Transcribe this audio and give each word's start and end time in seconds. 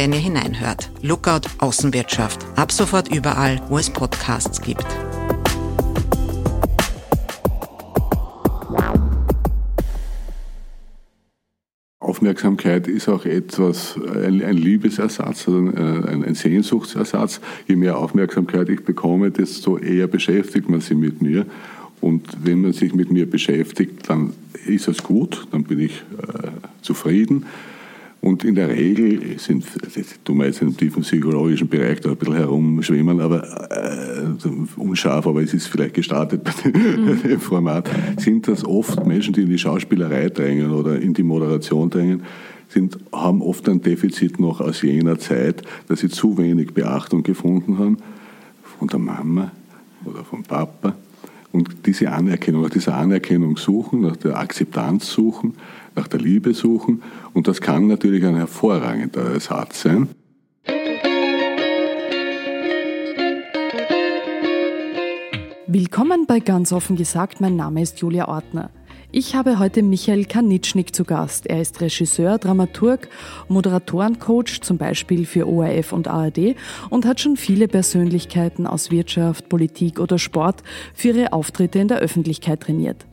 wenn 0.00 0.14
ihr 0.14 0.18
hineinhört. 0.18 0.90
Lookout 1.02 1.42
Außenwirtschaft. 1.58 2.46
Ab 2.56 2.72
sofort 2.72 3.14
überall, 3.14 3.60
wo 3.68 3.76
es 3.76 3.90
Podcasts 3.90 4.62
gibt. 4.62 4.86
Aufmerksamkeit 11.98 12.88
ist 12.88 13.10
auch 13.10 13.26
etwas, 13.26 14.00
ein, 14.14 14.42
ein 14.42 14.56
Liebesersatz, 14.56 15.46
also 15.46 15.58
ein, 15.58 16.24
ein, 16.24 16.34
Sehnsuchtsersatz. 16.34 17.42
Je 17.68 17.76
mehr 17.76 17.98
Aufmerksamkeit 17.98 18.70
ich 18.70 18.82
bekomme, 18.82 19.30
desto 19.30 19.76
eher 19.76 20.06
beschäftigt 20.06 20.70
man 20.70 20.80
sich 20.80 20.96
mit 20.96 21.20
mir. 21.20 21.44
Und 22.00 22.26
wenn 22.42 22.62
man 22.62 22.72
sich 22.72 22.94
mit 22.94 23.12
mir 23.12 23.28
beschäftigt, 23.28 24.08
dann 24.08 24.32
ist 24.64 24.88
es 24.88 25.02
gut, 25.02 25.46
dann 25.50 25.64
bin 25.64 25.78
ich 25.78 25.92
äh, 25.92 26.48
zufrieden. 26.80 27.44
Und 28.22 28.44
in 28.44 28.54
der 28.54 28.68
Regel 28.68 29.38
sind, 29.38 29.64
du 30.24 30.34
meinst 30.34 30.60
im 30.60 30.76
tiefen 30.76 31.02
psychologischen 31.02 31.68
Bereich 31.68 32.00
da 32.00 32.10
ein 32.10 32.16
bisschen 32.16 32.36
herumschwimmen, 32.36 33.18
aber 33.18 33.70
äh, 33.70 34.48
unscharf, 34.76 35.26
aber 35.26 35.42
es 35.42 35.54
ist 35.54 35.68
vielleicht 35.68 35.94
gestartet 35.94 36.44
bei 36.44 36.52
dem, 36.64 37.06
mhm. 37.06 37.22
dem 37.22 37.40
Format, 37.40 37.88
sind 38.18 38.46
das 38.46 38.64
oft 38.64 39.06
Menschen, 39.06 39.32
die 39.32 39.42
in 39.42 39.48
die 39.48 39.58
Schauspielerei 39.58 40.28
drängen 40.28 40.70
oder 40.70 41.00
in 41.00 41.14
die 41.14 41.22
Moderation 41.22 41.88
drängen, 41.88 42.22
sind, 42.68 42.98
haben 43.10 43.40
oft 43.40 43.66
ein 43.70 43.80
Defizit 43.80 44.38
noch 44.38 44.60
aus 44.60 44.82
jener 44.82 45.18
Zeit, 45.18 45.62
dass 45.88 46.00
sie 46.00 46.08
zu 46.08 46.36
wenig 46.36 46.74
Beachtung 46.74 47.22
gefunden 47.22 47.78
haben 47.78 47.96
von 48.78 48.86
der 48.86 48.98
Mama 48.98 49.50
oder 50.04 50.24
vom 50.24 50.42
Papa 50.42 50.94
und 51.52 51.86
diese 51.86 52.12
Anerkennung, 52.12 52.62
nach 52.62 52.70
dieser 52.70 52.94
Anerkennung 52.94 53.56
suchen, 53.56 54.02
nach 54.02 54.16
der 54.16 54.38
Akzeptanz 54.38 55.10
suchen, 55.10 55.54
nach 56.00 56.08
der 56.08 56.20
Liebe 56.20 56.54
suchen. 56.54 57.02
Und 57.34 57.46
das 57.46 57.60
kann 57.60 57.86
natürlich 57.86 58.24
ein 58.24 58.34
hervorragender 58.34 59.32
Ersatz 59.34 59.82
sein. 59.82 60.08
Willkommen 65.66 66.26
bei 66.26 66.40
Ganz 66.40 66.72
offen 66.72 66.96
gesagt, 66.96 67.40
mein 67.40 67.54
Name 67.54 67.82
ist 67.82 68.00
Julia 68.00 68.28
Ortner. 68.28 68.70
Ich 69.12 69.34
habe 69.34 69.58
heute 69.58 69.82
Michael 69.82 70.24
Kanitschnik 70.24 70.94
zu 70.94 71.04
Gast. 71.04 71.46
Er 71.46 71.60
ist 71.60 71.80
Regisseur, 71.80 72.38
Dramaturg, 72.38 73.08
Moderatorencoach, 73.48 74.60
zum 74.62 74.78
Beispiel 74.78 75.26
für 75.26 75.48
ORF 75.48 75.92
und 75.92 76.08
ARD 76.08 76.54
und 76.90 77.04
hat 77.04 77.20
schon 77.20 77.36
viele 77.36 77.66
Persönlichkeiten 77.68 78.66
aus 78.66 78.90
Wirtschaft, 78.90 79.48
Politik 79.48 79.98
oder 79.98 80.18
Sport 80.18 80.62
für 80.94 81.08
ihre 81.08 81.32
Auftritte 81.32 81.80
in 81.80 81.88
der 81.88 81.98
Öffentlichkeit 81.98 82.60
trainiert. 82.60 83.04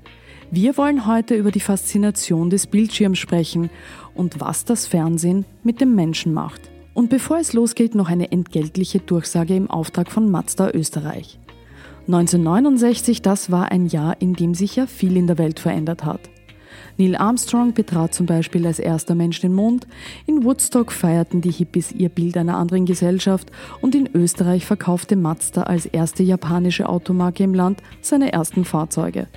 Wir 0.50 0.78
wollen 0.78 1.06
heute 1.06 1.36
über 1.36 1.52
die 1.52 1.60
Faszination 1.60 2.50
des 2.50 2.68
Bildschirms 2.68 3.20
sprechen 3.20 3.70
und 4.16 4.40
was 4.40 4.64
das 4.64 4.88
Fernsehen 4.88 5.44
mit 5.62 5.82
dem 5.82 5.94
Menschen 5.94 6.34
macht. 6.34 6.62
Und 6.94 7.10
bevor 7.10 7.38
es 7.38 7.52
losgeht, 7.52 7.96
noch 7.96 8.08
eine 8.10 8.32
entgeltliche 8.32 9.00
Durchsage 9.00 9.58
im 9.58 9.70
Auftrag 9.70 10.10
von 10.10 10.32
Mazda 10.32 10.72
Österreich. 10.72 11.38
1969, 12.08 13.22
das 13.22 13.52
war 13.52 13.74
ein 13.74 13.88
Jahr, 13.88 14.22
in 14.22 14.36
dem 14.36 14.54
sich 14.54 14.78
ja 14.78 14.88
viel 14.88 15.18
in 15.18 15.28
der 15.28 15.38
Welt 15.38 15.60
verändert 15.60 16.06
hat. 16.06 16.22
Neil 16.98 17.18
Armstrong 17.18 17.74
betrat 17.74 18.14
zum 18.14 18.26
Beispiel 18.26 18.66
als 18.66 18.80
erster 18.80 19.16
Mensch 19.16 19.42
den 19.42 19.54
Mond, 19.54 19.86
in 20.28 20.46
Woodstock 20.46 20.94
feierten 20.94 21.42
die 21.42 21.52
Hippies 21.52 21.92
ihr 21.92 22.08
Bild 22.08 22.38
einer 22.38 22.56
anderen 22.56 22.86
Gesellschaft 22.86 23.52
und 23.82 23.96
in 23.96 24.10
Österreich 24.14 24.66
verkaufte 24.66 25.18
Mazda 25.18 25.64
als 25.64 25.86
erste 25.86 26.24
japanische 26.24 26.88
Automarke 26.88 27.44
im 27.44 27.54
Land 27.54 27.84
seine 28.02 28.32
ersten 28.32 28.64
Fahrzeuge. 28.64 29.28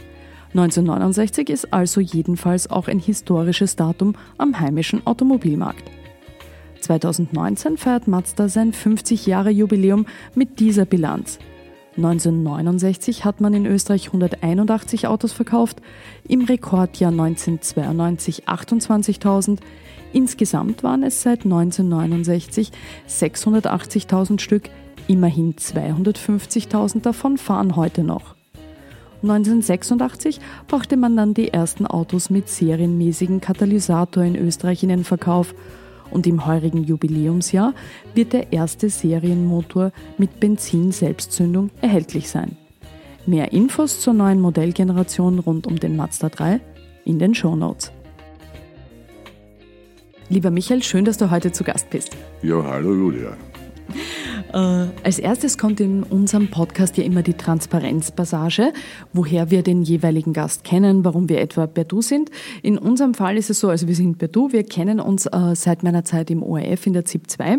1969 0.51 1.49
ist 1.51 1.73
also 1.73 2.01
jedenfalls 2.01 2.71
auch 2.71 2.89
ein 2.89 2.99
historisches 2.99 3.77
Datum 3.77 4.15
am 4.39 4.59
heimischen 4.59 5.07
Automobilmarkt. 5.07 5.91
2019 6.81 7.77
feiert 7.77 8.09
Mazda 8.09 8.49
sein 8.49 8.73
50 8.73 9.27
Jahre 9.27 9.51
Jubiläum 9.51 10.07
mit 10.35 10.61
dieser 10.61 10.85
Bilanz– 10.85 11.39
1969 11.97 13.25
hat 13.25 13.41
man 13.41 13.53
in 13.53 13.67
Österreich 13.67 14.07
181 14.07 15.07
Autos 15.07 15.33
verkauft, 15.33 15.83
im 16.27 16.45
Rekordjahr 16.45 17.11
1992 17.11 18.47
28.000. 18.47 19.59
Insgesamt 20.13 20.83
waren 20.83 21.03
es 21.03 21.23
seit 21.23 21.45
1969 21.45 22.71
680.000 23.09 24.41
Stück, 24.41 24.71
immerhin 25.09 25.55
250.000 25.55 27.03
davon 27.03 27.39
fahren 27.39 27.77
heute 27.77 28.05
noch. 28.05 28.40
1986 29.23 30.41
brachte 30.67 30.97
man 30.97 31.17
dann 31.17 31.35
die 31.35 31.53
ersten 31.53 31.87
Autos 31.87 32.31
mit 32.31 32.49
serienmäßigen 32.49 33.41
Katalysator 33.41 34.23
in 34.23 34.37
Österreich 34.37 34.83
in 34.83 34.89
den 34.89 35.05
Verkauf 35.05 35.55
und 36.11 36.27
im 36.27 36.47
heurigen 36.47 36.85
Jubiläumsjahr 36.85 37.75
wird 38.15 38.33
der 38.33 38.53
erste 38.53 38.89
Serienmotor 38.89 39.93
mit 40.19 40.41
Benzin-Selbstzündung 40.41 41.71
erhältlich 41.81 42.31
sein. 42.31 42.57
Mehr 43.27 43.53
Infos 43.53 44.01
zur 44.01 44.15
neuen 44.15 44.41
Modellgeneration 44.41 45.39
rund 45.39 45.67
um 45.67 45.79
den 45.79 45.97
Mazda 45.97 46.31
3 46.31 46.61
in 47.05 47.19
den 47.19 47.35
Show 47.35 47.55
Notes. 47.55 47.93
Lieber 50.31 50.51
Michael, 50.51 50.83
schön, 50.83 51.05
dass 51.05 51.19
du 51.19 51.31
heute 51.31 51.53
zu 51.53 51.65
Gast 51.65 51.91
bist. 51.91 52.17
Ja, 52.43 52.63
hallo 52.63 52.95
Julia. 52.95 53.37
Äh, 54.53 54.89
als 55.05 55.19
erstes 55.19 55.59
kommt 55.59 55.81
in 55.81 56.03
unserem 56.03 56.49
Podcast 56.49 56.97
ja 56.97 57.05
immer 57.05 57.23
die 57.23 57.35
Transparenzpassage, 57.35 58.73
woher 59.13 59.51
wir 59.51 59.63
den 59.63 59.83
jeweiligen 59.83 60.33
Gast 60.33 60.65
kennen, 60.65 61.05
warum 61.05 61.29
wir 61.29 61.41
etwa 61.41 61.67
per 61.67 61.85
Du 61.85 62.03
sind. 62.03 62.31
In 62.63 62.79
unserem 62.79 63.15
Fall 63.15 63.37
ist 63.37 63.51
es 63.51 63.61
so, 63.61 63.69
also 63.69 63.87
wir 63.87 63.95
sind 63.95 64.19
per 64.19 64.29
Du, 64.29 64.53
wir 64.53 64.65
kennen 64.65 65.01
uns 65.01 65.27
äh, 65.27 65.55
seit 65.55 65.83
meiner 65.83 66.05
Zeit 66.05 66.31
im 66.31 66.43
ORF 66.43 66.87
in 66.87 66.95
der 66.95 67.05
ZIP 67.05 67.31
2. 67.31 67.59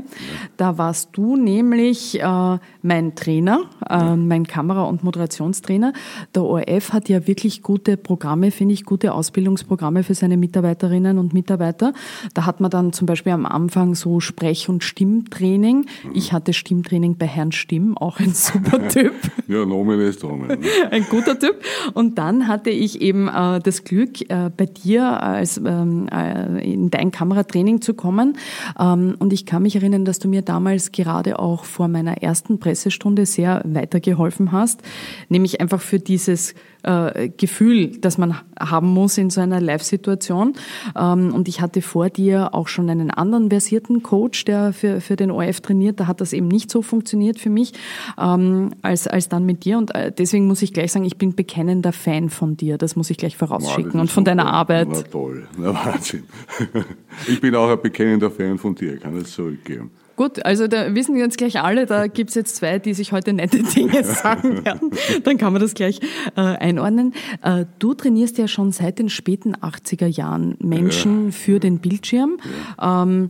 Da 0.57 0.77
warst 0.77 1.09
du 1.13 1.37
nämlich 1.37 2.19
äh, 2.19 2.57
mein 2.81 3.15
Trainer, 3.15 3.61
äh, 3.89 4.15
mein 4.15 4.45
Kamera- 4.45 4.83
und 4.83 5.03
Moderationstrainer. 5.03 5.93
Der 6.35 6.43
ORF 6.43 6.93
hat 6.93 7.07
ja 7.09 7.25
wirklich 7.27 7.61
gute 7.61 7.95
Programme, 7.95 8.51
finde 8.51 8.73
ich, 8.73 8.83
gute 8.83 9.13
Ausbildungsprogramme 9.13 10.03
für 10.03 10.15
seine 10.15 10.35
Mitarbeiterinnen 10.35 11.17
und 11.17 11.33
Mitarbeiter. 11.33 11.93
Da 12.33 12.45
hat 12.45 12.59
man 12.59 12.69
dann 12.69 12.91
zum 12.91 13.05
Beispiel 13.05 13.31
am 13.31 13.45
Anfang 13.45 13.95
so 13.95 14.19
Sprech- 14.19 14.67
und 14.67 14.83
Stimmtraining. 14.83 15.85
Ich 16.13 16.33
hatte 16.33 16.53
Stimm 16.53 16.80
Stimmtraining 16.81 17.17
bei 17.17 17.27
Herrn 17.27 17.51
Stimm, 17.51 17.97
auch 17.97 18.19
ein 18.19 18.33
super 18.33 18.87
Typ. 18.89 19.13
Ja, 19.51 19.65
Nomen 19.65 19.99
ist 19.99 20.23
Nomen. 20.23 20.59
ein 20.91 21.05
guter 21.09 21.37
Typ. 21.37 21.61
Und 21.93 22.17
dann 22.17 22.47
hatte 22.47 22.69
ich 22.69 23.01
eben 23.01 23.27
äh, 23.27 23.59
das 23.59 23.83
Glück, 23.83 24.21
äh, 24.29 24.49
bei 24.55 24.65
dir 24.65 25.21
als, 25.21 25.57
ähm, 25.57 26.07
äh, 26.07 26.63
in 26.63 26.89
dein 26.89 27.11
Kameratraining 27.11 27.81
zu 27.81 27.93
kommen. 27.93 28.37
Ähm, 28.79 29.15
und 29.19 29.33
ich 29.33 29.45
kann 29.45 29.63
mich 29.63 29.75
erinnern, 29.75 30.05
dass 30.05 30.19
du 30.19 30.29
mir 30.29 30.41
damals 30.41 30.91
gerade 30.91 31.39
auch 31.39 31.65
vor 31.65 31.87
meiner 31.87 32.23
ersten 32.23 32.59
Pressestunde 32.59 33.25
sehr 33.25 33.61
weitergeholfen 33.65 34.51
hast, 34.51 34.81
nämlich 35.29 35.59
einfach 35.59 35.81
für 35.81 35.99
dieses 35.99 36.55
äh, 36.83 37.29
Gefühl, 37.29 37.97
das 37.99 38.17
man 38.17 38.35
haben 38.59 38.87
muss 38.87 39.17
in 39.17 39.29
so 39.29 39.41
einer 39.41 39.61
Live-Situation. 39.61 40.53
Ähm, 40.97 41.33
und 41.33 41.47
ich 41.47 41.61
hatte 41.61 41.81
vor 41.81 42.09
dir 42.09 42.53
auch 42.53 42.67
schon 42.67 42.89
einen 42.89 43.11
anderen 43.11 43.49
versierten 43.49 44.01
Coach, 44.01 44.45
der 44.45 44.73
für, 44.73 45.01
für 45.01 45.15
den 45.15 45.31
ORF 45.31 45.61
trainiert. 45.61 45.99
Da 45.99 46.07
hat 46.07 46.21
das 46.21 46.33
eben 46.33 46.47
nicht 46.47 46.71
so 46.71 46.81
funktioniert 46.81 47.39
für 47.39 47.49
mich 47.49 47.73
ähm, 48.19 48.71
als, 48.81 49.07
als 49.07 49.29
dann 49.29 49.40
mit 49.45 49.65
dir. 49.65 49.77
Und 49.77 49.93
äh, 49.95 50.11
deswegen 50.11 50.47
muss 50.47 50.61
ich 50.61 50.73
gleich 50.73 50.91
sagen, 50.91 51.05
ich 51.05 51.17
bin 51.17 51.35
bekennender 51.35 51.93
Fan 51.93 52.29
von 52.29 52.57
dir. 52.57 52.77
Das 52.77 52.95
muss 52.95 53.09
ich 53.09 53.17
gleich 53.17 53.37
vorausschicken. 53.37 53.93
Ja, 53.95 54.01
und 54.01 54.11
von 54.11 54.25
deiner 54.25 54.47
Arbeit. 54.47 54.87
Na 54.91 55.01
toll, 55.01 55.47
na 55.57 55.73
Wahnsinn. 55.73 56.23
Ich 57.27 57.41
bin 57.41 57.53
auch 57.55 57.69
ein 57.69 57.81
bekennender 57.81 58.31
Fan 58.31 58.57
von 58.57 58.73
dir, 58.73 58.97
kann 58.97 59.15
es 59.17 59.33
zurückgeben. 59.33 59.91
Gut, 60.21 60.45
also 60.45 60.67
da 60.67 60.93
wissen 60.93 61.15
wir 61.15 61.23
jetzt 61.23 61.39
gleich 61.39 61.59
alle, 61.61 61.87
da 61.87 62.05
gibt 62.05 62.29
es 62.29 62.35
jetzt 62.35 62.55
zwei, 62.57 62.77
die 62.79 62.93
sich 62.93 63.11
heute 63.11 63.33
nette 63.33 63.63
Dinge 63.75 64.03
sagen 64.03 64.63
werden. 64.63 64.91
Dann 65.23 65.37
kann 65.37 65.51
man 65.51 65.61
das 65.61 65.73
gleich 65.73 65.99
äh, 66.35 66.41
einordnen. 66.41 67.13
Äh, 67.41 67.65
du 67.79 67.93
trainierst 67.95 68.37
ja 68.37 68.47
schon 68.47 68.71
seit 68.71 68.99
den 68.99 69.09
späten 69.09 69.55
80er 69.55 70.05
Jahren 70.05 70.57
Menschen 70.59 71.25
ja. 71.25 71.31
für 71.31 71.59
den 71.59 71.79
Bildschirm. 71.79 72.37
Ja. 72.79 73.03
Ähm, 73.03 73.29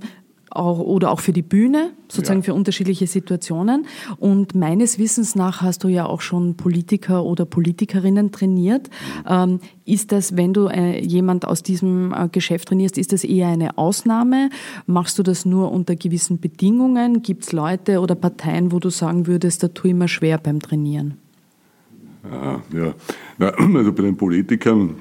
auch, 0.56 0.80
oder 0.80 1.12
auch 1.12 1.19
für 1.19 1.33
die 1.33 1.42
Bühne, 1.42 1.92
sozusagen 2.07 2.42
ja. 2.42 2.45
für 2.45 2.53
unterschiedliche 2.53 3.07
Situationen. 3.07 3.86
Und 4.18 4.56
meines 4.56 5.00
Wissens 5.00 5.36
nach 5.36 5.62
hast 5.62 5.83
du 5.83 5.88
ja 5.88 6.06
auch 6.06 6.21
schon 6.21 6.56
Politiker 6.56 7.24
oder 7.24 7.45
Politikerinnen 7.45 8.31
trainiert. 8.31 8.89
Ähm, 9.27 9.59
ist 9.86 10.12
das, 10.12 10.38
wenn 10.38 10.53
du 10.53 10.68
äh, 10.68 11.00
jemand 11.03 11.45
aus 11.45 11.63
diesem 11.63 12.13
äh, 12.13 12.27
Geschäft 12.30 12.69
trainierst, 12.69 12.98
ist 12.98 13.13
das 13.13 13.24
eher 13.24 13.48
eine 13.48 13.77
Ausnahme? 13.77 14.50
Machst 14.86 15.18
du 15.19 15.24
das 15.24 15.45
nur 15.45 15.71
unter 15.71 15.95
gewissen 15.95 16.39
Bedingungen? 16.39 17.21
Gibt 17.21 17.44
es 17.44 17.51
Leute 17.51 18.00
oder 18.00 18.15
Parteien, 18.15 18.71
wo 18.71 18.80
du 18.80 18.89
sagen 18.89 19.27
würdest, 19.27 19.63
da 19.63 19.68
tue 19.69 19.92
ich 19.92 19.95
mir 19.95 20.07
schwer 20.07 20.38
beim 20.38 20.59
Trainieren? 20.59 21.18
Ah, 22.24 22.59
ja, 22.74 22.94
also 23.57 23.94
bei 23.94 24.03
den 24.03 24.15
Politikern 24.15 24.95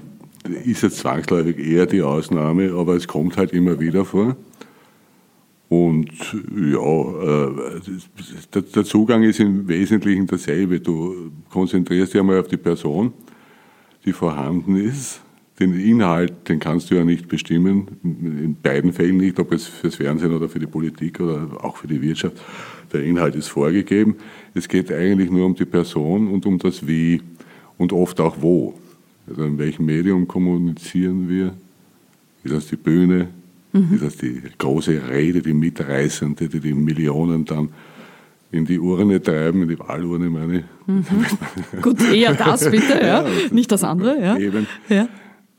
ist 0.64 0.84
es 0.84 0.96
zwangsläufig 0.96 1.58
eher 1.58 1.86
die 1.86 2.02
Ausnahme, 2.02 2.72
aber 2.72 2.96
es 2.96 3.06
kommt 3.06 3.36
halt 3.36 3.52
immer 3.52 3.78
wieder 3.78 4.04
vor. 4.04 4.36
Und 5.70 6.10
ja, 6.32 7.48
äh, 7.48 8.70
der 8.74 8.84
Zugang 8.84 9.22
ist 9.22 9.38
im 9.38 9.68
Wesentlichen 9.68 10.26
derselbe. 10.26 10.80
Du 10.80 11.30
konzentrierst 11.48 12.12
dich 12.12 12.20
einmal 12.20 12.40
auf 12.40 12.48
die 12.48 12.56
Person, 12.56 13.12
die 14.04 14.12
vorhanden 14.12 14.74
ist. 14.74 15.20
Den 15.60 15.78
Inhalt, 15.78 16.48
den 16.48 16.58
kannst 16.58 16.90
du 16.90 16.96
ja 16.96 17.04
nicht 17.04 17.28
bestimmen, 17.28 17.86
in 18.02 18.56
beiden 18.60 18.92
Fällen 18.92 19.18
nicht, 19.18 19.38
ob 19.38 19.52
es 19.52 19.66
fürs 19.66 19.94
Fernsehen 19.94 20.34
oder 20.34 20.48
für 20.48 20.58
die 20.58 20.66
Politik 20.66 21.20
oder 21.20 21.46
auch 21.62 21.76
für 21.76 21.86
die 21.86 22.02
Wirtschaft. 22.02 22.42
Der 22.92 23.04
Inhalt 23.04 23.36
ist 23.36 23.46
vorgegeben. 23.46 24.16
Es 24.54 24.68
geht 24.68 24.90
eigentlich 24.90 25.30
nur 25.30 25.46
um 25.46 25.54
die 25.54 25.66
Person 25.66 26.26
und 26.32 26.46
um 26.46 26.58
das 26.58 26.84
Wie 26.84 27.22
und 27.78 27.92
oft 27.92 28.18
auch 28.18 28.38
wo. 28.40 28.74
Also 29.28 29.44
in 29.44 29.56
welchem 29.56 29.86
Medium 29.86 30.26
kommunizieren 30.26 31.28
wir? 31.28 31.54
Ist 32.42 32.54
das 32.54 32.66
die 32.66 32.76
Bühne? 32.76 33.28
Mhm. 33.72 34.00
Das 34.00 34.16
die 34.16 34.42
große 34.58 35.00
Rede, 35.08 35.42
die 35.42 35.54
mitreißende, 35.54 36.48
die 36.48 36.60
die 36.60 36.74
Millionen 36.74 37.44
dann 37.44 37.70
in 38.52 38.64
die 38.64 38.78
Urne 38.78 39.22
treiben, 39.22 39.62
in 39.62 39.68
die 39.68 39.78
Wahlurne 39.78 40.28
meine 40.28 40.64
mhm. 40.86 41.04
Gut, 41.82 42.02
eher 42.12 42.34
das 42.34 42.68
bitte, 42.70 42.94
ja. 43.00 43.22
ja 43.22 43.24
nicht 43.50 43.70
das 43.70 43.84
andere. 43.84 44.20
Ja, 44.20 44.36
eben. 44.36 44.66
ja. 44.88 45.08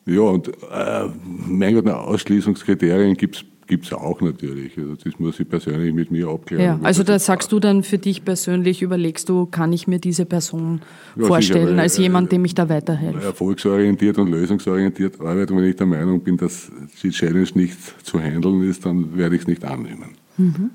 ja 0.06 0.22
und 0.22 0.50
äh, 0.50 1.08
mein 1.48 1.74
Gott, 1.74 1.88
Ausschließungskriterien 1.88 3.16
gibt 3.16 3.36
es 3.38 3.46
gibt 3.72 3.86
es 3.86 3.94
auch 3.94 4.20
natürlich. 4.20 4.78
Also 4.78 4.96
das 4.96 5.18
muss 5.18 5.40
ich 5.40 5.48
persönlich 5.48 5.94
mit 5.94 6.12
mir 6.12 6.28
abklären. 6.28 6.62
Ja, 6.62 6.80
also 6.84 7.04
da 7.04 7.18
sagst 7.20 7.54
du 7.54 7.60
dann 7.62 7.84
für 7.84 7.98
dich 7.98 8.26
persönlich, 8.26 8.82
überlegst 8.82 9.30
du, 9.30 9.46
kann 9.46 9.72
ich 9.72 9.88
mir 9.88 9.98
diese 9.98 10.26
Person 10.26 10.82
ja, 11.16 11.26
vorstellen 11.26 11.70
sicher, 11.70 11.82
als 11.82 11.98
jemand, 11.98 12.28
äh, 12.28 12.30
dem 12.32 12.44
ich 12.44 12.54
da 12.54 12.68
weiterhelfe? 12.68 13.24
Erfolgsorientiert 13.24 14.18
und 14.18 14.30
lösungsorientiert 14.30 15.22
arbeiten. 15.22 15.56
Wenn 15.56 15.64
ich 15.64 15.78
der 15.78 15.88
Meinung 15.88 16.20
bin, 16.20 16.36
dass 16.36 16.70
die 17.02 17.12
Challenge 17.12 17.48
nicht 17.54 17.78
zu 18.06 18.20
handeln 18.20 18.70
ist, 18.70 18.86
dann 18.86 19.16
werde 19.16 19.36
ich 19.36 19.44
es 19.44 19.48
nicht 19.48 19.64
annehmen. 19.64 20.18
Mhm. 20.36 20.72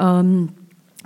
Ähm, 0.00 0.48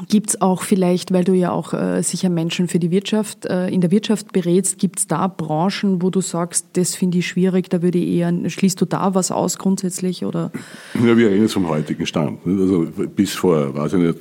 Gibt 0.08 0.31
es 0.31 0.41
auch 0.41 0.62
vielleicht, 0.62 1.12
weil 1.12 1.25
du 1.25 1.32
ja 1.32 1.50
auch 1.50 1.73
äh, 1.73 2.02
sicher 2.02 2.31
Menschen 2.31 2.69
für 2.69 2.79
die 2.79 2.91
Wirtschaft, 2.91 3.47
äh, 3.47 3.69
in 3.69 3.81
der 3.81 3.91
Wirtschaft 3.91 4.32
berätst, 4.32 4.79
gibt 4.79 4.99
es 4.99 5.06
da 5.06 5.26
Branchen, 5.26 6.02
wo 6.02 6.11
du 6.11 6.20
sagst, 6.20 6.67
das 6.75 6.94
finde 6.94 7.19
ich 7.19 7.29
schwierig, 7.29 7.69
da 7.70 7.82
würde 7.82 7.99
ich 7.99 8.19
eher, 8.19 8.32
schließt 8.49 8.81
du 8.81 8.87
da 8.87 9.14
was 9.14 9.31
aus 9.31 9.58
grundsätzlich? 9.58 10.25
Oder? 10.25 10.50
Ja, 10.94 11.17
wir 11.17 11.31
reden 11.31 11.43
jetzt 11.43 11.55
vom 11.55 11.69
heutigen 11.69 12.06
Stand. 12.06 12.38
Also 12.47 12.87
bis 13.14 13.35
vor, 13.35 13.75
weiß 13.75 13.94
ich 13.94 13.99
nicht, 14.00 14.19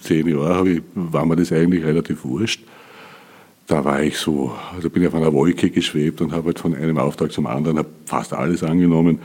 zehn 0.00 0.26
Jahren 0.28 0.82
war 0.94 1.24
mir 1.26 1.36
das 1.36 1.52
eigentlich 1.52 1.84
relativ 1.84 2.24
wurscht. 2.24 2.62
Da 3.66 3.84
war 3.84 4.02
ich 4.02 4.16
so, 4.16 4.52
also 4.74 4.88
bin 4.90 5.02
ich 5.02 5.08
auf 5.08 5.14
einer 5.14 5.32
Wolke 5.32 5.70
geschwebt 5.70 6.20
und 6.20 6.32
habe 6.32 6.46
halt 6.46 6.58
von 6.58 6.74
einem 6.74 6.98
Auftrag 6.98 7.32
zum 7.32 7.46
anderen, 7.46 7.84
fast 8.04 8.32
alles 8.32 8.62
angenommen 8.62 9.18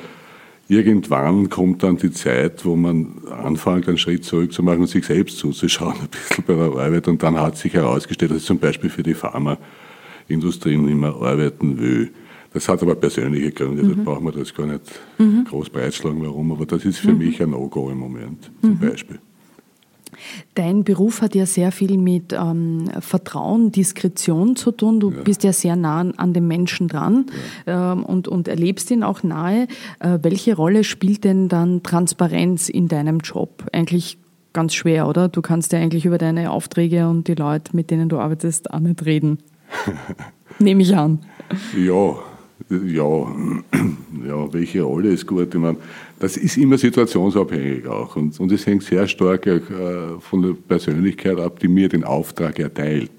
irgendwann 0.68 1.50
kommt 1.50 1.84
dann 1.84 1.98
die 1.98 2.12
Zeit, 2.12 2.64
wo 2.66 2.76
man 2.76 3.24
anfängt, 3.30 3.88
einen 3.88 3.98
Schritt 3.98 4.24
zurück 4.24 4.54
zu 4.54 4.64
machen 4.64 4.82
und 4.82 4.88
sich 4.88 5.06
selbst 5.06 5.38
zuzuschauen, 5.38 5.96
ein 6.02 6.08
bisschen 6.08 6.44
bei 6.46 6.54
der 6.54 6.64
Arbeit. 6.64 7.08
Und 7.08 7.22
dann 7.22 7.40
hat 7.40 7.58
sich 7.58 7.74
herausgestellt, 7.74 8.32
dass 8.32 8.40
ich 8.40 8.46
zum 8.46 8.60
Beispiel 8.60 8.90
für 8.90 9.04
die 9.04 9.14
Pharmaindustrie 9.14 10.78
nicht 10.78 10.96
mehr 10.96 11.16
arbeiten 11.16 11.80
will. 11.80 12.12
Das 12.54 12.68
hat 12.68 12.82
aber 12.82 12.96
persönliche 12.96 13.52
Gründe, 13.52 13.84
mhm. 13.84 13.96
das 13.96 14.06
brauchen 14.06 14.26
wir 14.26 14.32
das 14.34 14.54
gar 14.54 14.68
nicht 14.68 14.82
mhm. 15.18 15.46
groß 15.46 15.70
breitschlagen, 15.70 16.22
warum, 16.22 16.52
aber 16.52 16.66
das 16.66 16.84
ist 16.84 17.00
für 17.00 17.14
mhm. 17.14 17.20
mich 17.20 17.42
ein 17.42 17.52
No-Go 17.52 17.90
im 17.90 18.00
Moment, 18.00 18.52
zum 18.62 18.72
mhm. 18.72 18.80
Beispiel. 18.80 19.20
Dein 20.56 20.84
Beruf 20.84 21.22
hat 21.22 21.36
ja 21.36 21.46
sehr 21.46 21.72
viel 21.72 21.98
mit 21.98 22.34
ähm, 22.34 22.90
Vertrauen, 23.00 23.72
Diskretion 23.72 24.56
zu 24.56 24.72
tun. 24.72 25.00
Du 25.00 25.12
ja. 25.12 25.22
bist 25.22 25.44
ja 25.44 25.54
sehr 25.54 25.76
nah 25.76 26.02
an 26.18 26.34
den 26.34 26.48
Menschen 26.48 26.88
dran 26.88 27.26
ja. 27.66 27.94
ähm, 27.94 28.04
und, 28.04 28.28
und 28.28 28.48
erlebst 28.48 28.92
ihn 28.92 29.04
auch 29.04 29.24
nahe. 29.24 29.68
Äh, 30.00 30.20
welche 30.22 30.56
Rolle 30.56 30.84
spielt 30.84 31.24
denn 31.24 31.48
dann 31.48 31.84
Transparenz 31.84 32.70
in 32.70 32.88
deinem 32.88 33.20
Job? 33.20 33.66
Eigentlich 33.72 34.18
ganz 34.54 34.74
schwer, 34.74 35.08
oder? 35.08 35.28
Du 35.28 35.42
kannst 35.42 35.72
ja 35.74 35.80
eigentlich 35.80 36.06
über 36.06 36.18
deine 36.18 36.52
Aufträge 36.52 37.08
und 37.08 37.28
die 37.28 37.36
Leute, 37.36 37.76
mit 37.76 37.92
denen 37.92 38.10
du 38.10 38.20
arbeitest, 38.20 38.72
auch 38.72 38.80
nicht 38.80 39.06
reden. 39.06 39.40
Nehme 40.60 40.82
ich 40.84 40.96
an. 40.96 41.20
Ja, 41.78 42.16
ja, 42.70 43.04
ja, 44.28 44.54
welche 44.54 44.82
Rolle 44.84 45.10
ist 45.10 45.28
gut? 45.28 45.54
Ich 45.54 45.60
meine, 45.60 45.78
das 46.20 46.38
ist 46.38 46.58
immer 46.58 46.78
situationsabhängig 46.78 47.88
auch 47.88 48.16
und, 48.16 48.40
und 48.40 48.52
es 48.52 48.66
hängt 48.66 48.84
sehr 48.84 49.08
stark 49.08 49.48
äh, 49.48 49.60
von 50.20 50.42
der 50.42 50.54
Persönlichkeit 50.54 51.40
ab, 51.40 51.60
die 51.60 51.68
mir 51.68 51.90
den 51.90 52.04
Auftrag 52.04 52.60
erteilt. 52.60 53.12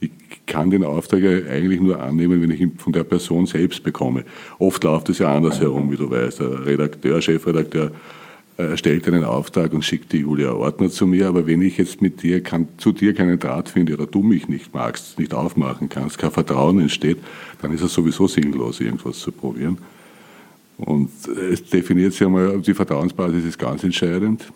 Ich 0.00 0.10
kann 0.46 0.70
den 0.70 0.84
Auftrag 0.84 1.22
eigentlich 1.22 1.80
nur 1.80 2.00
annehmen, 2.00 2.42
wenn 2.42 2.50
ich 2.50 2.60
ihn 2.60 2.76
von 2.76 2.92
der 2.92 3.04
Person 3.04 3.46
selbst 3.46 3.82
bekomme. 3.82 4.24
Oft 4.58 4.84
läuft 4.84 5.08
es 5.08 5.18
ja 5.18 5.34
andersherum, 5.34 5.90
wie 5.90 5.96
du 5.96 6.10
weißt. 6.10 6.40
Der 6.40 6.66
Redakteur, 6.66 7.22
Chefredakteur 7.22 7.92
erstellt 8.56 9.08
einen 9.08 9.24
Auftrag 9.24 9.72
und 9.72 9.84
schickt 9.84 10.12
die 10.12 10.18
Julia 10.18 10.52
Ordner 10.52 10.88
zu 10.88 11.06
mir, 11.06 11.28
aber 11.28 11.46
wenn 11.46 11.60
ich 11.62 11.78
jetzt 11.78 12.00
mit 12.00 12.22
dir 12.22 12.42
kann, 12.42 12.68
zu 12.76 12.92
dir 12.92 13.14
keinen 13.14 13.38
Draht 13.38 13.68
finde 13.68 13.94
oder 13.94 14.06
du 14.06 14.22
mich 14.22 14.48
nicht 14.48 14.72
magst, 14.72 15.18
nicht 15.18 15.34
aufmachen 15.34 15.88
kannst, 15.88 16.18
kein 16.18 16.30
Vertrauen 16.30 16.80
entsteht, 16.80 17.18
dann 17.60 17.72
ist 17.72 17.82
es 17.82 17.92
sowieso 17.92 18.28
sinnlos, 18.28 18.80
irgendwas 18.80 19.18
zu 19.18 19.32
probieren. 19.32 19.78
Und 20.76 21.10
es 21.50 21.64
definiert 21.64 22.12
sich 22.12 22.26
einmal, 22.26 22.60
die 22.60 22.74
Vertrauensbasis 22.74 23.44
ist 23.44 23.58
ganz 23.58 23.84
entscheidend. 23.84 24.52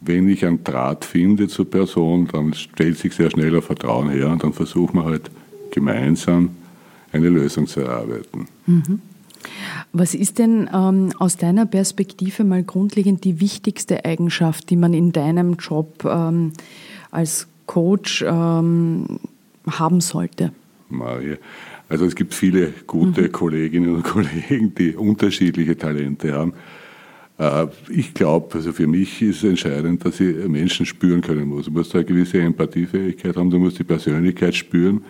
Wenn 0.00 0.28
ich 0.28 0.44
einen 0.44 0.62
Draht 0.62 1.04
finde 1.04 1.48
zur 1.48 1.68
Person, 1.68 2.28
dann 2.30 2.54
stellt 2.54 2.98
sich 2.98 3.14
sehr 3.14 3.30
schnell 3.30 3.54
ein 3.54 3.62
Vertrauen 3.62 4.10
her 4.10 4.30
und 4.30 4.44
dann 4.44 4.52
versuchen 4.52 4.96
wir 4.96 5.04
halt 5.04 5.30
gemeinsam 5.70 6.50
eine 7.12 7.28
Lösung 7.28 7.66
zu 7.66 7.80
erarbeiten. 7.80 8.46
Mhm. 8.66 9.00
Was 9.92 10.14
ist 10.14 10.38
denn 10.38 10.68
ähm, 10.72 11.12
aus 11.18 11.36
deiner 11.36 11.66
Perspektive 11.66 12.44
mal 12.44 12.62
grundlegend 12.62 13.24
die 13.24 13.40
wichtigste 13.40 14.04
Eigenschaft, 14.04 14.70
die 14.70 14.76
man 14.76 14.94
in 14.94 15.12
deinem 15.12 15.54
Job 15.54 16.04
ähm, 16.04 16.52
als 17.10 17.48
Coach 17.66 18.24
ähm, 18.26 19.20
haben 19.66 20.00
sollte? 20.00 20.52
Maria, 20.90 21.36
also 21.88 22.06
es 22.06 22.14
gibt 22.14 22.34
viele 22.34 22.72
gute 22.86 23.22
mhm. 23.22 23.32
Kolleginnen 23.32 23.94
und 23.94 24.04
Kollegen, 24.04 24.74
die 24.74 24.94
unterschiedliche 24.94 25.76
Talente 25.76 26.32
haben. 26.32 26.52
Äh, 27.38 27.66
ich 27.88 28.14
glaube, 28.14 28.54
also 28.54 28.72
für 28.72 28.86
mich 28.86 29.22
ist 29.22 29.44
entscheidend, 29.44 30.04
dass 30.04 30.20
ich 30.20 30.48
Menschen 30.48 30.86
spüren 30.86 31.20
können 31.20 31.48
muss. 31.48 31.66
Du 31.66 31.70
musst 31.70 31.94
eine 31.94 32.04
gewisse 32.04 32.40
Empathiefähigkeit 32.40 33.36
haben, 33.36 33.50
du 33.50 33.58
musst 33.58 33.78
die 33.78 33.84
Persönlichkeit 33.84 34.54
spüren 34.54 35.02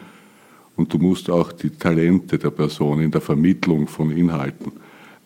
und 0.78 0.92
du 0.94 0.98
musst 0.98 1.28
auch 1.28 1.52
die 1.52 1.70
Talente 1.70 2.38
der 2.38 2.50
Person 2.50 3.02
in 3.02 3.10
der 3.10 3.20
Vermittlung 3.20 3.88
von 3.88 4.10
Inhalten, 4.10 4.72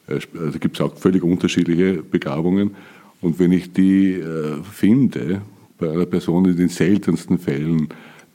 äh, 0.08 0.18
also 0.38 0.58
gibt 0.58 0.76
es 0.76 0.80
auch 0.80 0.96
völlig 0.96 1.22
unterschiedliche 1.22 2.02
Begabungen. 2.02 2.72
Und 3.20 3.38
wenn 3.38 3.52
ich 3.52 3.72
die 3.72 4.14
äh, 4.14 4.62
finde, 4.64 5.42
bei 5.78 5.90
einer 5.90 6.06
Person 6.06 6.46
in 6.46 6.56
den 6.56 6.68
seltensten 6.68 7.38
Fällen 7.38 7.88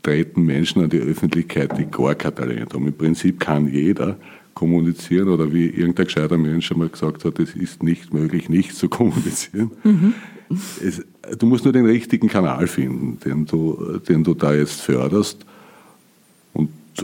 treten 0.04 0.44
Menschen 0.44 0.84
an 0.84 0.90
die 0.90 1.00
Öffentlichkeit, 1.00 1.78
die 1.78 1.86
gar 1.86 2.16
kein 2.16 2.36
Talent 2.36 2.74
haben. 2.74 2.88
Im 2.88 2.94
Prinzip 2.94 3.40
kann 3.40 3.68
jeder 3.68 4.18
kommunizieren 4.54 5.28
oder 5.28 5.52
wie 5.52 5.66
irgendein 5.66 6.06
gescheiter 6.06 6.38
Mensch 6.38 6.72
einmal 6.72 6.90
gesagt 6.90 7.26
hat, 7.26 7.40
es 7.40 7.56
ist 7.56 7.84
nicht 7.84 8.14
möglich, 8.14 8.48
nicht 8.48 8.76
zu 8.76 8.90
kommunizieren. 8.90 9.72
Mhm. 9.84 10.14
Es, 10.82 11.04
du 11.38 11.46
musst 11.46 11.66
nur 11.66 11.74
den 11.74 11.86
richtigen 11.86 12.30
Kanal 12.30 12.68
finden, 12.68 13.20
den 13.26 13.46
du, 13.46 14.00
den 14.08 14.24
du 14.24 14.34
da 14.34 14.54
jetzt 14.54 14.82
förderst 14.82 15.46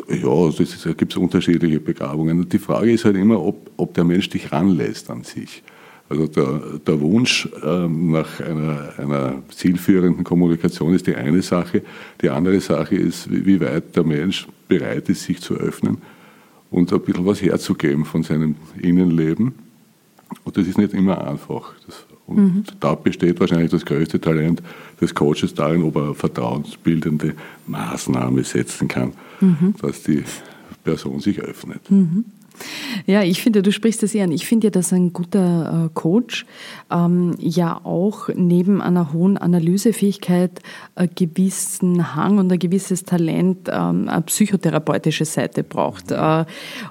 ja, 0.10 0.66
da 0.84 0.94
gibt 0.94 1.16
unterschiedliche 1.18 1.80
Begabungen. 1.80 2.48
Die 2.48 2.60
Frage 2.60 2.92
ist 2.92 3.06
halt 3.06 3.16
immer, 3.16 3.42
ob, 3.42 3.72
ob 3.78 3.94
der 3.94 4.04
Mensch 4.04 4.30
dich 4.30 4.52
ranlässt 4.52 5.10
an 5.10 5.24
sich. 5.24 5.64
Also 6.10 6.28
der, 6.28 6.80
der 6.86 7.00
Wunsch 7.02 7.50
ähm, 7.64 8.12
nach 8.12 8.40
einer, 8.40 8.94
einer, 8.98 9.42
zielführenden 9.50 10.24
Kommunikation 10.24 10.94
ist 10.94 11.08
die 11.08 11.16
eine 11.16 11.42
Sache. 11.42 11.82
Die 12.22 12.30
andere 12.30 12.60
Sache 12.60 12.96
ist, 12.96 13.32
wie, 13.32 13.46
wie 13.46 13.62
weit 13.62 13.96
der 13.96 14.04
Mensch 14.04 14.48
bereit 14.68 15.10
ist, 15.10 15.24
sich 15.24 15.42
zu 15.42 15.56
öffnen 15.56 15.98
und 16.70 16.92
ein 16.92 17.02
bisschen 17.02 17.26
was 17.26 17.42
herzugeben 17.42 18.06
von 18.06 18.24
seinem 18.24 18.56
Innenleben. 18.80 19.54
Und 20.44 20.58
das 20.58 20.68
ist 20.68 20.78
nicht 20.78 20.94
immer 20.94 21.26
einfach. 21.26 21.74
Das, 21.86 22.06
und 22.26 22.38
mhm. 22.38 22.64
da 22.80 22.96
besteht 22.96 23.40
wahrscheinlich 23.40 23.72
das 23.72 23.86
größte 23.86 24.20
Talent 24.20 24.62
des 25.02 25.14
Coaches 25.14 25.54
darin, 25.54 25.84
ob 25.84 25.96
er 25.98 26.16
vertrauensbildende 26.16 27.34
Maßnahme 27.68 28.44
setzen 28.44 28.88
kann, 28.88 29.14
mhm. 29.42 29.76
dass 29.82 30.04
die 30.04 30.24
Person 30.84 31.20
sich 31.20 31.40
öffnet. 31.40 31.90
Mhm. 31.90 32.26
Ja, 33.06 33.24
ich 33.24 33.42
finde, 33.42 33.62
du 33.62 33.72
sprichst 33.72 34.04
das 34.04 34.14
eher 34.14 34.26
an. 34.26 34.32
Ich 34.32 34.46
finde 34.46 34.68
ja, 34.68 34.72
dass 34.72 34.94
ein 34.94 35.12
guter 35.12 35.86
äh, 35.86 35.90
Coach 35.94 36.46
ähm, 36.92 37.36
ja 37.40 37.80
auch 37.84 38.30
neben 38.34 38.82
einer 38.82 39.12
hohen 39.12 39.38
Analysefähigkeit 39.38 40.60
einen 40.96 41.10
gewissen 41.16 42.16
Hang 42.16 42.38
und 42.38 42.52
ein 42.52 42.60
gewisses 42.60 43.04
Talent 43.04 43.70
ähm, 43.72 44.08
eine 44.08 44.22
psychotherapeutische 44.22 45.26
Seite 45.26 45.64
braucht. 45.64 46.12
Äh, 46.12 46.46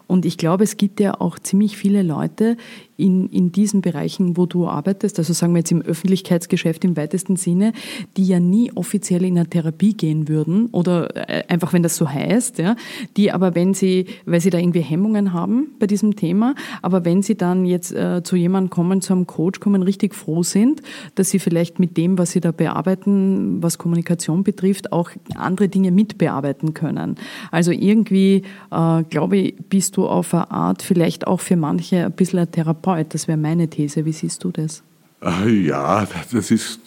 und 0.07 0.27
ich 0.27 0.37
glaube, 0.37 0.65
es 0.65 0.77
gibt 0.77 1.01
ja 1.01 1.21
auch 1.21 1.39
ziemlich 1.39 1.77
viele 1.77 2.03
Leute, 2.03 2.57
in, 3.03 3.29
in 3.31 3.51
diesen 3.51 3.83
Bereichen, 3.83 4.37
wo 4.37 4.47
du 4.47 4.69
arbeitest, 4.69 5.19
also 5.19 5.33
sagen 5.33 5.53
wir 5.55 5.59
jetzt 5.59 5.73
im 5.73 5.83
Öffentlichkeitsgeschäft 5.83 6.85
im 6.85 6.97
weitesten 6.97 7.35
Sinne, 7.35 7.73
die 8.17 8.25
ja 8.25 8.39
nie 8.39 8.71
offiziell 8.73 9.25
in 9.25 9.37
eine 9.37 9.49
Therapie 9.49 9.95
gehen 9.95 10.29
würden 10.29 10.67
oder 10.67 11.29
äh, 11.29 11.43
einfach, 11.49 11.73
wenn 11.73 11.83
das 11.83 11.97
so 11.97 12.09
heißt, 12.09 12.59
ja, 12.59 12.77
die 13.17 13.33
aber, 13.33 13.57
wenn 13.57 13.75
sie, 13.75 14.07
weil 14.25 14.41
sie 14.41 14.51
da 14.51 14.59
irgendwie 14.59 14.83
Hemmungen 14.83 15.33
haben 15.33 15.73
bei 15.81 15.89
diesem 15.89 16.15
Thema, 16.15 16.55
aber 16.81 17.05
wenn 17.05 17.23
sie 17.23 17.35
dann 17.35 17.65
jetzt 17.65 17.93
äh, 17.93 18.23
zu 18.23 18.37
jemandem 18.37 18.71
kommen, 18.71 19.03
zu 19.03 19.15
einem 19.15 19.27
Coach 19.27 19.59
kommen, 19.59 19.83
richtig 19.83 20.15
froh 20.15 20.45
sind, 20.45 20.81
dass 21.17 21.31
sie 21.31 21.41
vielleicht 21.41 21.81
mit 21.81 21.97
dem, 21.97 22.19
was 22.19 22.31
sie 22.31 22.41
da 22.41 22.53
bearbeiten, 22.53 23.61
was 23.63 23.79
Kommunikation 23.79 24.45
betrifft, 24.45 24.93
auch 24.93 25.11
andere 25.35 25.69
Dinge 25.69 25.91
mitbearbeiten 25.91 26.73
können. 26.73 27.17
Also 27.51 27.73
irgendwie, 27.73 28.43
äh, 28.71 29.03
glaube 29.11 29.39
ich, 29.39 29.57
bist 29.69 29.97
du 29.97 30.07
auf 30.07 30.33
eine 30.33 30.51
Art 30.53 30.83
vielleicht 30.83 31.27
auch 31.27 31.41
für 31.41 31.57
manche 31.57 32.05
ein 32.07 32.13
bisschen 32.13 32.39
ein 32.39 32.51
Therapeut 32.53 32.92
Therapeut. 32.93 33.15
Das 33.15 33.29
wäre 33.29 33.39
meine 33.39 33.69
These. 33.69 34.05
Wie 34.05 34.13
siehst 34.13 34.43
du 34.45 34.51
das? 34.51 34.83
Ah, 35.21 35.47
ja, 35.47 36.05
das 36.33 36.51
ist 36.51 36.81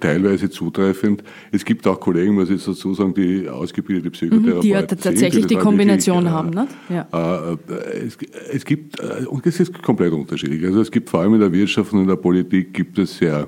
teilweise 0.00 0.48
zutreffend. 0.48 1.22
Es 1.52 1.62
gibt 1.62 1.86
auch 1.86 2.00
Kollegen, 2.00 2.34
muss 2.34 2.48
ich 2.48 2.64
dazu 2.64 2.94
sagen, 2.94 3.12
die 3.12 3.46
ausgebildete 3.46 4.10
Psychotherapeuten 4.10 4.60
Die 4.62 4.68
ja 4.68 4.80
tatsächlich 4.80 5.34
sind, 5.34 5.50
die 5.50 5.56
Kombination 5.56 6.24
wirklich, 6.24 6.32
haben. 6.32 6.50
Ne? 6.50 6.68
Ja. 6.88 7.52
Äh, 7.52 8.06
es, 8.06 8.16
es, 8.50 8.64
gibt, 8.64 8.98
äh, 8.98 9.26
und 9.26 9.44
das 9.44 9.60
ist 9.60 9.82
komplett 9.82 10.14
unterschiedlich. 10.14 10.64
Also 10.64 10.80
es 10.80 10.90
gibt 10.90 11.10
vor 11.10 11.20
allem 11.20 11.34
in 11.34 11.40
der 11.40 11.52
Wirtschaft 11.52 11.92
und 11.92 12.00
in 12.00 12.08
der 12.08 12.16
Politik 12.16 12.72
gibt 12.72 12.98
es 12.98 13.18
sehr 13.18 13.46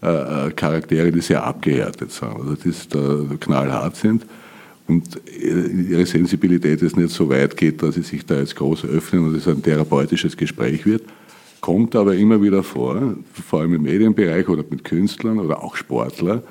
äh, 0.00 0.50
Charaktere, 0.50 1.12
die 1.12 1.20
sehr 1.20 1.44
abgehärtet 1.44 2.10
sind, 2.10 2.34
also 2.34 2.56
die 2.56 2.72
da 2.90 3.36
knallhart 3.38 3.94
sind 3.94 4.26
und 4.88 5.20
ihre 5.40 6.04
Sensibilität 6.06 6.82
jetzt 6.82 6.96
nicht 6.96 7.10
so 7.10 7.28
weit 7.28 7.56
geht, 7.56 7.82
dass 7.82 7.94
sie 7.94 8.02
sich 8.02 8.26
da 8.26 8.38
jetzt 8.38 8.56
groß 8.56 8.86
öffnen 8.86 9.28
und 9.28 9.36
es 9.36 9.46
ein 9.46 9.62
therapeutisches 9.62 10.36
Gespräch 10.36 10.84
wird. 10.84 11.02
Kommt 11.62 11.94
aber 11.94 12.16
immer 12.16 12.42
wieder 12.42 12.64
vor, 12.64 13.14
vor 13.32 13.60
allem 13.60 13.74
im 13.74 13.82
Medienbereich 13.82 14.48
oder 14.48 14.64
mit 14.68 14.82
Künstlern 14.82 15.38
oder 15.38 15.62
auch 15.62 15.76
Sportler, 15.76 16.42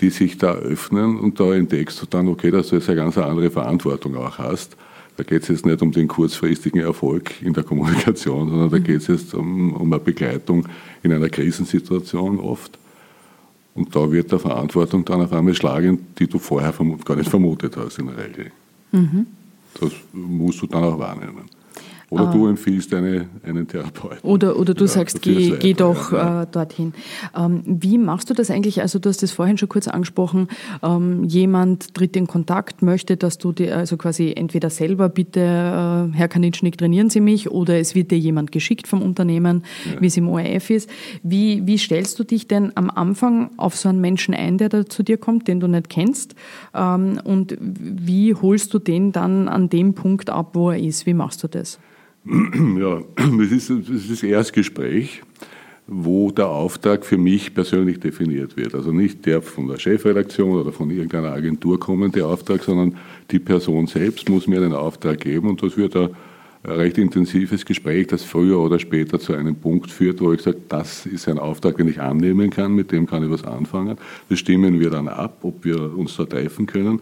die 0.00 0.10
sich 0.10 0.36
da 0.36 0.52
öffnen 0.52 1.18
und 1.18 1.40
da 1.40 1.54
entdeckst 1.54 2.02
du 2.02 2.06
dann, 2.06 2.28
okay, 2.28 2.50
dass 2.50 2.68
du 2.68 2.76
jetzt 2.76 2.90
eine 2.90 3.00
ganz 3.00 3.16
andere 3.16 3.50
Verantwortung 3.50 4.14
auch 4.16 4.36
hast. 4.36 4.76
Da 5.16 5.24
geht 5.24 5.44
es 5.44 5.48
jetzt 5.48 5.64
nicht 5.64 5.80
um 5.80 5.92
den 5.92 6.08
kurzfristigen 6.08 6.82
Erfolg 6.82 7.40
in 7.40 7.54
der 7.54 7.64
Kommunikation, 7.64 8.50
sondern 8.50 8.68
da 8.68 8.78
mhm. 8.78 8.84
geht 8.84 9.00
es 9.00 9.06
jetzt 9.06 9.32
um, 9.32 9.72
um 9.72 9.90
eine 9.90 10.02
Begleitung 10.02 10.68
in 11.02 11.10
einer 11.10 11.30
Krisensituation 11.30 12.38
oft. 12.38 12.78
Und 13.74 13.96
da 13.96 14.12
wird 14.12 14.30
der 14.30 14.40
Verantwortung 14.40 15.06
dann 15.06 15.22
auf 15.22 15.32
einmal 15.32 15.54
schlagen, 15.54 16.06
die 16.18 16.26
du 16.26 16.38
vorher 16.38 16.74
gar 17.02 17.16
nicht 17.16 17.30
vermutet 17.30 17.78
hast 17.78 17.98
in 17.98 18.08
der 18.08 18.18
Regel. 18.18 18.52
Mhm. 18.92 19.26
Das 19.80 19.90
musst 20.12 20.60
du 20.60 20.66
dann 20.66 20.84
auch 20.84 20.98
wahrnehmen. 20.98 21.48
Oder 22.14 22.28
ah. 22.28 22.32
du 22.32 22.46
empfiehlst 22.46 22.94
eine, 22.94 23.26
einen 23.42 23.66
Therapeuten. 23.66 24.20
Oder, 24.22 24.56
oder 24.56 24.72
du 24.72 24.84
ja, 24.84 24.88
sagst, 24.88 25.20
geh, 25.20 25.56
geh 25.58 25.74
doch 25.74 26.12
ja. 26.12 26.42
äh, 26.42 26.46
dorthin. 26.46 26.94
Ähm, 27.36 27.62
wie 27.66 27.98
machst 27.98 28.30
du 28.30 28.34
das 28.34 28.52
eigentlich? 28.52 28.80
Also 28.82 29.00
du 29.00 29.08
hast 29.08 29.24
das 29.24 29.32
vorhin 29.32 29.58
schon 29.58 29.68
kurz 29.68 29.88
angesprochen. 29.88 30.46
Ähm, 30.84 31.24
jemand 31.24 31.92
tritt 31.92 32.14
in 32.14 32.28
Kontakt, 32.28 32.82
möchte, 32.82 33.16
dass 33.16 33.38
du 33.38 33.50
dir 33.50 33.76
also 33.76 33.96
quasi 33.96 34.32
entweder 34.36 34.70
selber 34.70 35.08
bitte, 35.08 35.40
äh, 35.40 36.16
Herr 36.16 36.28
Kanitschnik, 36.28 36.78
trainieren 36.78 37.10
Sie 37.10 37.20
mich, 37.20 37.50
oder 37.50 37.80
es 37.80 37.96
wird 37.96 38.12
dir 38.12 38.18
jemand 38.18 38.52
geschickt 38.52 38.86
vom 38.86 39.02
Unternehmen, 39.02 39.64
ja. 39.84 40.00
wie 40.00 40.06
es 40.06 40.16
im 40.16 40.28
ORF 40.28 40.70
ist. 40.70 40.88
Wie, 41.24 41.66
wie 41.66 41.78
stellst 41.78 42.16
du 42.20 42.22
dich 42.22 42.46
denn 42.46 42.70
am 42.76 42.90
Anfang 42.90 43.50
auf 43.56 43.74
so 43.74 43.88
einen 43.88 44.00
Menschen 44.00 44.34
ein, 44.34 44.56
der 44.56 44.68
da 44.68 44.86
zu 44.86 45.02
dir 45.02 45.18
kommt, 45.18 45.48
den 45.48 45.58
du 45.58 45.66
nicht 45.66 45.88
kennst? 45.88 46.36
Ähm, 46.74 47.20
und 47.24 47.56
wie 47.58 48.34
holst 48.34 48.72
du 48.72 48.78
den 48.78 49.10
dann 49.10 49.48
an 49.48 49.68
dem 49.68 49.94
Punkt 49.94 50.30
ab, 50.30 50.50
wo 50.52 50.70
er 50.70 50.78
ist? 50.78 51.06
Wie 51.06 51.14
machst 51.14 51.42
du 51.42 51.48
das? 51.48 51.80
Ja, 52.78 53.02
das 53.38 53.50
ist, 53.50 53.70
das 53.70 53.88
ist 53.88 54.10
das 54.10 54.22
Erstgespräch, 54.22 55.22
wo 55.86 56.30
der 56.30 56.48
Auftrag 56.48 57.04
für 57.04 57.18
mich 57.18 57.54
persönlich 57.54 58.00
definiert 58.00 58.56
wird. 58.56 58.74
Also 58.74 58.92
nicht 58.92 59.26
der 59.26 59.42
von 59.42 59.68
der 59.68 59.78
Chefredaktion 59.78 60.58
oder 60.58 60.72
von 60.72 60.90
irgendeiner 60.90 61.32
Agentur 61.32 61.78
kommende 61.78 62.26
Auftrag, 62.26 62.62
sondern 62.62 62.96
die 63.30 63.38
Person 63.38 63.86
selbst 63.86 64.28
muss 64.28 64.46
mir 64.46 64.60
den 64.60 64.72
Auftrag 64.72 65.20
geben 65.20 65.48
und 65.48 65.62
das 65.62 65.76
wird 65.76 65.96
ein 65.96 66.10
recht 66.64 66.96
intensives 66.96 67.66
Gespräch, 67.66 68.06
das 68.06 68.24
früher 68.24 68.58
oder 68.58 68.78
später 68.78 69.20
zu 69.20 69.34
einem 69.34 69.56
Punkt 69.56 69.90
führt, 69.90 70.22
wo 70.22 70.32
ich 70.32 70.40
sage, 70.40 70.56
das 70.70 71.04
ist 71.04 71.28
ein 71.28 71.38
Auftrag, 71.38 71.76
den 71.76 71.88
ich 71.88 72.00
annehmen 72.00 72.48
kann, 72.48 72.72
mit 72.72 72.90
dem 72.90 73.06
kann 73.06 73.22
ich 73.22 73.30
was 73.30 73.44
anfangen. 73.44 73.98
Das 74.30 74.38
stimmen 74.38 74.80
wir 74.80 74.88
dann 74.88 75.08
ab, 75.08 75.38
ob 75.42 75.64
wir 75.64 75.94
uns 75.94 76.16
da 76.16 76.24
treffen 76.24 76.64
können. 76.64 77.00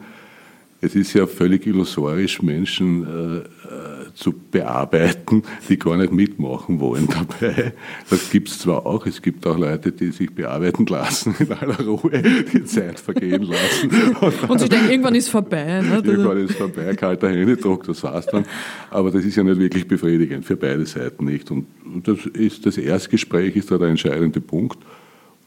Es 0.84 0.96
ist 0.96 1.14
ja 1.14 1.28
völlig 1.28 1.64
illusorisch, 1.64 2.42
Menschen 2.42 3.04
äh, 3.04 3.36
äh, 3.38 4.12
zu 4.14 4.32
bearbeiten, 4.32 5.44
die 5.68 5.78
gar 5.78 5.96
nicht 5.96 6.12
mitmachen 6.12 6.80
wollen 6.80 7.06
dabei. 7.06 7.72
Das 8.10 8.28
gibt 8.32 8.48
es 8.48 8.58
zwar 8.58 8.84
auch, 8.84 9.06
es 9.06 9.22
gibt 9.22 9.46
auch 9.46 9.56
Leute, 9.56 9.92
die 9.92 10.10
sich 10.10 10.34
bearbeiten 10.34 10.84
lassen, 10.86 11.36
in 11.38 11.52
aller 11.52 11.80
Ruhe 11.86 12.20
die 12.52 12.64
Zeit 12.64 12.98
vergehen 12.98 13.44
lassen. 13.44 13.90
Und, 14.20 14.50
und 14.50 14.58
sie 14.58 14.68
denken, 14.68 14.90
irgendwann 14.90 15.14
ist 15.14 15.28
vorbei. 15.28 15.82
Ne? 15.82 16.02
Irgendwann 16.04 16.38
ist 16.38 16.56
vorbei, 16.56 16.96
kalter 16.96 17.30
Händedruck, 17.30 17.84
das 17.84 18.02
war's 18.02 18.26
dann. 18.26 18.44
Aber 18.90 19.12
das 19.12 19.24
ist 19.24 19.36
ja 19.36 19.44
nicht 19.44 19.60
wirklich 19.60 19.86
befriedigend, 19.86 20.44
für 20.44 20.56
beide 20.56 20.84
Seiten 20.84 21.26
nicht. 21.26 21.48
Und 21.52 21.66
das, 22.02 22.26
ist, 22.26 22.66
das 22.66 22.76
Erstgespräch 22.76 23.54
ist 23.54 23.70
da 23.70 23.78
der 23.78 23.88
entscheidende 23.88 24.40
Punkt 24.40 24.78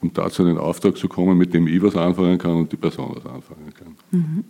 um 0.01 0.13
dazu 0.13 0.44
einen 0.44 0.58
Auftrag 0.58 0.98
zu 0.98 1.08
kommen, 1.08 1.38
mit 1.38 1.54
dem 1.54 1.68
ich 1.68 1.82
was 1.82 1.96
anfangen 1.96 2.38
kann 2.38 2.51
und 2.51 2.72
die 2.72 2.77
Person 2.77 3.15
was 3.15 3.25
anfangen 3.25 3.74
kann. 3.74 3.96
Mhm. 4.12 4.44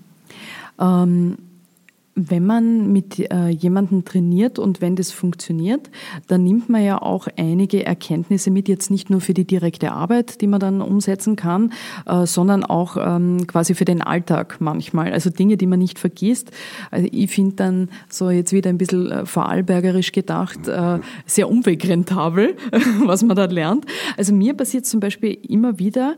Ähm, 0.80 1.38
wenn 2.16 2.46
man 2.46 2.94
mit 2.94 3.20
äh, 3.20 3.50
jemandem 3.50 4.06
trainiert 4.06 4.58
und 4.58 4.80
wenn 4.80 4.96
das 4.96 5.12
funktioniert, 5.12 5.90
dann 6.28 6.44
nimmt 6.44 6.70
man 6.70 6.82
ja 6.82 7.02
auch 7.02 7.28
einige 7.36 7.86
Erkenntnisse 7.86 8.52
mit, 8.52 8.70
jetzt 8.70 8.90
nicht 8.90 9.10
nur 9.10 9.20
für 9.20 9.34
die 9.34 9.46
direkte 9.46 9.92
Arbeit, 9.92 10.40
die 10.40 10.48
man 10.48 10.62
dann 10.62 10.82
umsetzen 10.82 11.36
kann, 11.36 11.74
äh, 12.06 12.26
sondern 12.26 12.64
auch 12.64 12.96
ähm, 12.98 13.46
quasi 13.48 13.76
für 13.76 13.84
den 13.84 14.02
Alltag 14.02 14.58
manchmal. 14.60 15.12
Also 15.12 15.30
Dinge, 15.30 15.58
die 15.58 15.68
man 15.68 15.80
nicht 15.80 16.00
vergisst. 16.00 16.52
Also 16.90 17.10
ich 17.12 17.30
finde 17.30 17.56
dann 17.58 17.90
so 18.08 18.30
jetzt 18.30 18.54
wieder 18.54 18.70
ein 18.70 18.78
bisschen 18.78 19.12
äh, 19.12 19.26
vorarlbergerisch 19.26 20.14
gedacht, 20.14 20.70
äh, 20.70 21.00
sehr 21.26 21.50
umwegrentabel, 21.50 22.56
was 23.06 23.24
man 23.24 23.36
da 23.36 23.46
lernt. 23.46 23.86
Also 24.16 24.34
mir 24.34 24.54
passiert 24.54 24.86
zum 24.86 25.02
Beispiel 25.02 25.38
immer 25.50 25.80
wieder, 25.80 26.16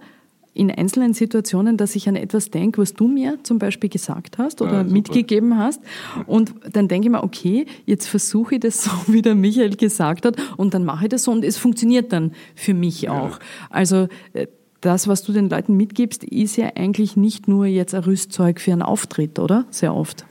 in 0.57 0.71
einzelnen 0.71 1.13
Situationen, 1.13 1.77
dass 1.77 1.95
ich 1.95 2.09
an 2.09 2.15
etwas 2.15 2.49
denke, 2.49 2.81
was 2.81 2.93
du 2.93 3.07
mir 3.07 3.37
zum 3.43 3.59
Beispiel 3.59 3.89
gesagt 3.89 4.37
hast 4.37 4.61
oder 4.61 4.77
ja, 4.77 4.83
mitgegeben 4.83 5.57
hast. 5.57 5.81
Und 6.25 6.53
dann 6.71 6.87
denke 6.87 7.07
ich 7.07 7.11
mir, 7.11 7.23
okay, 7.23 7.65
jetzt 7.85 8.07
versuche 8.07 8.55
ich 8.55 8.61
das 8.61 8.83
so, 8.83 8.91
wie 9.07 9.21
der 9.21 9.35
Michael 9.35 9.75
gesagt 9.75 10.25
hat, 10.25 10.35
und 10.57 10.73
dann 10.73 10.83
mache 10.83 11.05
ich 11.05 11.09
das 11.09 11.23
so 11.23 11.31
und 11.31 11.45
es 11.45 11.57
funktioniert 11.57 12.11
dann 12.11 12.31
für 12.55 12.73
mich 12.73 13.09
auch. 13.09 13.31
Ja. 13.31 13.39
Also 13.69 14.07
äh, 14.33 14.47
das, 14.81 15.07
was 15.07 15.23
du 15.23 15.31
den 15.31 15.49
Leuten 15.49 15.75
mitgibst, 15.75 16.23
ist 16.23 16.55
ja 16.55 16.71
eigentlich 16.75 17.17
nicht 17.17 17.47
nur 17.47 17.65
jetzt 17.65 17.93
ein 17.93 18.03
Rüstzeug 18.03 18.59
für 18.59 18.71
einen 18.71 18.81
Auftritt, 18.81 19.39
oder? 19.39 19.65
Sehr 19.69 19.93
oft. 19.93 20.25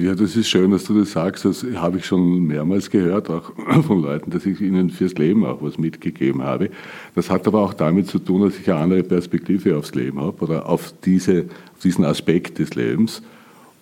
Ja, 0.00 0.16
das 0.16 0.34
ist 0.34 0.48
schön, 0.48 0.72
dass 0.72 0.84
du 0.84 0.98
das 0.98 1.12
sagst. 1.12 1.44
Das 1.44 1.64
habe 1.76 1.98
ich 1.98 2.04
schon 2.04 2.44
mehrmals 2.44 2.90
gehört, 2.90 3.30
auch 3.30 3.52
von 3.86 4.02
Leuten, 4.02 4.32
dass 4.32 4.44
ich 4.44 4.60
ihnen 4.60 4.90
fürs 4.90 5.14
Leben 5.14 5.46
auch 5.46 5.62
was 5.62 5.78
mitgegeben 5.78 6.42
habe. 6.42 6.70
Das 7.14 7.30
hat 7.30 7.46
aber 7.46 7.60
auch 7.60 7.72
damit 7.72 8.08
zu 8.08 8.18
tun, 8.18 8.42
dass 8.42 8.58
ich 8.58 8.68
eine 8.68 8.80
andere 8.80 9.02
Perspektive 9.04 9.76
aufs 9.76 9.94
Leben 9.94 10.20
habe 10.20 10.42
oder 10.42 10.68
auf, 10.68 10.92
diese, 11.04 11.44
auf 11.72 11.82
diesen 11.84 12.04
Aspekt 12.04 12.58
des 12.58 12.74
Lebens. 12.74 13.22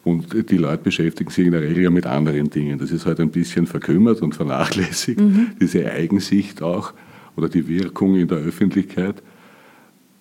Und 0.05 0.51
die 0.51 0.57
Leute 0.59 0.83
beschäftigen 0.83 1.31
sich 1.31 1.47
in 1.47 1.53
der 1.53 1.63
Regel 1.63 1.85
ja 1.85 1.91
mit 1.91 2.07
anderen 2.07 2.51
Dingen. 2.51 2.79
Das 2.79 2.91
ist 2.91 3.07
halt 3.07 3.19
ein 3.21 3.31
bisschen 3.31 3.67
verkümmert 3.67 4.21
und 4.21 4.35
vernachlässigt, 4.35 5.21
mhm. 5.21 5.49
diese 5.59 5.91
Eigensicht 5.91 6.63
auch 6.63 6.93
oder 7.35 7.49
die 7.49 7.67
Wirkung 7.67 8.17
in 8.17 8.29
der 8.29 8.39
Öffentlichkeit. 8.39 9.23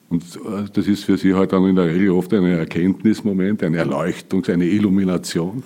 Und 0.10 0.24
äh, 0.24 0.66
das 0.72 0.88
ist 0.88 1.04
für 1.04 1.18
sie 1.18 1.34
halt 1.34 1.54
dann 1.54 1.66
in 1.66 1.76
der 1.76 1.88
Regel 1.88 2.12
oft 2.12 2.34
ein 2.34 2.46
Erkenntnismoment, 2.46 3.64
eine 3.64 3.78
Erleuchtung, 3.78 4.46
eine 4.46 4.66
Illumination, 4.66 5.64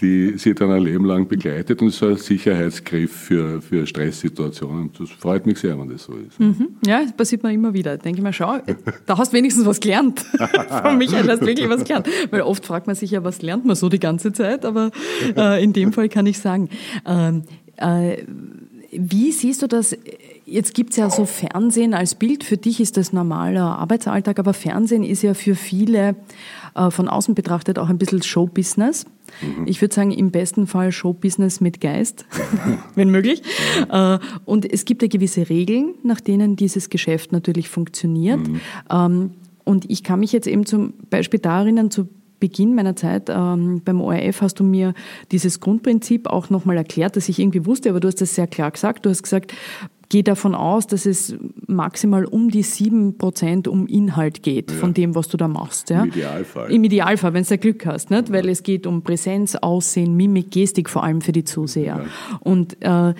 die 0.00 0.34
sie 0.36 0.54
dann 0.54 0.70
ein 0.70 0.82
Leben 0.82 1.04
lang 1.04 1.26
begleitet 1.26 1.80
und 1.80 1.90
so 1.90 2.06
ein 2.06 2.16
Sicherheitsgriff 2.16 3.12
für, 3.12 3.62
für 3.62 3.86
Stresssituationen. 3.86 4.90
Das 4.98 5.10
freut 5.10 5.46
mich 5.46 5.58
sehr, 5.58 5.78
wenn 5.78 5.88
das 5.88 6.04
so 6.04 6.14
ist. 6.14 6.38
Mhm. 6.38 6.68
Ja, 6.86 7.02
das 7.02 7.12
passiert 7.12 7.42
mir 7.42 7.52
immer 7.52 7.72
wieder. 7.72 7.96
Denke 7.96 8.18
ich 8.18 8.22
mir, 8.22 8.32
schau, 8.32 8.58
da 9.06 9.18
hast 9.18 9.32
du 9.32 9.36
wenigstens 9.36 9.64
was 9.66 9.80
gelernt. 9.80 10.20
Von 10.82 10.98
Michael 10.98 11.28
hast 11.28 11.42
du 11.42 11.46
wirklich 11.46 11.68
was 11.68 11.84
gelernt. 11.84 12.08
Weil 12.30 12.42
oft 12.42 12.64
fragt 12.64 12.86
man 12.86 12.96
sich 12.96 13.10
ja, 13.10 13.24
was 13.24 13.42
lernt 13.42 13.64
man 13.64 13.76
so 13.76 13.88
die 13.88 14.00
ganze 14.00 14.32
Zeit, 14.32 14.64
aber 14.64 14.90
äh, 15.36 15.62
in 15.62 15.72
dem 15.72 15.92
Fall 15.92 16.08
kann 16.08 16.26
ich 16.26 16.38
sagen, 16.38 16.68
ähm, 17.06 17.42
äh, 17.76 18.18
wie 18.92 19.32
siehst 19.32 19.62
du 19.62 19.66
das 19.66 19.96
Jetzt 20.48 20.74
gibt 20.74 20.92
es 20.92 20.96
ja 20.96 21.10
so 21.10 21.24
Fernsehen 21.24 21.92
als 21.92 22.14
Bild. 22.14 22.44
Für 22.44 22.56
dich 22.56 22.80
ist 22.80 22.96
das 22.96 23.12
normaler 23.12 23.78
Arbeitsalltag, 23.78 24.38
aber 24.38 24.54
Fernsehen 24.54 25.02
ist 25.02 25.22
ja 25.22 25.34
für 25.34 25.56
viele 25.56 26.14
äh, 26.76 26.92
von 26.92 27.08
außen 27.08 27.34
betrachtet 27.34 27.80
auch 27.80 27.88
ein 27.88 27.98
bisschen 27.98 28.22
Showbusiness. 28.22 29.06
Mhm. 29.42 29.66
Ich 29.66 29.80
würde 29.80 29.92
sagen, 29.92 30.12
im 30.12 30.30
besten 30.30 30.68
Fall 30.68 30.92
Showbusiness 30.92 31.60
mit 31.60 31.80
Geist, 31.80 32.26
wenn 32.94 33.10
möglich. 33.10 33.42
Äh, 33.90 34.18
und 34.44 34.72
es 34.72 34.84
gibt 34.84 35.02
ja 35.02 35.08
gewisse 35.08 35.48
Regeln, 35.48 35.94
nach 36.04 36.20
denen 36.20 36.54
dieses 36.54 36.90
Geschäft 36.90 37.32
natürlich 37.32 37.68
funktioniert. 37.68 38.46
Mhm. 38.46 38.60
Ähm, 38.88 39.30
und 39.64 39.90
ich 39.90 40.04
kann 40.04 40.20
mich 40.20 40.30
jetzt 40.30 40.46
eben 40.46 40.64
zum 40.64 40.94
Beispiel 41.10 41.40
da 41.40 41.62
erinnern, 41.62 41.90
zu 41.90 42.08
Beginn 42.38 42.74
meiner 42.74 42.96
Zeit 42.96 43.30
ähm, 43.30 43.80
beim 43.82 44.00
ORF 44.00 44.42
hast 44.42 44.60
du 44.60 44.64
mir 44.64 44.92
dieses 45.32 45.58
Grundprinzip 45.60 46.26
auch 46.26 46.50
nochmal 46.50 46.76
erklärt, 46.76 47.16
das 47.16 47.30
ich 47.30 47.38
irgendwie 47.38 47.64
wusste, 47.64 47.88
aber 47.88 47.98
du 47.98 48.08
hast 48.08 48.20
das 48.20 48.34
sehr 48.34 48.46
klar 48.46 48.70
gesagt. 48.70 49.06
Du 49.06 49.10
hast 49.10 49.22
gesagt, 49.22 49.54
gehe 50.08 50.22
davon 50.22 50.54
aus, 50.54 50.86
dass 50.86 51.06
es 51.06 51.36
maximal 51.66 52.24
um 52.24 52.48
die 52.48 52.62
sieben 52.62 53.18
Prozent 53.18 53.66
um 53.68 53.86
Inhalt 53.86 54.42
geht 54.42 54.70
ja. 54.70 54.76
von 54.76 54.94
dem, 54.94 55.14
was 55.14 55.28
du 55.28 55.36
da 55.36 55.48
machst. 55.48 55.90
Ja? 55.90 56.04
Im 56.04 56.08
Idealfall. 56.08 56.72
Im 56.72 56.84
Idealfall, 56.84 57.34
wenn 57.34 57.44
du 57.44 57.58
Glück 57.58 57.86
hast, 57.86 58.10
nicht? 58.10 58.32
weil 58.32 58.48
es 58.48 58.62
geht 58.62 58.86
um 58.86 59.02
Präsenz, 59.02 59.56
Aussehen, 59.56 60.16
Mimik, 60.16 60.50
Gestik 60.50 60.90
vor 60.90 61.02
allem 61.02 61.20
für 61.20 61.32
die 61.32 61.44
Zuseher. 61.44 62.04
Ja. 62.04 62.38
Und 62.40 62.76
äh, 62.82 63.14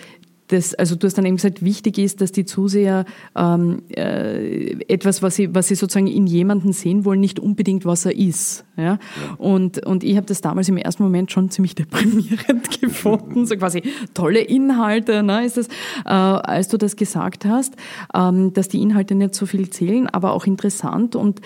das, 0.49 0.75
also 0.75 0.95
du 0.97 1.07
hast 1.07 1.19
dann 1.19 1.27
eben 1.27 1.37
gesagt, 1.37 1.65
wichtig 1.65 1.99
ist, 1.99 2.21
dass 2.21 2.33
die 2.33 2.45
Zuseher 2.45 3.05
ähm, 3.37 3.83
äh, 3.89 4.73
etwas, 4.89 5.23
was 5.23 5.37
sie, 5.37 5.55
was 5.55 5.69
sie 5.69 5.75
sozusagen 5.75 6.07
in 6.07 6.27
jemanden 6.27 6.73
sehen 6.73 7.05
wollen, 7.05 7.21
nicht 7.21 7.41
unbedingt, 7.41 7.85
was 7.85 8.07
er 8.07 8.17
ist. 8.17 8.65
Ja? 8.77 8.85
ja. 8.85 8.99
Und, 9.39 9.85
und 9.85 10.05
ich 10.05 10.17
habe 10.17 10.27
das 10.27 10.41
damals 10.41 10.69
im 10.69 10.77
ersten 10.77 11.03
Moment 11.03 11.33
schon 11.33 11.51
ziemlich 11.51 11.75
deprimierend 11.77 12.81
gefunden, 12.81 13.47
so 13.47 13.57
quasi 13.57 13.83
tolle 14.15 14.41
Inhalte, 14.41 15.23
ne, 15.23 15.45
ist 15.45 15.57
das, 15.57 15.69
äh, 16.05 16.11
als 16.11 16.69
du 16.69 16.77
das 16.77 16.97
gesagt 16.97 17.45
hast, 17.45 17.75
ähm, 18.15 18.53
dass 18.53 18.69
die 18.69 18.81
Inhalte 18.81 19.15
nicht 19.15 19.35
so 19.35 19.47
viel 19.47 19.71
zählen, 19.71 20.07
aber 20.07 20.33
auch 20.33 20.47
interessant. 20.47 21.17
Und 21.17 21.41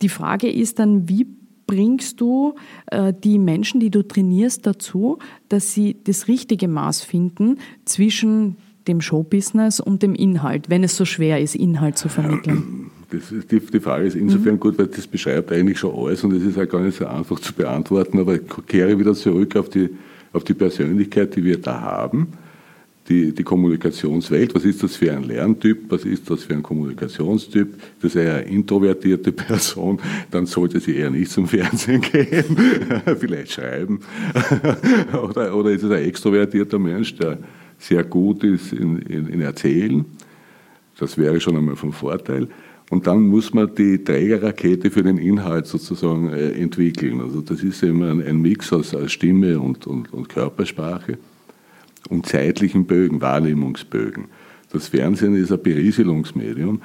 die 0.00 0.08
Frage 0.08 0.50
ist 0.50 0.78
dann, 0.78 1.08
wie 1.08 1.26
bringst 1.72 2.20
du 2.20 2.54
äh, 2.90 3.14
die 3.24 3.38
Menschen, 3.38 3.80
die 3.80 3.88
du 3.88 4.02
trainierst, 4.02 4.66
dazu, 4.66 5.18
dass 5.48 5.72
sie 5.72 5.96
das 6.04 6.28
richtige 6.28 6.68
Maß 6.68 7.00
finden 7.00 7.58
zwischen 7.86 8.56
dem 8.86 9.00
Showbusiness 9.00 9.80
und 9.80 10.02
dem 10.02 10.14
Inhalt, 10.14 10.68
wenn 10.68 10.84
es 10.84 10.96
so 10.98 11.06
schwer 11.06 11.40
ist, 11.40 11.54
Inhalt 11.54 11.96
zu 11.96 12.10
vermitteln? 12.10 12.90
Ist, 13.10 13.50
die, 13.50 13.60
die, 13.60 13.80
Frage 13.80 14.04
ist 14.04 14.16
insofern 14.16 14.54
mhm. 14.54 14.60
gut, 14.60 14.78
weil 14.78 14.88
das 14.88 15.06
beschreibt 15.06 15.50
eigentlich 15.50 15.78
schon 15.78 15.94
alles 15.94 16.22
und 16.24 16.32
es 16.32 16.42
ist 16.42 16.58
auch 16.58 16.68
gar 16.68 16.82
nicht 16.82 16.98
so 16.98 17.06
einfach 17.06 17.40
zu 17.40 17.54
beantworten, 17.54 18.18
aber 18.18 18.34
ich 18.34 18.42
kehre 18.66 18.98
wieder 18.98 19.14
zurück 19.14 19.56
auf 19.56 19.70
die, 19.70 19.88
auf 20.34 20.44
die 20.44 20.54
Persönlichkeit, 20.54 21.34
die 21.36 21.44
wir 21.44 21.58
da 21.58 21.80
haben 21.80 22.28
die, 23.08 23.32
die 23.32 23.42
Kommunikationswelt, 23.42 24.54
was 24.54 24.64
ist 24.64 24.82
das 24.82 24.96
für 24.96 25.12
ein 25.12 25.24
Lerntyp, 25.24 25.90
was 25.90 26.04
ist 26.04 26.30
das 26.30 26.44
für 26.44 26.54
ein 26.54 26.62
Kommunikationstyp, 26.62 27.74
das 28.00 28.14
ist 28.14 28.20
eher 28.20 28.36
eine 28.36 28.46
introvertierte 28.46 29.32
Person, 29.32 30.00
dann 30.30 30.46
sollte 30.46 30.78
sie 30.78 30.96
eher 30.96 31.10
nicht 31.10 31.30
zum 31.30 31.48
Fernsehen 31.48 32.00
gehen, 32.12 32.56
vielleicht 33.18 33.52
schreiben. 33.52 34.00
oder, 35.12 35.54
oder 35.54 35.70
ist 35.70 35.82
es 35.82 35.90
ein 35.90 36.04
extrovertierter 36.04 36.78
Mensch, 36.78 37.16
der 37.16 37.38
sehr 37.78 38.04
gut 38.04 38.44
ist 38.44 38.72
in, 38.72 38.98
in, 38.98 39.26
in 39.28 39.40
Erzählen, 39.40 40.04
das 40.98 41.18
wäre 41.18 41.40
schon 41.40 41.56
einmal 41.56 41.76
von 41.76 41.92
Vorteil. 41.92 42.46
Und 42.90 43.06
dann 43.06 43.22
muss 43.22 43.54
man 43.54 43.74
die 43.74 44.04
Trägerrakete 44.04 44.90
für 44.90 45.02
den 45.02 45.16
Inhalt 45.16 45.66
sozusagen 45.66 46.28
äh, 46.28 46.50
entwickeln. 46.50 47.20
Also 47.22 47.40
das 47.40 47.62
ist 47.62 47.82
immer 47.82 48.10
ein, 48.10 48.42
Mix 48.42 48.72
aus, 48.72 48.94
aus 48.94 49.10
Stimme 49.10 49.58
und, 49.58 49.86
und, 49.86 50.12
und 50.12 50.28
Körpersprache 50.28 51.16
und 52.12 52.26
zeitlichen 52.26 52.84
Bögen, 52.84 53.20
Wahrnehmungsbögen. 53.20 54.26
Das 54.70 54.88
Fernsehen 54.88 55.34
ist 55.34 55.52
ein 55.52 55.62
Berieselungsmedium. 55.62 56.82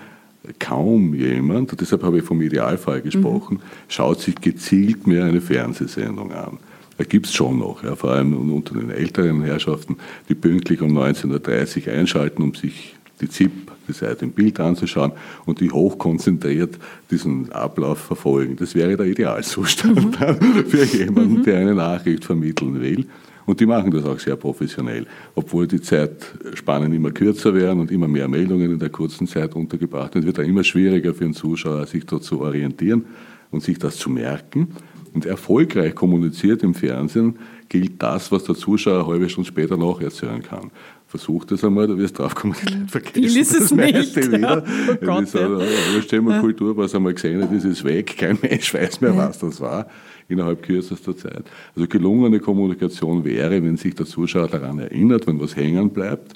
Kaum 0.59 1.13
jemand, 1.13 1.79
deshalb 1.79 2.03
habe 2.03 2.19
ich 2.19 2.23
vom 2.23 2.41
Idealfall 2.41 3.01
gesprochen, 3.01 3.55
mhm. 3.55 3.61
schaut 3.89 4.21
sich 4.21 4.35
gezielt 4.35 5.05
mehr 5.05 5.25
eine 5.25 5.41
Fernsehsendung 5.41 6.31
an. 6.31 6.59
Da 6.97 7.03
gibt 7.03 7.27
es 7.27 7.33
schon 7.33 7.59
noch, 7.59 7.83
ja, 7.83 7.95
vor 7.95 8.11
allem 8.11 8.51
unter 8.51 8.73
den 8.73 8.89
älteren 8.89 9.43
Herrschaften, 9.43 9.97
die 10.29 10.35
pünktlich 10.35 10.81
um 10.81 10.97
19.30 10.97 11.87
Uhr 11.87 11.93
einschalten, 11.93 12.41
um 12.41 12.55
sich 12.55 12.95
die 13.21 13.29
ZIP, 13.29 13.71
die 13.87 13.93
Seite 13.93 14.25
im 14.25 14.31
Bild 14.31 14.59
anzuschauen 14.59 15.11
und 15.45 15.59
die 15.59 15.71
hochkonzentriert 15.71 16.77
diesen 17.11 17.51
Ablauf 17.51 17.99
verfolgen. 17.99 18.55
Das 18.55 18.73
wäre 18.73 18.95
der 18.95 19.05
Idealzustand 19.05 20.19
mhm. 20.19 20.65
für 20.67 20.83
jemanden, 20.85 21.39
mhm. 21.39 21.43
der 21.43 21.59
eine 21.59 21.75
Nachricht 21.75 22.25
vermitteln 22.25 22.81
will. 22.81 23.05
Und 23.47 23.61
die 23.61 23.65
machen 23.65 23.91
das 23.91 24.03
auch 24.03 24.19
sehr 24.19 24.35
professionell, 24.35 25.07
obwohl 25.33 25.67
die 25.67 25.79
Zeitspannen 25.79 26.91
immer 26.93 27.11
kürzer 27.11 27.55
werden 27.55 27.79
und 27.79 27.91
immer 27.91 28.09
mehr 28.09 28.27
Meldungen 28.27 28.71
in 28.71 28.77
der 28.77 28.89
kurzen 28.89 29.25
Zeit 29.25 29.55
untergebracht 29.55 30.13
werden. 30.13 30.19
Es 30.19 30.25
wird 30.25 30.37
da 30.37 30.41
immer 30.43 30.65
schwieriger 30.65 31.13
für 31.13 31.23
den 31.23 31.33
Zuschauer, 31.33 31.85
sich 31.85 32.05
dort 32.05 32.23
zu 32.23 32.41
orientieren 32.41 33.05
und 33.49 33.63
sich 33.63 33.79
das 33.79 33.95
zu 33.95 34.09
merken. 34.09 34.75
Und 35.13 35.25
erfolgreich 35.25 35.95
kommuniziert 35.95 36.61
im 36.61 36.73
Fernsehen 36.73 37.39
gilt 37.69 38.03
das, 38.03 38.33
was 38.33 38.43
der 38.43 38.55
Zuschauer 38.55 38.99
eine 38.99 39.07
halbe 39.07 39.29
Stunde 39.29 39.47
später 39.47 39.77
noch 39.77 40.01
erzählen 40.01 40.43
kann. 40.43 40.69
Versuch 41.07 41.45
das 41.45 41.63
einmal, 41.63 41.87
du 41.87 41.97
wirst 41.97 42.19
draufkommen, 42.19 42.55
die 42.61 42.73
Leute 42.73 42.87
vergessen 42.89 43.23
Viel 43.23 43.37
ist 43.37 43.55
es 43.55 43.71
nicht. 43.71 44.15
Wieder. 44.15 44.61
Oh 44.89 45.05
Gott, 45.05 45.23
das 45.23 45.29
ist 45.29 45.35
eine, 45.37 45.63
ja. 45.63 46.01
Thema 46.01 46.41
Kultur, 46.41 46.75
was 46.75 46.93
einmal 46.93 47.13
gesehen 47.13 47.41
hat, 47.41 47.51
ist, 47.53 47.63
ist 47.63 47.83
weg. 47.85 48.17
Kein 48.17 48.37
Mensch 48.41 48.73
weiß 48.73 48.99
mehr, 48.99 49.15
was 49.15 49.39
das 49.39 49.61
war 49.61 49.87
innerhalb 50.27 50.61
kürzester 50.63 51.15
Zeit. 51.15 51.45
Also 51.75 51.87
gelungene 51.87 52.39
Kommunikation 52.39 53.23
wäre, 53.23 53.63
wenn 53.63 53.77
sich 53.77 53.95
der 53.95 54.05
Zuschauer 54.05 54.47
daran 54.47 54.79
erinnert, 54.79 55.25
wenn 55.27 55.39
was 55.39 55.55
hängen 55.55 55.91
bleibt. 55.91 56.33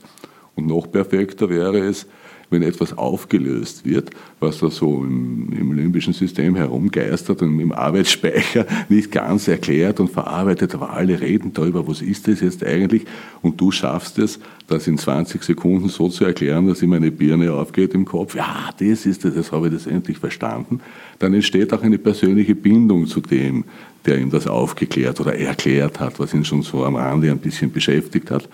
Und 0.56 0.68
noch 0.68 0.90
perfekter 0.90 1.50
wäre 1.50 1.80
es, 1.80 2.08
wenn 2.52 2.64
etwas 2.64 2.96
aufgelöst 2.98 3.86
wird, 3.86 4.12
was 4.42 4.60
da 4.60 4.70
so 4.70 5.04
im, 5.04 5.52
im 5.54 5.74
limbischen 5.74 6.14
System 6.14 6.56
herumgeistert 6.56 7.42
und 7.42 7.60
im 7.60 7.72
Arbeitsspeicher 7.72 8.68
nicht 8.90 9.12
ganz 9.12 9.48
erklärt 9.48 10.02
und 10.02 10.12
verarbeitet, 10.12 10.76
aber 10.76 10.92
alle 10.92 11.20
reden 11.20 11.54
darüber, 11.54 11.88
was 11.88 12.02
ist 12.02 12.28
das 12.28 12.42
jetzt 12.42 12.64
eigentlich? 12.64 13.06
Und 13.42 13.60
du 13.60 13.72
schaffst 13.72 14.20
es, 14.20 14.40
das 14.68 14.86
in 14.88 14.98
20 14.98 15.42
Sekunden 15.42 15.88
so 15.88 16.10
zu 16.10 16.26
erklären, 16.26 16.68
dass 16.68 16.82
ihm 16.82 16.92
eine 16.92 17.10
Birne 17.10 17.54
aufgeht 17.54 17.94
im 17.94 18.04
Kopf. 18.04 18.36
Ja, 18.36 18.70
das 18.78 19.06
ist 19.06 19.24
es, 19.24 19.34
das 19.34 19.52
habe 19.54 19.68
ich 19.68 19.74
das 19.74 19.88
endlich 19.88 20.18
verstanden. 20.18 20.82
Dann 21.20 21.34
entsteht 21.34 21.74
auch 21.74 21.82
eine 21.82 21.98
persönliche 21.98 22.56
Bindung 22.56 23.08
zu 23.08 23.22
dem, 23.22 23.64
der 24.06 24.20
ihm 24.20 24.30
das 24.30 24.46
aufgeklärt 24.46 25.22
oder 25.22 25.36
erklärt 25.36 26.02
hat, 26.02 26.20
was 26.20 26.34
ihn 26.34 26.44
schon 26.44 26.64
so 26.64 26.84
am 26.84 26.98
Rande 26.98 27.32
ein 27.32 27.38
bisschen 27.38 27.72
beschäftigt 27.72 28.30
hat. 28.30 28.50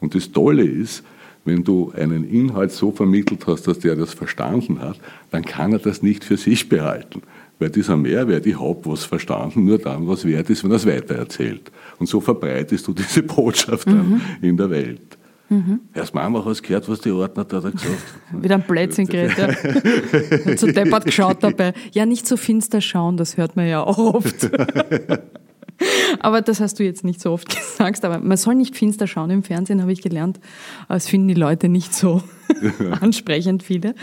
Und 0.00 0.14
das 0.14 0.32
Tolle 0.32 0.64
ist, 0.64 1.02
wenn 1.44 1.64
du 1.64 1.92
einen 1.96 2.24
Inhalt 2.24 2.72
so 2.72 2.90
vermittelt 2.90 3.46
hast, 3.46 3.66
dass 3.66 3.78
der 3.78 3.96
das 3.96 4.14
verstanden 4.14 4.80
hat, 4.80 4.98
dann 5.30 5.44
kann 5.44 5.72
er 5.72 5.78
das 5.78 6.02
nicht 6.02 6.24
für 6.24 6.36
sich 6.36 6.68
behalten. 6.68 7.22
Weil 7.58 7.70
dieser 7.70 7.96
Mehrwert, 7.96 8.46
ich 8.46 8.60
habe 8.60 8.78
was 8.84 9.04
verstanden, 9.04 9.64
nur 9.64 9.78
dann 9.78 10.06
was 10.06 10.24
wert 10.24 10.48
ist, 10.50 10.62
wenn 10.62 10.70
er 10.70 10.76
es 10.76 10.86
weitererzählt. 10.86 11.72
Und 11.98 12.08
so 12.08 12.20
verbreitest 12.20 12.86
du 12.86 12.92
diese 12.92 13.22
Botschaft 13.24 13.88
dann 13.88 14.10
mhm. 14.10 14.20
in 14.42 14.56
der 14.56 14.70
Welt. 14.70 15.18
Mhm. 15.48 15.80
Erst 15.94 16.14
Mama 16.14 16.44
hast 16.44 16.62
gehört, 16.62 16.88
was 16.88 17.00
die 17.00 17.10
Ordner 17.10 17.44
da, 17.44 17.60
gesagt 17.60 17.80
haben. 17.84 18.42
Wieder 18.42 18.56
ein 18.56 18.62
Blödsinn 18.62 19.06
geredet. 19.08 19.38
Ja. 19.38 20.50
Hat 20.50 20.58
so 20.58 20.66
deppert 20.66 21.06
geschaut 21.06 21.42
dabei. 21.42 21.72
Ja, 21.92 22.06
nicht 22.06 22.26
so 22.26 22.36
finster 22.36 22.80
schauen, 22.80 23.16
das 23.16 23.36
hört 23.36 23.56
man 23.56 23.66
ja 23.66 23.82
auch 23.82 23.98
oft. 23.98 24.50
Aber 26.20 26.40
das 26.40 26.60
hast 26.60 26.78
du 26.78 26.84
jetzt 26.84 27.04
nicht 27.04 27.20
so 27.20 27.32
oft 27.32 27.48
gesagt. 27.56 28.04
Aber 28.04 28.18
man 28.18 28.36
soll 28.36 28.54
nicht 28.54 28.76
finster 28.76 29.06
schauen 29.06 29.30
im 29.30 29.42
Fernsehen, 29.42 29.80
habe 29.80 29.92
ich 29.92 30.02
gelernt. 30.02 30.40
Das 30.88 31.08
finden 31.08 31.28
die 31.28 31.34
Leute 31.34 31.68
nicht 31.68 31.94
so 31.94 32.22
ansprechend, 33.00 33.62
viele. 33.62 33.94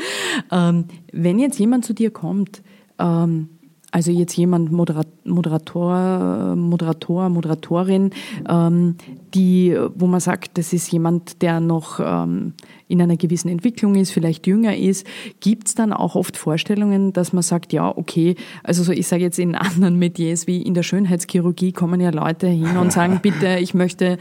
Ähm, 0.51 0.85
wenn 1.11 1.39
jetzt 1.39 1.59
jemand 1.59 1.85
zu 1.85 1.93
dir 1.93 2.11
kommt, 2.11 2.61
ähm, 2.99 3.49
also 3.95 4.11
jetzt 4.11 4.35
jemand 4.35 4.73
Moderator, 4.73 6.53
Moderator, 6.57 7.29
Moderatorin, 7.29 8.09
ähm, 8.45 8.97
die, 9.33 9.73
wo 9.95 10.05
man 10.05 10.19
sagt, 10.19 10.57
das 10.57 10.73
ist 10.73 10.91
jemand, 10.91 11.41
der 11.41 11.61
noch 11.61 12.01
ähm, 12.03 12.55
in 12.89 13.01
einer 13.01 13.15
gewissen 13.15 13.47
Entwicklung 13.47 13.95
ist, 13.95 14.11
vielleicht 14.11 14.47
jünger 14.47 14.75
ist, 14.75 15.07
gibt 15.39 15.69
es 15.69 15.75
dann 15.75 15.93
auch 15.93 16.15
oft 16.15 16.35
Vorstellungen, 16.35 17.13
dass 17.13 17.31
man 17.31 17.41
sagt, 17.41 17.71
ja, 17.71 17.87
okay, 17.87 18.35
also 18.63 18.83
so, 18.83 18.91
ich 18.91 19.07
sage 19.07 19.23
jetzt 19.23 19.39
in 19.39 19.55
anderen 19.55 19.97
Metiers 19.97 20.45
wie 20.45 20.61
in 20.61 20.73
der 20.73 20.83
Schönheitschirurgie 20.83 21.71
kommen 21.71 22.01
ja 22.01 22.09
Leute 22.09 22.47
hin 22.47 22.75
und 22.75 22.91
sagen, 22.91 23.21
bitte, 23.21 23.59
ich 23.61 23.73
möchte 23.73 24.17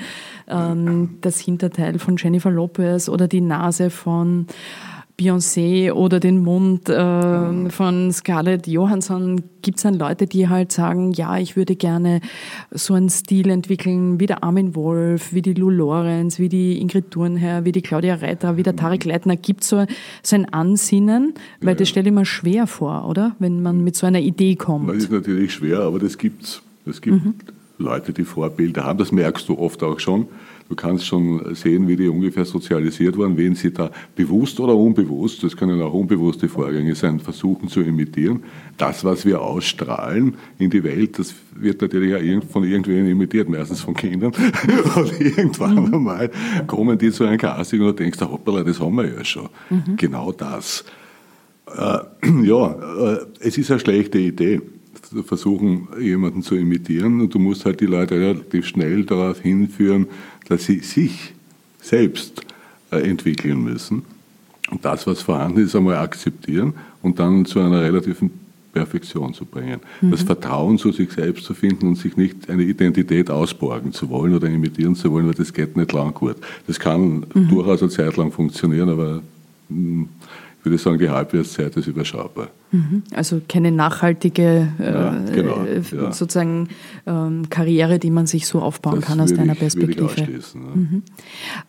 ähm, 0.47 1.17
das 1.21 1.41
Hinterteil 1.41 1.99
von 1.99 2.17
Jennifer 2.17 2.53
Lopez 2.53 3.09
oder 3.09 3.27
die 3.27 3.41
Nase 3.41 3.91
von 3.91 4.47
Beyoncé 5.17 5.93
oder 5.93 6.19
den 6.19 6.43
Mund 6.43 6.89
äh, 6.89 7.71
von 7.71 8.13
Scarlett 8.13 8.67
Johansson 8.67 9.43
gibt 9.63 9.77
es 9.77 9.85
dann 9.85 9.95
Leute, 9.95 10.27
die 10.27 10.49
halt 10.49 10.73
sagen, 10.73 11.13
ja, 11.13 11.39
ich 11.39 11.57
würde 11.57 11.77
gerne 11.77 12.21
so 12.73 12.95
einen 12.95 13.09
Stil 13.09 13.49
entwickeln 13.51 14.19
wie 14.19 14.27
der 14.27 14.43
Armin 14.43 14.75
Wolf, 14.75 15.33
wie 15.33 15.41
die 15.41 15.55
Lou 15.55 15.71
Lorenz, 15.71 16.41
wie 16.41 16.49
die 16.49 16.81
Ingrid 16.81 17.13
Thurnherr, 17.13 17.65
wie 17.65 17.71
die 17.71 17.81
Claudia 17.81 18.17
Reiter, 18.17 18.57
wie 18.57 18.65
der 18.65 18.75
Tarek 18.75 19.05
Leitner. 19.05 19.37
Gibt 19.37 19.63
so, 19.63 19.87
so 20.23 20.37
ein 20.37 20.53
Ansinnen? 20.53 21.35
Weil 21.61 21.71
ja. 21.71 21.75
das 21.77 21.89
stelle 21.89 22.09
ich 22.09 22.15
mir 22.15 22.27
schwer 22.27 22.67
vor, 22.67 23.09
oder? 23.09 23.37
Wenn 23.39 23.63
man 23.63 23.85
mit 23.85 23.95
so 23.95 24.07
einer 24.07 24.21
Idee 24.21 24.57
kommt. 24.57 24.89
Das 24.89 24.97
ist 24.97 25.13
natürlich 25.13 25.53
schwer, 25.53 25.81
aber 25.81 26.01
das 26.01 26.19
gibt's. 26.19 26.61
Es 26.87 27.01
gibt 27.01 27.25
mhm. 27.25 27.35
Leute, 27.79 28.13
die 28.13 28.25
Vorbilder 28.25 28.85
haben. 28.85 28.99
Das 28.99 29.13
merkst 29.13 29.49
du 29.49 29.59
oft 29.59 29.83
auch 29.85 30.01
schon 30.01 30.27
Du 30.69 30.75
kannst 30.75 31.05
schon 31.05 31.55
sehen, 31.55 31.89
wie 31.89 31.97
die 31.97 32.09
ungefähr 32.09 32.47
sozialisiert 32.47 33.19
waren, 33.19 33.37
wen 33.37 33.55
sie 33.55 33.73
da 33.73 33.91
bewusst 34.17 34.59
oder 34.61 34.75
unbewusst, 34.75 35.43
das 35.43 35.57
können 35.57 35.81
auch 35.83 35.93
unbewusste 35.93 36.49
Vorgänge 36.49 36.95
sein, 36.95 37.21
versuchen 37.21 37.69
zu 37.69 37.83
imitieren. 37.83 38.43
Das, 38.79 39.05
was 39.05 39.27
wir 39.27 39.43
ausstrahlen 39.43 40.37
in 40.59 40.71
die 40.71 40.83
Welt, 40.83 41.19
das 41.19 41.35
wird 41.55 41.83
natürlich 41.83 42.15
auch 42.15 42.45
von 42.49 42.65
irgendwen 42.65 43.07
imitiert, 43.07 43.49
meistens 43.49 43.83
von 43.83 43.95
Kindern. 43.95 44.33
Und 44.97 45.21
irgendwann 45.21 45.75
mhm. 45.75 45.95
einmal 45.95 46.31
kommen 46.67 46.97
die 46.97 47.11
zu 47.11 47.25
einem 47.25 47.39
Casting 47.39 47.81
und 47.81 47.87
du 47.87 47.93
denkst, 47.93 48.21
hoppala, 48.21 48.63
das 48.63 48.81
haben 48.81 48.97
wir 48.97 49.07
ja 49.07 49.25
schon. 49.25 49.49
Mhm. 49.69 49.97
Genau 49.97 50.33
das. 50.33 50.85
Äh, 51.77 51.99
ja, 52.43 53.15
äh, 53.15 53.19
es 53.41 53.59
ist 53.59 53.71
eine 53.71 53.81
schlechte 53.81 54.19
Idee 54.19 54.63
versuchen, 55.23 55.89
jemanden 56.01 56.43
zu 56.43 56.57
imitieren. 56.57 57.21
Und 57.21 57.35
du 57.35 57.39
musst 57.39 57.65
halt 57.65 57.81
die 57.81 57.87
Leute 57.87 58.19
relativ 58.19 58.67
schnell 58.67 59.05
darauf 59.05 59.41
hinführen, 59.41 60.07
dass 60.49 60.65
sie 60.65 60.81
sich 60.81 61.35
selbst 61.81 62.43
äh, 62.91 62.99
entwickeln 63.09 63.63
müssen. 63.63 64.03
Und 64.71 64.85
das, 64.85 65.07
was 65.07 65.23
vorhanden 65.23 65.61
ist, 65.61 65.77
einmal 65.77 65.97
akzeptieren 65.97 66.75
und 67.03 67.19
dann 67.19 67.45
zu 67.45 67.61
einer 67.61 67.83
relativen 67.83 68.31
Perfektion 68.73 69.33
zu 69.33 69.45
bringen. 69.45 69.81
Mhm. 70.01 70.11
Das 70.11 70.23
Vertrauen 70.23 70.79
zu 70.79 70.93
sich 70.93 71.13
selbst 71.13 71.45
zu 71.45 71.55
finden 71.55 71.87
und 71.89 71.97
sich 71.97 72.17
nicht 72.17 72.51
eine 72.51 72.65
Identität 72.65 73.31
ausborgen 73.31 73.93
zu 73.93 74.11
wollen 74.11 74.35
oder 74.35 74.49
imitieren 74.49 74.97
zu 74.97 75.11
wollen, 75.13 75.27
weil 75.27 75.35
das 75.35 75.53
geht 75.53 75.77
nicht 75.77 75.93
lang 75.93 76.13
gut. 76.13 76.37
Das 76.67 76.79
kann 76.79 77.25
mhm. 77.33 77.49
durchaus 77.49 77.83
eine 77.83 77.91
Zeit 77.91 78.17
lang 78.17 78.33
funktionieren, 78.33 78.89
aber 78.89 79.23
ich 79.69 80.07
würde 80.65 80.79
sagen, 80.79 80.99
die 80.99 81.11
Halbwertszeit 81.11 81.77
ist 81.77 81.87
überschaubar. 81.87 82.49
Mhm. 82.71 83.03
Also 83.15 83.41
keine 83.49 83.71
nachhaltige 83.71 84.69
äh, 84.79 84.85
ja, 84.85 85.25
genau, 85.33 85.65
äh, 85.65 85.83
ja. 85.93 86.13
sozusagen 86.13 86.69
ähm, 87.07 87.49
Karriere, 87.51 87.99
die 87.99 88.11
man 88.11 88.27
sich 88.27 88.47
so 88.47 88.61
aufbauen 88.61 88.97
das 88.97 89.05
kann 89.05 89.21
aus 89.21 89.33
deiner 89.33 89.53
ich, 89.53 89.59
Perspektive. 89.61 90.11
Ich 90.17 90.55
ja. 90.55 90.61
mhm. 90.61 91.03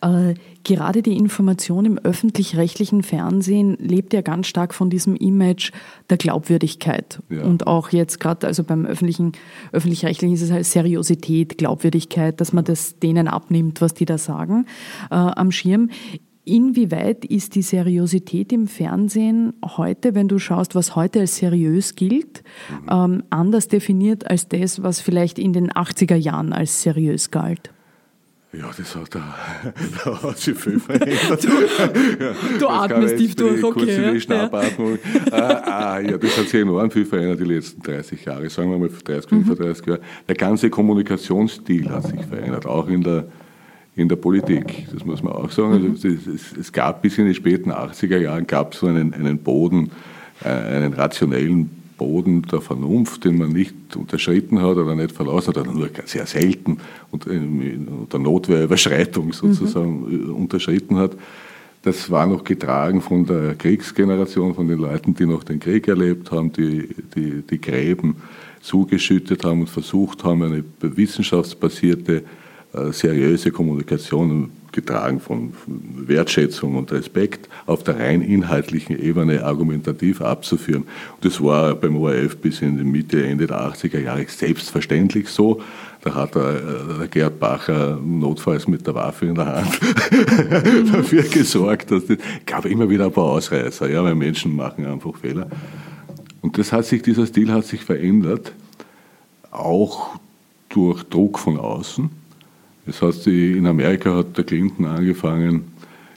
äh, 0.00 0.34
gerade 0.64 1.02
die 1.02 1.16
Information 1.16 1.84
im 1.84 1.98
öffentlich-rechtlichen 1.98 3.04
Fernsehen 3.04 3.76
lebt 3.78 4.12
ja 4.12 4.20
ganz 4.20 4.48
stark 4.48 4.74
von 4.74 4.90
diesem 4.90 5.14
Image 5.14 5.70
der 6.10 6.16
Glaubwürdigkeit. 6.16 7.22
Und 7.30 7.68
auch 7.68 7.90
jetzt 7.90 8.18
gerade, 8.18 8.48
also 8.48 8.64
beim 8.64 8.84
öffentlichen, 8.84 9.32
öffentlich-rechtlichen 9.70 10.34
ist 10.34 10.42
es 10.42 10.50
halt 10.50 10.66
Seriosität, 10.66 11.56
Glaubwürdigkeit, 11.56 12.40
dass 12.40 12.52
man 12.52 12.64
das 12.64 12.98
denen 12.98 13.28
abnimmt, 13.28 13.80
was 13.80 13.94
die 13.94 14.06
da 14.06 14.18
sagen 14.18 14.66
äh, 15.10 15.14
am 15.14 15.52
Schirm. 15.52 15.90
Inwieweit 16.48 17.24
ist 17.24 17.56
die 17.56 17.62
Seriosität 17.62 18.52
im 18.52 18.68
Fernsehen 18.68 19.54
heute, 19.64 20.14
wenn 20.14 20.28
du 20.28 20.38
schaust, 20.38 20.76
was 20.76 20.94
heute 20.94 21.18
als 21.18 21.38
seriös 21.38 21.96
gilt, 21.96 22.44
ähm, 22.88 23.24
anders 23.30 23.66
definiert 23.66 24.30
als 24.30 24.46
das, 24.46 24.80
was 24.80 25.00
vielleicht 25.00 25.40
in 25.40 25.52
den 25.52 25.72
80er 25.72 26.14
Jahren 26.14 26.52
als 26.52 26.82
seriös 26.82 27.32
galt? 27.32 27.72
Ja, 28.52 28.70
das 28.78 28.94
hat, 28.94 29.12
da, 29.12 29.34
da 30.04 30.22
hat 30.22 30.38
sich 30.38 30.56
viel 30.56 30.78
verändert. 30.78 31.42
du, 31.42 31.48
ja, 31.48 32.34
du 32.60 32.68
atmest 32.68 33.16
tief 33.16 33.34
durch, 33.34 33.64
okay. 33.64 33.80
Kurz 33.80 33.96
ja. 33.96 34.12
die 34.12 34.20
Schnappatmung. 34.20 34.98
ah, 35.32 35.36
ah, 35.36 36.00
ja, 36.00 36.16
das 36.16 36.38
hat 36.38 36.46
sich 36.46 36.60
enorm 36.60 36.92
viel 36.92 37.06
verändert 37.06 37.40
die 37.40 37.44
letzten 37.44 37.82
30 37.82 38.24
Jahre, 38.24 38.48
sagen 38.50 38.70
wir 38.70 38.78
mal 38.78 38.88
30, 38.88 39.28
35 39.28 39.84
mhm. 39.84 39.90
Jahre. 39.90 40.02
Der 40.28 40.36
ganze 40.36 40.70
Kommunikationsstil 40.70 41.90
hat 41.90 42.06
sich 42.06 42.24
verändert, 42.24 42.66
auch 42.66 42.86
in 42.86 43.02
der 43.02 43.26
in 43.96 44.08
der 44.08 44.16
Politik. 44.16 44.86
Das 44.92 45.04
muss 45.04 45.22
man 45.22 45.32
auch 45.32 45.50
sagen. 45.50 45.90
Also 45.90 46.08
es, 46.08 46.52
es, 46.52 46.72
gab 46.72 47.00
bis 47.02 47.16
in 47.16 47.26
die 47.26 47.34
späten 47.34 47.72
80er 47.72 48.18
Jahren 48.18 48.46
gab 48.46 48.74
so 48.74 48.86
einen, 48.86 49.14
einen 49.14 49.38
Boden, 49.38 49.90
äh, 50.44 50.48
einen 50.48 50.92
rationellen 50.92 51.70
Boden 51.96 52.42
der 52.42 52.60
Vernunft, 52.60 53.24
den 53.24 53.38
man 53.38 53.52
nicht 53.52 53.96
unterschritten 53.96 54.60
hat 54.60 54.76
oder 54.76 54.94
nicht 54.94 55.12
verlassen 55.12 55.48
hat, 55.48 55.56
oder 55.56 55.72
nur 55.72 55.88
sehr 56.04 56.26
selten 56.26 56.76
unter, 57.10 57.30
unter 57.30 58.18
Notwehrüberschreitung 58.18 59.32
sozusagen 59.32 60.26
mhm. 60.26 60.34
unterschritten 60.34 60.98
hat. 60.98 61.12
Das 61.80 62.10
war 62.10 62.26
noch 62.26 62.44
getragen 62.44 63.00
von 63.00 63.24
der 63.24 63.54
Kriegsgeneration, 63.54 64.54
von 64.54 64.68
den 64.68 64.78
Leuten, 64.78 65.14
die 65.14 65.24
noch 65.24 65.42
den 65.42 65.58
Krieg 65.58 65.88
erlebt 65.88 66.32
haben, 66.32 66.52
die 66.52 66.88
die, 67.14 67.42
die 67.48 67.60
Gräben 67.60 68.16
zugeschüttet 68.60 69.44
haben 69.44 69.60
und 69.60 69.70
versucht 69.70 70.22
haben, 70.24 70.42
eine 70.42 70.64
wissenschaftsbasierte 70.80 72.16
äh, 72.16 72.22
seriöse 72.92 73.50
Kommunikation 73.50 74.50
getragen 74.76 75.20
von 75.20 75.54
Wertschätzung 75.66 76.76
und 76.76 76.92
Respekt 76.92 77.48
auf 77.64 77.82
der 77.82 77.98
rein 77.98 78.22
inhaltlichen 78.22 78.96
Ebene 78.96 79.42
argumentativ 79.42 80.20
abzuführen. 80.20 80.84
Das 81.22 81.42
war 81.42 81.74
beim 81.74 81.96
ORF 81.96 82.36
bis 82.36 82.60
in 82.60 82.76
die 82.76 82.84
Mitte, 82.84 83.26
Ende 83.26 83.46
der 83.46 83.58
80er 83.58 83.98
Jahre 83.98 84.26
selbstverständlich 84.28 85.28
so. 85.28 85.62
Da 86.02 86.14
hat 86.14 86.34
der, 86.36 86.42
äh, 86.42 86.98
der 87.00 87.08
Gerd 87.08 87.40
Bacher 87.40 87.98
notfalls 88.00 88.68
mit 88.68 88.86
der 88.86 88.94
Waffe 88.94 89.26
in 89.26 89.34
der 89.34 89.46
Hand 89.46 89.80
dafür 90.92 91.22
gesorgt, 91.22 91.90
dass 91.90 92.04
es 92.04 92.18
gab 92.44 92.66
immer 92.66 92.88
wieder 92.88 93.06
ein 93.06 93.12
paar 93.12 93.24
Ausreißer, 93.24 93.90
ja, 93.90 94.04
weil 94.04 94.14
Menschen 94.14 94.54
machen 94.54 94.86
einfach 94.86 95.16
Fehler. 95.16 95.48
Und 96.42 96.58
das 96.58 96.70
hat 96.70 96.84
sich, 96.84 97.02
dieser 97.02 97.26
Stil 97.26 97.50
hat 97.50 97.64
sich 97.64 97.82
verändert, 97.82 98.52
auch 99.50 100.18
durch 100.68 101.02
Druck 101.04 101.38
von 101.38 101.58
außen 101.58 102.10
das 102.86 103.02
heißt, 103.02 103.26
in 103.26 103.66
Amerika 103.66 104.14
hat 104.14 104.36
der 104.36 104.44
Clinton 104.44 104.86
angefangen, 104.86 105.64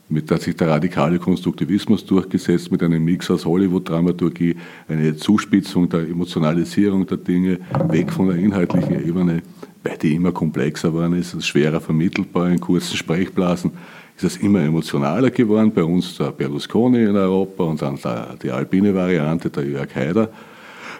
mit, 0.09 0.29
hat 0.31 0.41
sich 0.41 0.55
der 0.55 0.69
radikale 0.69 1.19
Konstruktivismus 1.19 2.05
durchgesetzt 2.05 2.71
mit 2.71 2.81
einem 2.81 3.03
Mix 3.03 3.29
aus 3.29 3.45
Hollywood-Dramaturgie, 3.45 4.55
eine 4.87 5.15
Zuspitzung 5.15 5.87
der 5.89 6.01
Emotionalisierung 6.01 7.05
der 7.05 7.17
Dinge, 7.17 7.59
weg 7.89 8.11
von 8.11 8.27
der 8.27 8.37
inhaltlichen 8.37 9.05
Ebene, 9.07 9.41
weil 9.83 9.97
die 9.97 10.15
immer 10.15 10.31
komplexer 10.31 10.93
waren, 10.93 11.13
ist 11.13 11.33
es 11.33 11.47
schwerer 11.47 11.79
vermittelbar 11.79 12.49
in 12.49 12.59
kurzen 12.59 12.97
Sprechblasen, 12.97 13.71
ist 14.17 14.23
es 14.23 14.37
immer 14.37 14.61
emotionaler 14.61 15.29
geworden. 15.29 15.71
Bei 15.71 15.83
uns 15.83 16.17
der 16.17 16.31
Berlusconi 16.31 17.03
in 17.03 17.15
Europa 17.15 17.63
und 17.63 17.81
dann 17.81 17.97
die 18.41 18.51
alpine 18.51 18.93
Variante, 18.93 19.49
der 19.49 19.65
Jörg 19.65 19.95
Haider. 19.95 20.29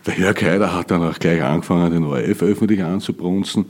Der 0.05 0.17
Jörg 0.17 0.41
Haider 0.41 0.73
hat 0.73 0.91
dann 0.91 1.03
auch 1.03 1.19
gleich 1.19 1.43
angefangen, 1.43 1.91
den 1.91 2.03
ORF 2.05 2.41
öffentlich 2.43 2.83
anzubrunzen 2.83 3.65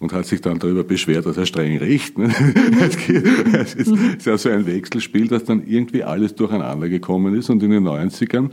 und 0.00 0.12
hat 0.12 0.26
sich 0.26 0.40
dann 0.40 0.58
darüber 0.58 0.84
beschwert, 0.84 1.26
dass 1.26 1.36
er 1.36 1.46
streng 1.46 1.78
riecht. 1.78 2.18
Ne? 2.18 2.28
Es 3.52 3.74
ist 3.74 4.26
ja 4.26 4.38
so 4.38 4.48
ein 4.48 4.66
Wechselspiel, 4.66 5.28
dass 5.28 5.44
dann 5.44 5.66
irgendwie 5.66 6.04
alles 6.04 6.34
durcheinander 6.34 6.88
gekommen 6.88 7.34
ist 7.34 7.50
und 7.50 7.62
in 7.62 7.70
den 7.70 7.86
90ern 7.86 8.50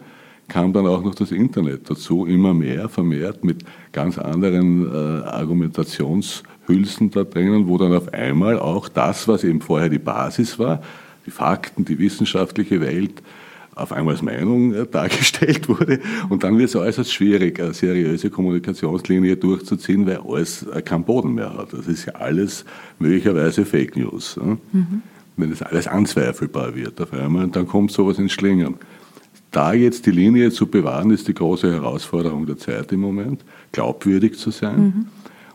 kam 0.48 0.74
dann 0.74 0.86
auch 0.86 1.04
noch 1.04 1.16
das 1.16 1.32
Internet 1.32 1.90
dazu, 1.90 2.26
immer 2.26 2.54
mehr, 2.54 2.88
vermehrt 2.90 3.44
mit 3.44 3.66
ganz 3.92 4.18
anderen 4.18 4.86
äh, 4.86 5.24
Argumentationshülsen 5.24 7.12
da 7.12 7.24
drinnen, 7.24 7.68
wo 7.68 7.78
dann 7.78 7.94
auf 7.94 8.14
einmal 8.14 8.60
auch 8.60 8.88
das, 8.88 9.28
was 9.28 9.44
eben 9.44 9.62
vorher 9.62 9.90
die 9.90 10.00
Basis 10.00 10.60
war, 10.60 10.82
die 11.26 11.32
Fakten, 11.32 11.86
die 11.86 11.98
wissenschaftliche 11.98 12.80
Welt, 12.82 13.24
auf 13.76 13.92
einmal 13.92 14.14
als 14.16 14.24
Meinung 14.24 14.74
äh, 14.74 14.88
dargestellt 14.88 15.68
wurde. 15.70 16.00
Und 16.30 16.44
dann 16.44 16.58
wird 16.58 16.70
es 16.70 16.76
äußerst 16.76 17.14
schwierig, 17.14 17.60
eine 17.60 17.74
seriöse 17.74 18.30
Kommunikationslinie 18.30 19.38
durchzuziehen, 19.38 20.06
weil 20.06 20.18
alles 20.18 20.64
äh, 20.64 20.82
keinen 20.82 21.04
Boden 21.04 21.36
mehr 21.36 21.56
hat. 21.56 21.74
Das 21.74 21.88
ist 21.88 22.06
ja 22.06 22.14
alles 22.14 22.66
möglicherweise 23.00 23.66
Fake 23.66 23.96
News. 23.96 24.38
Mhm. 24.38 25.02
Wenn 25.38 25.50
das 25.50 25.62
alles 25.62 25.88
anzweifelbar 25.88 26.76
wird 26.76 27.00
auf 27.02 27.12
einmal, 27.12 27.48
dann 27.50 27.68
kommt 27.68 27.92
sowas 27.92 28.18
ins 28.18 28.32
Schlingern. 28.32 28.76
Da 29.52 29.74
jetzt 29.74 30.06
die 30.06 30.12
Linie 30.12 30.52
zu 30.52 30.68
bewahren, 30.68 31.12
ist 31.12 31.28
die 31.28 31.34
große 31.34 31.72
Herausforderung 31.72 32.46
der 32.46 32.58
Zeit 32.58 32.92
im 32.92 33.02
Moment, 33.02 33.44
glaubwürdig 33.72 34.38
zu 34.38 34.52
sein. 34.52 34.80
Mhm 34.80 35.06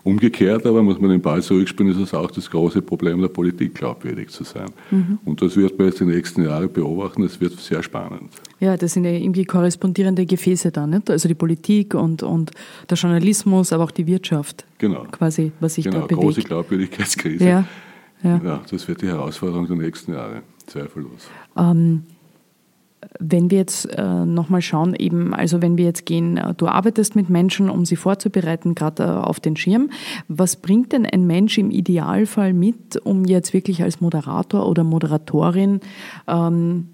Umgekehrt 0.02 0.64
aber 0.66 0.82
muss 0.82 0.98
man 0.98 1.10
den 1.10 1.20
Ball 1.20 1.42
zurückspielen, 1.42 1.92
ist 1.92 1.98
es 1.98 2.14
auch 2.14 2.30
das 2.30 2.50
große 2.50 2.80
Problem 2.80 3.20
der 3.20 3.28
Politik, 3.28 3.74
glaubwürdig 3.74 4.30
zu 4.30 4.44
sein. 4.44 4.70
Mhm. 4.90 5.18
Und 5.24 5.42
das 5.42 5.56
wird 5.56 5.78
man 5.78 5.88
jetzt 5.88 6.00
die 6.00 6.04
nächsten 6.04 6.44
Jahre 6.44 6.68
beobachten, 6.68 7.22
es 7.22 7.40
wird 7.40 7.58
sehr 7.60 7.82
spannend. 7.82 8.30
Ja, 8.60 8.76
das 8.76 8.94
sind 8.94 9.04
ja 9.04 9.10
irgendwie 9.10 9.44
korrespondierende 9.44 10.24
Gefäße 10.24 10.70
da, 10.70 10.86
nicht? 10.86 11.10
Also 11.10 11.28
die 11.28 11.34
Politik 11.34 11.94
und, 11.94 12.22
und 12.22 12.50
der 12.88 12.96
Journalismus, 12.96 13.72
aber 13.72 13.84
auch 13.84 13.90
die 13.90 14.06
Wirtschaft. 14.06 14.64
Genau. 14.78 15.04
Quasi, 15.10 15.52
was 15.60 15.74
sich 15.74 15.84
genau, 15.84 16.00
da 16.00 16.06
bewegt. 16.06 16.22
große 16.22 16.42
Glaubwürdigkeitskrise. 16.42 17.44
Ja. 17.44 17.64
Ja. 18.22 18.40
ja. 18.42 18.60
das 18.70 18.86
wird 18.88 19.02
die 19.02 19.06
Herausforderung 19.06 19.66
der 19.66 19.76
nächsten 19.76 20.12
Jahre, 20.12 20.42
zweifellos. 20.66 21.28
Ähm, 21.56 22.04
wenn 23.18 23.50
wir 23.50 23.58
jetzt 23.58 23.86
äh, 23.86 24.24
nochmal 24.26 24.62
schauen, 24.62 24.94
eben, 24.94 25.34
also 25.34 25.62
wenn 25.62 25.78
wir 25.78 25.84
jetzt 25.84 26.06
gehen, 26.06 26.36
äh, 26.36 26.54
du 26.54 26.66
arbeitest 26.66 27.16
mit 27.16 27.30
Menschen, 27.30 27.70
um 27.70 27.84
sie 27.84 27.96
vorzubereiten, 27.96 28.74
gerade 28.74 29.04
äh, 29.04 29.06
auf 29.06 29.40
den 29.40 29.56
Schirm. 29.56 29.90
Was 30.28 30.56
bringt 30.56 30.92
denn 30.92 31.06
ein 31.06 31.26
Mensch 31.26 31.58
im 31.58 31.70
Idealfall 31.70 32.52
mit, 32.52 32.96
um 33.04 33.24
jetzt 33.24 33.52
wirklich 33.52 33.82
als 33.82 34.00
Moderator 34.00 34.68
oder 34.68 34.84
Moderatorin 34.84 35.80
ähm, 36.28 36.88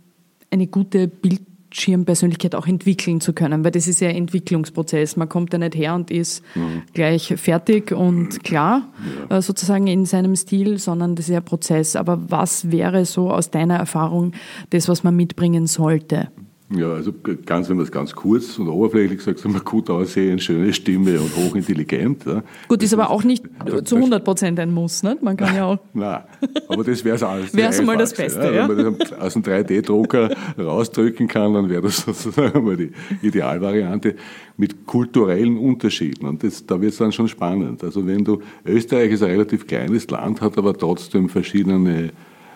eine 0.50 0.66
gute 0.66 1.08
Bild 1.08 1.42
Schirmpersönlichkeit 1.80 2.54
auch 2.54 2.66
entwickeln 2.66 3.20
zu 3.20 3.32
können, 3.32 3.64
weil 3.64 3.70
das 3.70 3.86
ist 3.88 4.00
ja 4.00 4.08
ein 4.08 4.16
Entwicklungsprozess. 4.16 5.16
Man 5.16 5.28
kommt 5.28 5.52
ja 5.52 5.58
nicht 5.58 5.74
her 5.74 5.94
und 5.94 6.10
ist 6.10 6.42
mhm. 6.54 6.82
gleich 6.94 7.34
fertig 7.36 7.92
und 7.92 8.42
klar 8.44 8.88
ja. 9.30 9.38
Äh, 9.38 9.42
sozusagen 9.42 9.86
in 9.86 10.06
seinem 10.06 10.36
Stil, 10.36 10.78
sondern 10.78 11.14
das 11.14 11.26
ist 11.26 11.32
ja 11.32 11.38
ein 11.38 11.44
Prozess. 11.44 11.96
Aber 11.96 12.30
was 12.30 12.70
wäre 12.70 13.04
so 13.04 13.30
aus 13.30 13.50
deiner 13.50 13.76
Erfahrung 13.76 14.32
das, 14.70 14.88
was 14.88 15.04
man 15.04 15.16
mitbringen 15.16 15.66
sollte? 15.66 16.28
Ja, 16.68 16.94
also 16.94 17.12
ganz, 17.44 17.68
wenn 17.68 17.76
man 17.76 17.86
es 17.86 17.92
ganz 17.92 18.12
kurz 18.12 18.58
und 18.58 18.68
oberflächlich 18.68 19.22
sagt, 19.22 19.38
sind 19.38 19.54
wir 19.54 19.60
gut 19.60 19.88
aussehen, 19.88 20.40
schöne 20.40 20.72
Stimme 20.72 21.20
und 21.20 21.36
hochintelligent. 21.36 22.26
Ja. 22.26 22.42
Gut, 22.66 22.82
ist 22.82 22.92
aber 22.92 23.10
auch 23.10 23.22
nicht 23.22 23.44
zu 23.84 23.94
100 23.94 24.24
Prozent 24.24 24.58
ein 24.58 24.72
Muss, 24.74 25.04
ne? 25.04 25.16
Man 25.20 25.36
kann 25.36 25.54
ja 25.54 25.64
auch. 25.66 25.78
Nein, 25.94 26.22
aber 26.66 26.82
das 26.82 27.04
wäre 27.04 27.14
es 27.14 27.22
alles. 27.22 27.54
Wäre 27.54 27.70
es 27.70 27.80
mal 27.82 27.96
das 27.96 28.12
Beste, 28.14 28.52
ja. 28.52 28.68
Wenn 28.68 28.76
man 28.84 28.98
das 28.98 29.12
aus 29.12 29.34
dem 29.34 29.42
3D-Drucker 29.42 30.30
rausdrücken 30.58 31.28
kann, 31.28 31.54
dann 31.54 31.70
wäre 31.70 31.82
das 31.82 31.98
sozusagen 32.04 32.64
mal 32.64 32.76
die 32.76 32.90
Idealvariante 33.22 34.16
mit 34.56 34.86
kulturellen 34.86 35.58
Unterschieden. 35.58 36.26
Und 36.26 36.42
das, 36.42 36.66
da 36.66 36.80
wird 36.80 36.92
es 36.92 36.98
dann 36.98 37.12
schon 37.12 37.28
spannend. 37.28 37.84
Also 37.84 38.04
wenn 38.04 38.24
du, 38.24 38.42
Österreich 38.64 39.12
ist 39.12 39.22
ein 39.22 39.30
relativ 39.30 39.68
kleines 39.68 40.10
Land, 40.10 40.40
hat 40.40 40.58
aber 40.58 40.76
trotzdem 40.76 41.28
verschiedene 41.28 42.10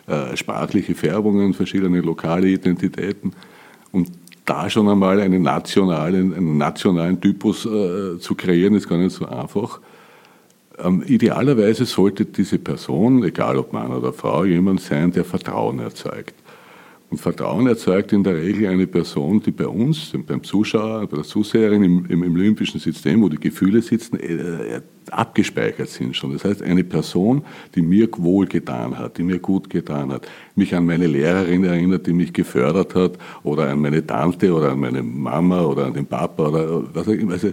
äh, 0.09 0.37
sprachliche 0.37 0.97
Färbungen, 0.97 1.55
verschiedene 1.55 2.01
lokale 2.01 2.49
Identitäten. 2.49 3.33
Und 3.93 4.11
da 4.45 4.69
schon 4.69 4.89
einmal 4.89 5.21
einen 5.21 5.43
nationalen, 5.43 6.35
einen 6.35 6.59
nationalen 6.59 7.21
Typus 7.21 7.67
äh, 7.67 8.19
zu 8.19 8.35
kreieren, 8.35 8.75
ist 8.75 8.89
gar 8.89 8.99
nicht 8.99 9.15
so 9.15 9.27
einfach. 9.27 9.81
Ähm, 10.79 11.03
idealerweise 11.07 11.85
sollte 11.85 12.25
diese 12.25 12.59
Person, 12.59 13.23
egal 13.23 13.57
ob 13.59 13.73
Mann 13.73 13.93
oder 13.93 14.13
Frau, 14.13 14.45
jemand 14.45 14.81
sein, 14.81 15.13
der 15.13 15.25
Vertrauen 15.25 15.79
erzeugt. 15.79 16.35
Und 17.11 17.19
Vertrauen 17.19 17.67
erzeugt 17.67 18.13
in 18.13 18.23
der 18.23 18.37
Regel 18.37 18.69
eine 18.69 18.87
Person, 18.87 19.43
die 19.43 19.51
bei 19.51 19.67
uns, 19.67 20.13
beim 20.27 20.45
Zuschauer, 20.45 21.09
bei 21.09 21.17
der 21.17 21.25
Zuseherin 21.25 21.83
im, 21.83 22.07
im, 22.09 22.23
im 22.23 22.37
limbischen 22.37 22.79
System, 22.79 23.21
wo 23.21 23.29
die 23.29 23.37
Gefühle 23.37 23.83
sitzen, 23.83 24.17
äh, 24.21 24.77
äh, 24.77 24.81
abgespeichert 25.11 25.89
sind 25.89 26.15
schon. 26.15 26.35
Das 26.35 26.45
heißt, 26.45 26.63
eine 26.63 26.85
Person, 26.85 27.43
die 27.75 27.83
mir 27.83 28.09
wohl 28.19 28.47
getan 28.47 28.97
hat, 28.97 29.19
die 29.19 29.25
mir 29.25 29.41
gut 29.41 29.69
getan 29.69 30.13
hat, 30.13 30.29
mich 30.55 30.73
an 30.73 30.87
meine 30.87 31.09
Lehrerin 31.09 31.65
erinnert, 31.65 32.07
die 32.07 32.13
mich 32.13 32.33
gefördert 32.33 32.95
hat, 32.95 33.19
oder 33.43 33.69
an 33.69 33.81
meine 33.81 34.07
Tante 34.07 34.55
oder 34.55 34.71
an 34.71 34.79
meine 34.79 35.03
Mama 35.03 35.65
oder 35.65 35.87
an 35.87 35.95
den 35.95 36.07
Papa 36.07 36.49
oder 36.49 36.95
was 36.95 37.09
auch 37.09 37.13
immer. 37.13 37.33
Also, 37.33 37.51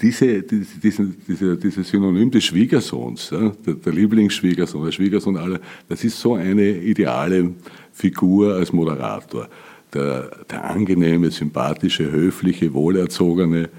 diese, 0.00 0.42
diese, 0.42 1.06
diese, 1.26 1.56
diese 1.56 1.84
Synonym 1.84 2.30
des 2.30 2.44
Schwiegersohns, 2.44 3.30
ja, 3.30 3.52
der, 3.66 3.74
der 3.74 3.92
Lieblingsschwiegersohn, 3.92 4.84
der 4.84 4.92
Schwiegersohn 4.92 5.36
aller, 5.36 5.60
das 5.88 6.04
ist 6.04 6.20
so 6.20 6.34
eine 6.34 6.68
ideale 6.68 7.54
Figur 7.96 8.54
als 8.54 8.72
Moderator. 8.72 9.48
Der, 9.94 10.30
der 10.50 10.64
angenehme, 10.64 11.30
sympathische, 11.30 12.10
höfliche, 12.10 12.74
wohlerzogene, 12.74 13.70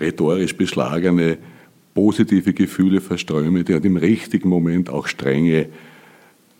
rhetorisch 0.00 0.56
beschlagene, 0.56 1.38
positive 1.94 2.52
Gefühle 2.52 3.00
verströme, 3.00 3.62
der 3.62 3.84
im 3.84 3.96
richtigen 3.96 4.48
Moment 4.48 4.90
auch 4.90 5.06
strenge 5.06 5.68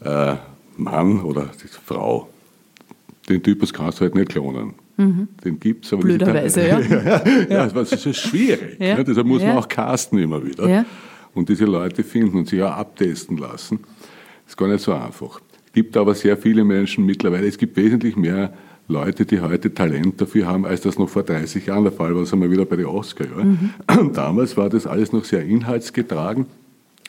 äh, 0.05 0.35
Mann 0.77 1.23
oder 1.23 1.51
Frau. 1.85 2.29
Den 3.29 3.43
Typus 3.43 3.73
kannst 3.73 3.99
du 3.99 4.03
halt 4.03 4.15
nicht 4.15 4.29
klonen. 4.29 4.75
Mhm. 4.97 5.29
Den 5.45 5.59
gibt 5.59 5.87
es, 5.87 5.93
aber 5.93 6.03
Blöderweise, 6.03 6.69
ja. 6.69 6.81
ja. 6.81 7.23
ja, 7.49 7.67
das 7.67 7.93
ist 7.93 8.17
schwierig. 8.19 8.79
Ja. 8.79 8.97
Ne? 8.97 9.05
Deshalb 9.05 9.27
muss 9.27 9.43
ja. 9.43 9.49
man 9.49 9.59
auch 9.59 9.69
casten 9.69 10.19
immer 10.19 10.45
wieder. 10.45 10.69
Ja. 10.69 10.85
Und 11.35 11.49
diese 11.49 11.65
Leute 11.65 12.05
finden 12.05 12.39
und 12.39 12.49
sich 12.49 12.63
auch 12.63 12.73
abtesten 12.73 13.37
lassen. 13.37 13.81
Das 14.45 14.53
ist 14.53 14.57
gar 14.57 14.69
nicht 14.69 14.83
so 14.83 14.93
einfach. 14.93 15.41
Es 15.71 15.75
gibt 15.75 15.97
aber 15.97 16.17
sehr 16.17 16.37
viele 16.37 16.65
Menschen 16.65 17.07
mittlerweile, 17.07 17.47
es 17.47 17.57
gibt 17.57 17.77
wesentlich 17.77 18.17
mehr 18.17 18.53
Leute, 18.89 19.25
die 19.25 19.41
heute 19.41 19.73
Talent 19.73 20.21
dafür 20.21 20.49
haben, 20.49 20.67
als 20.67 20.81
das 20.81 20.99
noch 20.99 21.09
vor 21.09 21.23
30 21.23 21.67
Jahren 21.67 21.85
der 21.85 21.93
Fall 21.93 22.13
war. 22.13 22.23
Das 22.23 22.33
haben 22.33 22.43
wir 22.43 22.51
wieder 22.51 22.65
bei 22.65 22.75
den 22.75 22.87
Oscar. 22.87 23.25
Ja. 23.25 23.45
Mhm. 23.45 24.13
Damals 24.13 24.57
war 24.57 24.69
das 24.69 24.85
alles 24.89 25.13
noch 25.13 25.25
sehr 25.25 25.45
inhaltsgetragen, 25.45 26.47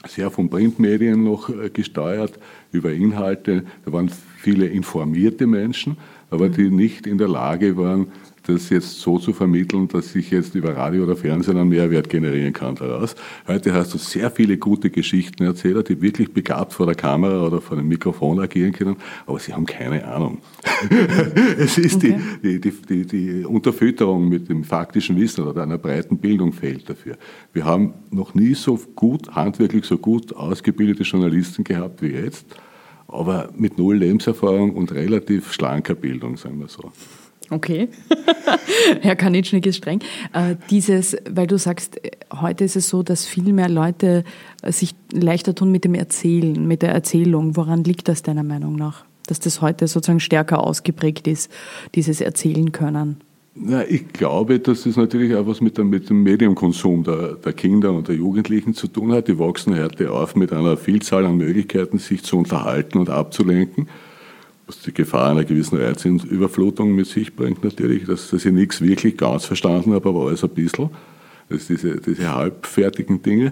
sehr 0.07 0.29
von 0.29 0.47
Printmedien 0.47 1.23
noch 1.23 1.49
äh, 1.49 1.71
gesteuert, 1.71 2.37
über 2.71 2.91
Inhalte. 2.91 3.63
Da 3.83 3.91
waren 3.91 4.11
viele 4.37 4.67
informierte 4.67 5.47
Menschen, 5.47 5.97
aber 6.29 6.49
die 6.49 6.69
nicht 6.69 7.07
in 7.07 7.17
der 7.17 7.29
Lage 7.29 7.77
waren, 7.77 8.11
das 8.43 8.69
jetzt 8.69 8.99
so 8.99 9.19
zu 9.19 9.33
vermitteln, 9.33 9.87
dass 9.87 10.15
ich 10.15 10.31
jetzt 10.31 10.55
über 10.55 10.75
Radio 10.75 11.03
oder 11.03 11.15
Fernsehen 11.15 11.57
einen 11.57 11.69
Mehrwert 11.69 12.09
generieren 12.09 12.53
kann 12.53 12.75
daraus. 12.75 13.15
Heute 13.47 13.73
hast 13.73 13.93
du 13.93 13.97
sehr 13.97 14.31
viele 14.31 14.57
gute 14.57 14.89
Geschichtenerzähler, 14.89 15.83
die 15.83 16.01
wirklich 16.01 16.33
begabt 16.33 16.73
vor 16.73 16.85
der 16.85 16.95
Kamera 16.95 17.45
oder 17.45 17.61
vor 17.61 17.77
dem 17.77 17.87
Mikrofon 17.87 18.39
agieren 18.39 18.71
können, 18.71 18.95
aber 19.27 19.39
sie 19.39 19.53
haben 19.53 19.65
keine 19.65 20.05
Ahnung. 20.05 20.39
es 21.57 21.77
ist 21.77 21.97
okay. 21.97 22.19
die, 22.43 22.59
die, 22.59 22.71
die, 22.71 23.05
die 23.05 23.45
Unterfütterung 23.45 24.27
mit 24.27 24.49
dem 24.49 24.63
faktischen 24.63 25.17
Wissen 25.17 25.43
oder 25.43 25.63
einer 25.63 25.77
breiten 25.77 26.17
Bildung 26.17 26.51
fehlt 26.51 26.89
dafür. 26.89 27.17
Wir 27.53 27.65
haben 27.65 27.93
noch 28.09 28.33
nie 28.33 28.55
so 28.55 28.79
gut, 28.95 29.35
handwerklich 29.35 29.85
so 29.85 29.97
gut 29.97 30.35
ausgebildete 30.35 31.03
Journalisten 31.03 31.63
gehabt 31.63 32.01
wie 32.01 32.07
jetzt, 32.07 32.45
aber 33.07 33.49
mit 33.55 33.77
null 33.77 33.97
Lebenserfahrung 33.97 34.73
und 34.73 34.91
relativ 34.93 35.51
schlanker 35.53 35.95
Bildung, 35.95 36.37
sagen 36.37 36.59
wir 36.59 36.67
so. 36.67 36.91
Okay. 37.51 37.89
Herr 39.01 39.17
Kanitschnik 39.17 39.65
ist 39.65 39.77
streng. 39.77 39.99
Äh, 40.33 40.55
dieses, 40.69 41.17
weil 41.29 41.47
du 41.47 41.57
sagst, 41.57 41.99
heute 42.33 42.63
ist 42.63 42.77
es 42.77 42.87
so, 42.87 43.03
dass 43.03 43.25
viel 43.25 43.51
mehr 43.51 43.67
Leute 43.67 44.23
äh, 44.61 44.71
sich 44.71 44.95
leichter 45.11 45.53
tun 45.53 45.69
mit 45.69 45.83
dem 45.83 45.93
Erzählen, 45.93 46.65
mit 46.65 46.81
der 46.81 46.93
Erzählung. 46.93 47.57
Woran 47.57 47.83
liegt 47.83 48.07
das 48.07 48.23
deiner 48.23 48.43
Meinung 48.43 48.77
nach? 48.77 49.03
Dass 49.27 49.41
das 49.41 49.61
heute 49.61 49.87
sozusagen 49.87 50.21
stärker 50.21 50.65
ausgeprägt 50.65 51.27
ist, 51.27 51.51
dieses 51.93 52.21
Erzählen 52.21 52.71
können? 52.71 53.17
Na, 53.53 53.85
ich 53.85 54.07
glaube, 54.13 54.59
dass 54.59 54.83
das 54.83 54.95
natürlich 54.95 55.35
auch 55.35 55.45
was 55.45 55.59
mit, 55.59 55.77
dem, 55.77 55.89
mit 55.89 56.09
dem 56.09 56.23
Mediumkonsum 56.23 57.03
der, 57.03 57.33
der, 57.33 57.51
Kinder 57.51 57.91
und 57.91 58.07
der 58.07 58.15
Jugendlichen 58.15 58.73
zu 58.73 58.87
tun 58.87 59.11
hat. 59.11 59.27
Die 59.27 59.37
wachsen 59.37 59.77
heute 59.77 60.09
auf 60.09 60.37
mit 60.37 60.53
einer 60.53 60.77
Vielzahl 60.77 61.25
an 61.25 61.35
Möglichkeiten, 61.35 61.97
sich 61.97 62.23
zu 62.23 62.37
unterhalten 62.37 62.97
und 62.97 63.09
abzulenken 63.09 63.89
was 64.71 64.81
die 64.81 64.93
Gefahr 64.93 65.31
einer 65.31 65.43
gewissen 65.43 65.77
Reizüberflutung 65.77 66.95
mit 66.95 67.07
sich 67.07 67.35
bringt 67.35 67.61
natürlich, 67.61 68.05
dass, 68.05 68.29
dass 68.29 68.45
ich 68.45 68.53
nichts 68.53 68.79
wirklich 68.81 69.17
ganz 69.17 69.43
verstanden 69.43 69.93
habe, 69.93 70.07
aber 70.07 70.27
alles 70.27 70.43
ein 70.43 70.49
bisschen. 70.51 70.89
Das 71.49 71.67
diese, 71.67 71.99
diese 71.99 72.33
halbfertigen 72.33 73.21
Dinge. 73.21 73.51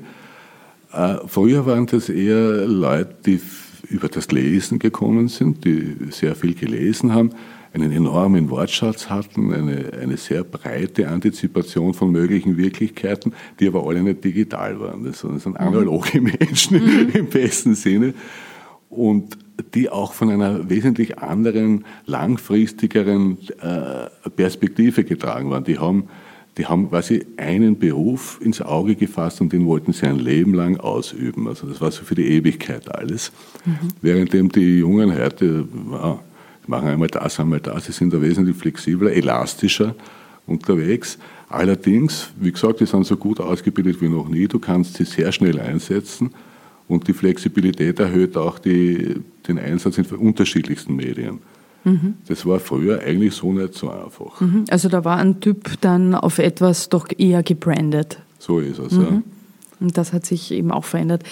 Äh, 0.93 1.15
früher 1.27 1.65
waren 1.65 1.87
das 1.87 2.07
eher 2.07 2.65
Leute, 2.65 3.15
die 3.25 3.41
über 3.89 4.07
das 4.07 4.31
Lesen 4.31 4.79
gekommen 4.79 5.27
sind, 5.27 5.65
die 5.65 5.97
sehr 6.09 6.35
viel 6.35 6.53
gelesen 6.53 7.13
haben, 7.13 7.31
einen 7.73 7.91
enormen 7.91 8.49
Wortschatz 8.49 9.09
hatten, 9.09 9.53
eine, 9.53 9.91
eine 10.01 10.15
sehr 10.15 10.45
breite 10.45 11.09
Antizipation 11.09 11.93
von 11.93 12.11
möglichen 12.11 12.55
Wirklichkeiten, 12.55 13.33
die 13.59 13.67
aber 13.67 13.85
alle 13.85 14.01
nicht 14.01 14.23
digital 14.23 14.79
waren. 14.79 15.03
Das 15.03 15.19
sind 15.19 15.45
mhm. 15.45 15.57
analoge 15.57 16.21
Menschen 16.39 16.81
mhm. 16.81 17.09
im 17.13 17.25
besten 17.27 17.75
Sinne. 17.75 18.13
Und 18.89 19.37
die 19.73 19.89
auch 19.89 20.13
von 20.13 20.29
einer 20.29 20.69
wesentlich 20.69 21.19
anderen, 21.19 21.85
langfristigeren 22.05 23.37
äh, 23.61 24.29
Perspektive 24.29 25.03
getragen 25.03 25.49
waren. 25.49 25.63
Die 25.63 25.79
haben, 25.79 26.09
die 26.57 26.65
haben 26.65 26.89
quasi 26.89 27.25
einen 27.37 27.77
Beruf 27.77 28.39
ins 28.41 28.61
Auge 28.61 28.95
gefasst 28.95 29.41
und 29.41 29.53
den 29.53 29.65
wollten 29.65 29.93
sie 29.93 30.07
ein 30.07 30.19
Leben 30.19 30.53
lang 30.53 30.77
ausüben. 30.77 31.47
Also 31.47 31.67
das 31.67 31.81
war 31.81 31.91
so 31.91 32.03
für 32.03 32.15
die 32.15 32.27
Ewigkeit 32.27 32.93
alles. 32.93 33.31
Mhm. 33.65 33.89
Währenddem 34.01 34.49
die 34.49 34.79
Jungen 34.79 35.17
heute 35.17 35.67
ja, 35.91 36.19
machen 36.67 36.89
einmal 36.89 37.09
das, 37.09 37.39
einmal 37.39 37.59
das, 37.59 37.85
sie 37.85 37.91
sind 37.91 38.13
da 38.13 38.21
wesentlich 38.21 38.55
flexibler, 38.55 39.11
elastischer 39.11 39.95
unterwegs. 40.47 41.17
Allerdings, 41.49 42.29
wie 42.39 42.51
gesagt, 42.51 42.79
die 42.79 42.85
sind 42.85 43.05
so 43.05 43.17
gut 43.17 43.39
ausgebildet 43.39 44.01
wie 44.01 44.09
noch 44.09 44.29
nie. 44.29 44.47
Du 44.47 44.59
kannst 44.59 44.95
sie 44.95 45.05
sehr 45.05 45.31
schnell 45.31 45.59
einsetzen 45.59 46.31
und 46.89 47.07
die 47.07 47.13
Flexibilität 47.13 47.99
erhöht 47.99 48.35
auch 48.35 48.59
die, 48.59 49.21
den 49.47 49.57
Einsatz 49.57 49.97
in 49.97 50.05
unterschiedlichsten 50.05 50.95
Medien. 50.95 51.39
Mhm. 51.85 52.15
Das 52.27 52.45
war 52.45 52.59
früher 52.59 52.99
eigentlich 52.99 53.35
so 53.35 53.53
nicht 53.53 53.75
so 53.75 53.89
einfach. 53.89 54.41
Mhm. 54.41 54.65
Also 54.69 54.89
da 54.89 55.05
war 55.05 55.17
ein 55.17 55.39
Typ 55.39 55.79
dann 55.79 56.13
auf 56.15 56.39
etwas 56.39 56.89
doch 56.89 57.07
eher 57.17 57.43
gebrandet. 57.43 58.19
So 58.39 58.59
ist 58.59 58.79
es, 58.79 58.91
mhm. 58.91 59.01
ja. 59.01 59.21
Und 59.79 59.97
das 59.97 60.11
hat 60.11 60.25
sich 60.25 60.51
eben 60.51 60.71
auch 60.71 60.83
verändert. 60.83 61.23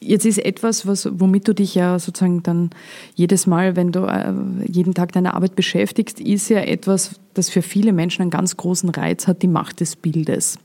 Jetzt 0.00 0.26
ist 0.26 0.36
etwas, 0.38 0.86
was, 0.86 1.08
womit 1.12 1.48
du 1.48 1.54
dich 1.54 1.74
ja 1.74 1.98
sozusagen 1.98 2.42
dann 2.42 2.70
jedes 3.14 3.46
Mal, 3.46 3.74
wenn 3.74 3.90
du 3.90 4.00
äh, 4.00 4.34
jeden 4.70 4.92
Tag 4.92 5.12
deine 5.12 5.32
Arbeit 5.32 5.56
beschäftigst, 5.56 6.20
ist 6.20 6.50
ja 6.50 6.58
etwas, 6.58 7.18
das 7.32 7.48
für 7.48 7.62
viele 7.62 7.94
Menschen 7.94 8.20
einen 8.20 8.30
ganz 8.30 8.58
großen 8.58 8.90
Reiz 8.90 9.26
hat, 9.26 9.40
die 9.40 9.48
Macht 9.48 9.80
des 9.80 9.96
Bildes. 9.96 10.58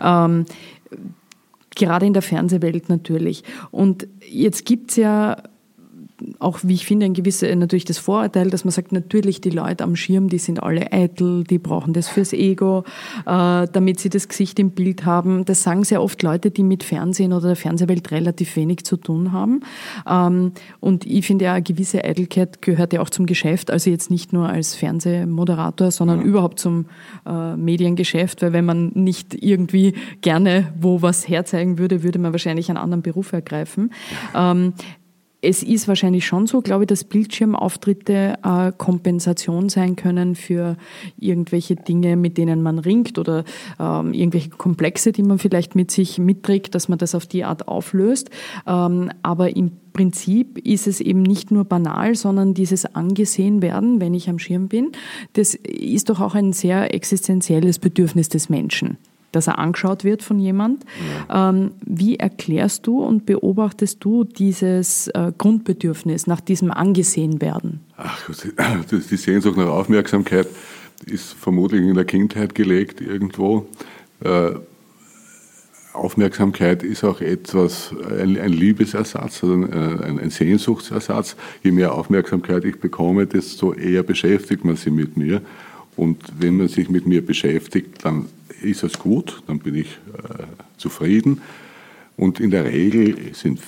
Ja. 0.00 0.24
Ähm, 0.24 0.46
gerade 1.76 2.06
in 2.06 2.12
der 2.12 2.22
Fernsehwelt 2.22 2.88
natürlich. 2.88 3.44
Und 3.70 4.08
jetzt 4.28 4.64
gibt 4.64 4.90
es 4.90 4.96
ja 4.96 5.36
auch, 6.38 6.60
wie 6.62 6.74
ich 6.74 6.86
finde, 6.86 7.06
ein 7.06 7.14
gewisses, 7.14 7.54
natürlich 7.56 7.84
das 7.84 7.98
Vorurteil, 7.98 8.50
dass 8.50 8.64
man 8.64 8.72
sagt, 8.72 8.92
natürlich 8.92 9.40
die 9.40 9.50
Leute 9.50 9.84
am 9.84 9.96
Schirm, 9.96 10.28
die 10.28 10.38
sind 10.38 10.62
alle 10.62 10.92
eitel, 10.92 11.44
die 11.44 11.58
brauchen 11.58 11.92
das 11.92 12.08
fürs 12.08 12.32
Ego, 12.32 12.84
äh, 13.26 13.66
damit 13.72 14.00
sie 14.00 14.08
das 14.08 14.28
Gesicht 14.28 14.58
im 14.58 14.70
Bild 14.70 15.04
haben. 15.04 15.44
Das 15.44 15.62
sagen 15.62 15.84
sehr 15.84 16.02
oft 16.02 16.22
Leute, 16.22 16.50
die 16.50 16.62
mit 16.62 16.82
Fernsehen 16.82 17.32
oder 17.32 17.48
der 17.48 17.56
Fernsehwelt 17.56 18.10
relativ 18.10 18.56
wenig 18.56 18.84
zu 18.84 18.96
tun 18.96 19.32
haben. 19.32 19.60
Ähm, 20.08 20.52
und 20.80 21.06
ich 21.06 21.26
finde 21.26 21.46
ja, 21.46 21.54
eine 21.54 21.62
gewisse 21.62 22.04
Eitelkeit 22.04 22.62
gehört 22.62 22.92
ja 22.92 23.00
auch 23.00 23.10
zum 23.10 23.26
Geschäft, 23.26 23.70
also 23.70 23.90
jetzt 23.90 24.10
nicht 24.10 24.32
nur 24.32 24.48
als 24.48 24.74
Fernsehmoderator, 24.74 25.90
sondern 25.90 26.20
ja. 26.20 26.26
überhaupt 26.26 26.58
zum 26.58 26.86
äh, 27.26 27.56
Mediengeschäft, 27.56 28.42
weil 28.42 28.52
wenn 28.52 28.64
man 28.64 28.92
nicht 28.94 29.34
irgendwie 29.34 29.94
gerne 30.20 30.72
wo 30.78 31.02
was 31.02 31.28
herzeigen 31.28 31.78
würde, 31.78 32.02
würde 32.02 32.18
man 32.18 32.32
wahrscheinlich 32.32 32.68
einen 32.68 32.78
anderen 32.78 33.02
Beruf 33.02 33.32
ergreifen. 33.32 33.92
Ähm, 34.34 34.74
es 35.42 35.62
ist 35.62 35.88
wahrscheinlich 35.88 36.26
schon 36.26 36.46
so, 36.46 36.60
glaube 36.60 36.84
ich, 36.84 36.88
dass 36.88 37.04
Bildschirmauftritte 37.04 38.34
äh, 38.42 38.72
Kompensation 38.76 39.68
sein 39.68 39.96
können 39.96 40.34
für 40.34 40.76
irgendwelche 41.18 41.76
Dinge, 41.76 42.16
mit 42.16 42.36
denen 42.36 42.62
man 42.62 42.78
ringt 42.78 43.18
oder 43.18 43.44
ähm, 43.78 44.12
irgendwelche 44.12 44.50
Komplexe, 44.50 45.12
die 45.12 45.22
man 45.22 45.38
vielleicht 45.38 45.74
mit 45.74 45.90
sich 45.90 46.18
mitträgt, 46.18 46.74
dass 46.74 46.88
man 46.88 46.98
das 46.98 47.14
auf 47.14 47.26
die 47.26 47.44
Art 47.44 47.68
auflöst. 47.68 48.30
Ähm, 48.66 49.10
aber 49.22 49.56
im 49.56 49.72
Prinzip 49.92 50.58
ist 50.58 50.86
es 50.86 51.00
eben 51.00 51.22
nicht 51.22 51.50
nur 51.50 51.64
banal, 51.64 52.14
sondern 52.14 52.54
dieses 52.54 52.94
angesehen 52.94 53.62
werden, 53.62 54.00
wenn 54.00 54.14
ich 54.14 54.28
am 54.28 54.38
Schirm 54.38 54.68
bin, 54.68 54.92
das 55.32 55.54
ist 55.54 56.10
doch 56.10 56.20
auch 56.20 56.34
ein 56.34 56.52
sehr 56.52 56.94
existenzielles 56.94 57.78
Bedürfnis 57.78 58.28
des 58.28 58.48
Menschen 58.48 58.98
dass 59.32 59.46
er 59.46 59.58
angeschaut 59.58 60.04
wird 60.04 60.22
von 60.22 60.38
jemand. 60.38 60.84
Ja. 61.28 61.50
Ähm, 61.50 61.72
wie 61.84 62.16
erklärst 62.16 62.86
du 62.86 63.00
und 63.00 63.26
beobachtest 63.26 64.02
du 64.04 64.24
dieses 64.24 65.08
äh, 65.08 65.32
Grundbedürfnis 65.36 66.26
nach 66.26 66.40
diesem 66.40 66.70
angesehen 66.70 67.40
werden? 67.40 67.80
Ach, 67.96 68.30
die 68.90 69.16
Sehnsucht 69.16 69.56
nach 69.56 69.68
Aufmerksamkeit 69.68 70.48
ist 71.06 71.32
vermutlich 71.34 71.82
in 71.82 71.94
der 71.94 72.04
Kindheit 72.04 72.54
gelegt 72.54 73.00
irgendwo. 73.00 73.66
Äh, 74.22 74.52
Aufmerksamkeit 75.92 76.82
ist 76.82 77.02
auch 77.02 77.20
etwas, 77.20 77.92
ein, 78.08 78.52
Liebesersatz, 78.52 79.42
also 79.42 79.54
ein, 79.54 80.18
ein, 80.20 80.30
Sehnsuchtsersatz. 80.30 81.36
Je 81.64 81.72
mehr 81.72 81.94
Aufmerksamkeit 81.94 82.64
ich 82.64 82.78
bekomme, 82.78 83.26
desto 83.26 83.72
eher 83.72 84.04
beschäftigt 84.04 84.64
man 84.64 84.76
sich 84.76 84.92
mit 84.92 85.16
mir. 85.16 85.42
Und 85.96 86.22
wenn 86.38 86.56
man 86.56 86.68
sich 86.68 86.88
mit 86.90 87.06
mir 87.06 87.24
beschäftigt, 87.24 88.04
dann 88.04 88.26
ist 88.62 88.82
es 88.82 88.98
gut, 88.98 89.42
dann 89.46 89.58
bin 89.58 89.74
ich 89.74 89.88
äh, 89.88 90.44
zufrieden. 90.76 91.40
Und 92.16 92.38
in 92.38 92.50
der 92.50 92.66
Regel 92.66 93.32
sind, 93.32 93.60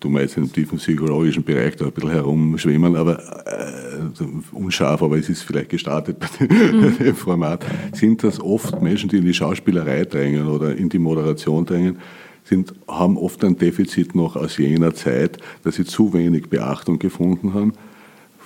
du 0.00 0.08
meinst 0.08 0.38
im 0.38 0.50
tiefen 0.50 0.78
psychologischen 0.78 1.44
Bereich 1.44 1.76
da 1.76 1.84
ein 1.84 1.92
bisschen 1.92 2.10
herumschwimmen, 2.10 2.96
aber 2.96 3.18
äh, 3.46 4.24
unscharf, 4.52 5.02
aber 5.02 5.18
es 5.18 5.28
ist 5.28 5.42
vielleicht 5.42 5.68
gestartet 5.68 6.18
bei 6.18 6.28
dem, 6.38 6.80
mhm. 6.80 7.14
Format, 7.14 7.62
sind 7.92 8.24
das 8.24 8.40
oft 8.40 8.80
Menschen, 8.80 9.10
die 9.10 9.18
in 9.18 9.26
die 9.26 9.34
Schauspielerei 9.34 10.06
drängen 10.06 10.48
oder 10.48 10.74
in 10.74 10.88
die 10.88 10.98
Moderation 10.98 11.66
drängen, 11.66 11.98
sind, 12.44 12.72
haben 12.88 13.18
oft 13.18 13.44
ein 13.44 13.58
Defizit 13.58 14.14
noch 14.14 14.34
aus 14.34 14.56
jener 14.56 14.94
Zeit, 14.94 15.36
dass 15.62 15.74
sie 15.74 15.84
zu 15.84 16.14
wenig 16.14 16.48
Beachtung 16.48 16.98
gefunden 16.98 17.52
haben 17.52 17.74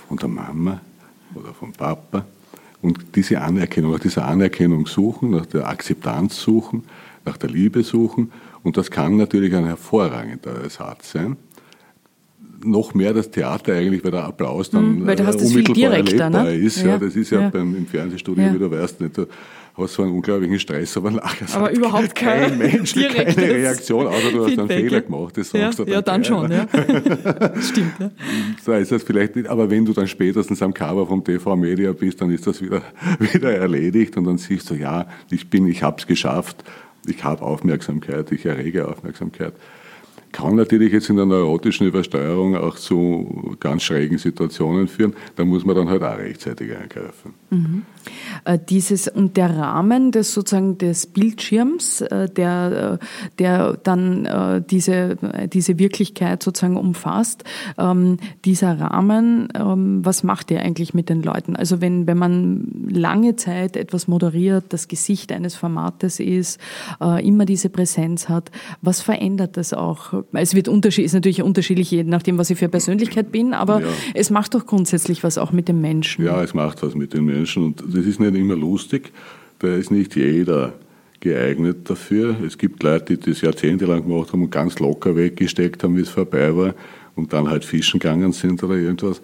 von 0.08 0.16
der 0.16 0.28
Mama 0.28 0.80
oder 1.36 1.54
vom 1.54 1.72
Papa 1.72 2.26
und 2.84 3.16
diese 3.16 3.40
Anerkennung, 3.40 3.92
nach 3.92 4.00
dieser 4.00 4.26
Anerkennung 4.26 4.86
suchen, 4.86 5.30
nach 5.30 5.46
der 5.46 5.66
Akzeptanz 5.66 6.38
suchen, 6.38 6.82
nach 7.24 7.38
der 7.38 7.48
Liebe 7.48 7.82
suchen. 7.82 8.30
Und 8.62 8.76
das 8.76 8.90
kann 8.90 9.16
natürlich 9.16 9.54
ein 9.54 9.64
hervorragender 9.64 10.62
Ersatz 10.62 11.12
sein. 11.12 11.38
Noch 12.62 12.92
mehr 12.92 13.14
das 13.14 13.30
Theater 13.30 13.72
eigentlich, 13.72 14.04
weil 14.04 14.10
der 14.10 14.24
Applaus 14.24 14.68
dann 14.68 15.00
mhm, 15.00 15.06
weil 15.06 15.16
du 15.16 15.26
hast 15.26 15.40
das 15.40 15.48
unmittelbar 15.48 15.96
erlebbar 15.96 16.28
ne? 16.28 16.54
ist. 16.54 16.82
Ja. 16.82 16.88
ja. 16.88 16.98
das 16.98 17.16
ist 17.16 17.30
ja, 17.30 17.40
ja. 17.40 17.48
beim 17.48 17.74
im 17.74 17.86
Fernsehstudio, 17.86 18.44
ja. 18.44 18.54
wie 18.54 18.58
du 18.58 18.70
weißt, 18.70 19.00
nicht. 19.00 19.16
Du 19.16 19.26
hast 19.76 19.94
so 19.94 20.02
einen 20.02 20.12
unglaublichen 20.12 20.58
Stress, 20.60 20.96
aber 20.96 21.10
nachher 21.10 21.52
aber 21.54 21.70
überhaupt 21.72 22.14
kein, 22.14 22.50
kein 22.50 22.58
Mensch, 22.58 22.94
keine 22.94 23.36
Reaktion, 23.36 24.06
außer 24.06 24.30
du 24.30 24.46
hast 24.46 24.58
einen 24.58 24.68
Fehler 24.68 25.00
gemacht. 25.00 25.36
Das 25.36 25.50
sagst 25.50 25.78
ja, 25.78 25.84
du 25.84 25.84
dann, 25.84 25.94
ja, 25.94 26.02
dann 26.02 26.24
schon. 26.24 26.52
Ja. 26.52 26.66
Stimmt. 27.60 27.92
Ja. 27.98 28.10
Da 28.64 28.78
ist 28.78 28.92
das 28.92 29.02
vielleicht 29.02 29.34
nicht, 29.36 29.48
aber 29.48 29.70
wenn 29.70 29.84
du 29.84 29.92
dann 29.92 30.06
spätestens 30.06 30.62
am 30.62 30.72
Cover 30.72 31.06
vom 31.06 31.24
TV 31.24 31.56
Media 31.56 31.92
bist, 31.92 32.20
dann 32.20 32.30
ist 32.30 32.46
das 32.46 32.62
wieder, 32.62 32.82
wieder 33.18 33.52
erledigt 33.52 34.16
und 34.16 34.24
dann 34.24 34.38
siehst 34.38 34.70
du, 34.70 34.74
ja, 34.74 35.06
ich 35.30 35.50
bin, 35.50 35.66
ich 35.66 35.82
habe 35.82 35.96
es 35.98 36.06
geschafft, 36.06 36.62
ich 37.06 37.24
habe 37.24 37.42
Aufmerksamkeit, 37.42 38.30
ich 38.30 38.46
errege 38.46 38.88
Aufmerksamkeit 38.88 39.54
kann 40.34 40.56
natürlich 40.56 40.92
jetzt 40.92 41.08
in 41.10 41.16
der 41.16 41.26
neurotischen 41.26 41.86
Übersteuerung 41.86 42.56
auch 42.56 42.74
zu 42.74 43.56
ganz 43.60 43.84
schrägen 43.84 44.18
Situationen 44.18 44.88
führen. 44.88 45.14
Da 45.36 45.44
muss 45.44 45.64
man 45.64 45.76
dann 45.76 45.88
halt 45.88 46.02
auch 46.02 46.18
rechtzeitig 46.18 46.76
eingreifen. 46.76 47.34
Mhm. 47.50 47.82
Äh, 48.44 48.58
dieses 48.68 49.06
und 49.06 49.36
der 49.36 49.56
Rahmen 49.56 50.10
des 50.10 50.34
sozusagen 50.34 50.76
des 50.76 51.06
Bildschirms, 51.06 52.00
äh, 52.00 52.28
der, 52.28 52.98
äh, 53.00 53.04
der 53.38 53.78
dann 53.82 54.64
diese, 54.68 55.16
diese 55.52 55.78
Wirklichkeit 55.78 56.42
sozusagen 56.42 56.76
umfasst, 56.76 57.44
ähm, 57.78 58.16
dieser 58.44 58.80
Rahmen, 58.80 59.48
ähm, 59.54 60.04
was 60.04 60.24
macht 60.24 60.50
der 60.50 60.62
eigentlich 60.62 60.94
mit 60.94 61.10
den 61.10 61.22
Leuten? 61.22 61.54
Also 61.54 61.80
wenn, 61.80 62.08
wenn 62.08 62.18
man 62.18 62.88
lange 62.88 63.36
Zeit 63.36 63.76
etwas 63.76 64.08
moderiert, 64.08 64.64
das 64.70 64.88
Gesicht 64.88 65.30
eines 65.30 65.54
Formates 65.54 66.18
ist, 66.18 66.60
immer 67.00 67.44
diese 67.44 67.68
Präsenz 67.68 68.28
hat, 68.28 68.50
was 68.82 69.00
verändert 69.00 69.56
das 69.56 69.72
auch? 69.72 70.23
Es 70.32 70.54
wird 70.54 70.68
unterschiedlich, 70.68 71.06
ist 71.06 71.14
natürlich 71.14 71.42
unterschiedlich, 71.42 71.90
je 71.90 72.04
nachdem, 72.04 72.38
was 72.38 72.50
ich 72.50 72.58
für 72.58 72.68
Persönlichkeit 72.68 73.32
bin, 73.32 73.54
aber 73.54 73.80
ja. 73.80 73.86
es 74.14 74.30
macht 74.30 74.54
doch 74.54 74.66
grundsätzlich 74.66 75.22
was 75.22 75.38
auch 75.38 75.52
mit 75.52 75.68
den 75.68 75.80
Menschen. 75.80 76.24
Ja, 76.24 76.42
es 76.42 76.54
macht 76.54 76.82
was 76.82 76.94
mit 76.94 77.14
den 77.14 77.24
Menschen 77.24 77.64
und 77.64 77.82
das 77.86 78.04
ist 78.06 78.20
nicht 78.20 78.34
immer 78.34 78.56
lustig. 78.56 79.12
Da 79.58 79.74
ist 79.74 79.90
nicht 79.90 80.16
jeder 80.16 80.74
geeignet 81.20 81.88
dafür. 81.88 82.36
Es 82.46 82.58
gibt 82.58 82.82
Leute, 82.82 83.16
die 83.16 83.30
das 83.30 83.40
jahrzehntelang 83.40 84.06
gemacht 84.06 84.32
haben 84.32 84.42
und 84.42 84.50
ganz 84.50 84.78
locker 84.78 85.16
weggesteckt 85.16 85.82
haben, 85.82 85.96
wie 85.96 86.02
es 86.02 86.10
vorbei 86.10 86.54
war 86.54 86.74
und 87.16 87.32
dann 87.32 87.48
halt 87.48 87.64
fischen 87.64 88.00
gegangen 88.00 88.32
sind 88.32 88.62
oder 88.62 88.74
irgendwas. 88.74 89.20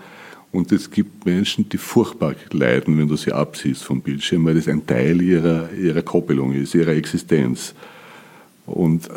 Und 0.52 0.72
es 0.72 0.90
gibt 0.90 1.26
Menschen, 1.26 1.68
die 1.68 1.78
furchtbar 1.78 2.34
leiden, 2.50 2.98
wenn 2.98 3.06
du 3.06 3.16
sie 3.16 3.32
absiehst 3.32 3.84
vom 3.84 4.00
Bildschirm, 4.00 4.44
weil 4.46 4.54
das 4.54 4.66
ein 4.66 4.84
Teil 4.84 5.22
ihrer, 5.22 5.72
ihrer 5.72 6.02
Koppelung 6.02 6.52
ist, 6.52 6.74
ihrer 6.74 6.92
Existenz. 6.92 7.74
Und 8.66 9.08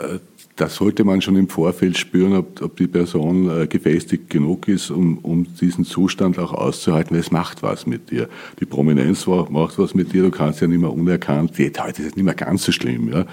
äh, 0.54 0.64
da 0.64 0.70
sollte 0.70 1.04
man 1.04 1.22
schon 1.22 1.36
im 1.36 1.50
Vorfeld 1.50 1.98
spüren, 1.98 2.34
ob, 2.34 2.62
ob 2.62 2.78
die 2.78 2.88
Person 2.88 3.50
äh, 3.50 3.68
gefestigt 3.68 4.30
genug 4.30 4.68
ist, 4.68 4.92
um, 4.92 5.18
um 5.20 5.46
diesen 5.60 5.86
Zustand 5.86 6.40
auch 6.40 6.54
auszuhalten, 6.54 7.16
weil 7.16 7.22
es 7.22 7.32
macht 7.32 7.64
was 7.64 7.88
mit 7.88 8.12
dir. 8.12 8.30
Die 8.60 8.66
Prominenz 8.66 9.28
macht 9.28 9.80
was 9.80 9.94
mit 9.94 10.14
dir, 10.14 10.24
du 10.24 10.32
kannst 10.32 10.62
ja 10.62 10.68
nicht 10.68 10.80
mehr 10.80 10.92
unerkannt, 10.92 11.52
heute 11.58 12.02
ist 12.02 12.08
es 12.08 12.16
nicht 12.16 12.26
mehr 12.26 12.34
ganz 12.34 12.64
so 12.64 12.72
schlimm, 12.72 13.10
ja, 13.12 13.26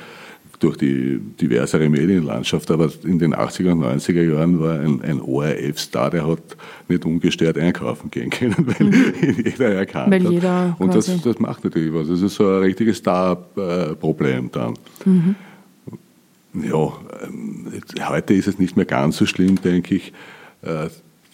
durch 0.61 0.77
die 0.77 1.19
diversere 1.41 1.89
Medienlandschaft, 1.89 2.71
aber 2.71 2.91
in 3.05 3.19
den 3.19 3.35
80er 3.35 3.73
und 3.73 3.83
90er 3.83 4.23
Jahren 4.31 4.61
war 4.61 4.79
ein, 4.79 5.01
ein 5.01 5.21
ORF-Star, 5.21 6.11
der 6.11 6.27
hat 6.27 6.43
nicht 6.89 7.05
ungestört 7.07 7.57
einkaufen 7.57 8.11
gehen 8.11 8.29
können, 8.31 8.67
weil 8.67 8.87
mhm. 8.87 9.43
jeder 9.43 9.73
erkannt 9.73 10.13
weil 10.13 10.31
jeder 10.31 10.71
hat. 10.73 10.81
Und 10.81 10.95
das, 10.95 11.07
das 11.23 11.39
macht 11.39 11.65
natürlich 11.65 11.95
was. 11.95 12.09
Das 12.09 12.21
ist 12.21 12.35
so 12.35 12.47
ein 12.47 12.63
richtiges 12.63 12.99
Star-Problem 12.99 14.51
dann. 14.53 14.75
Mhm 15.07 15.35
ja, 16.55 16.93
ähm, 17.23 17.73
heute 18.09 18.35
ist 18.35 18.49
es 18.49 18.59
nicht 18.59 18.77
mehr 18.77 18.87
ganz 18.87 19.17
so 19.17 19.27
schlimm, 19.27 19.61
denke 19.61 19.97
ich. 19.97 20.13
Äh, 20.63 20.89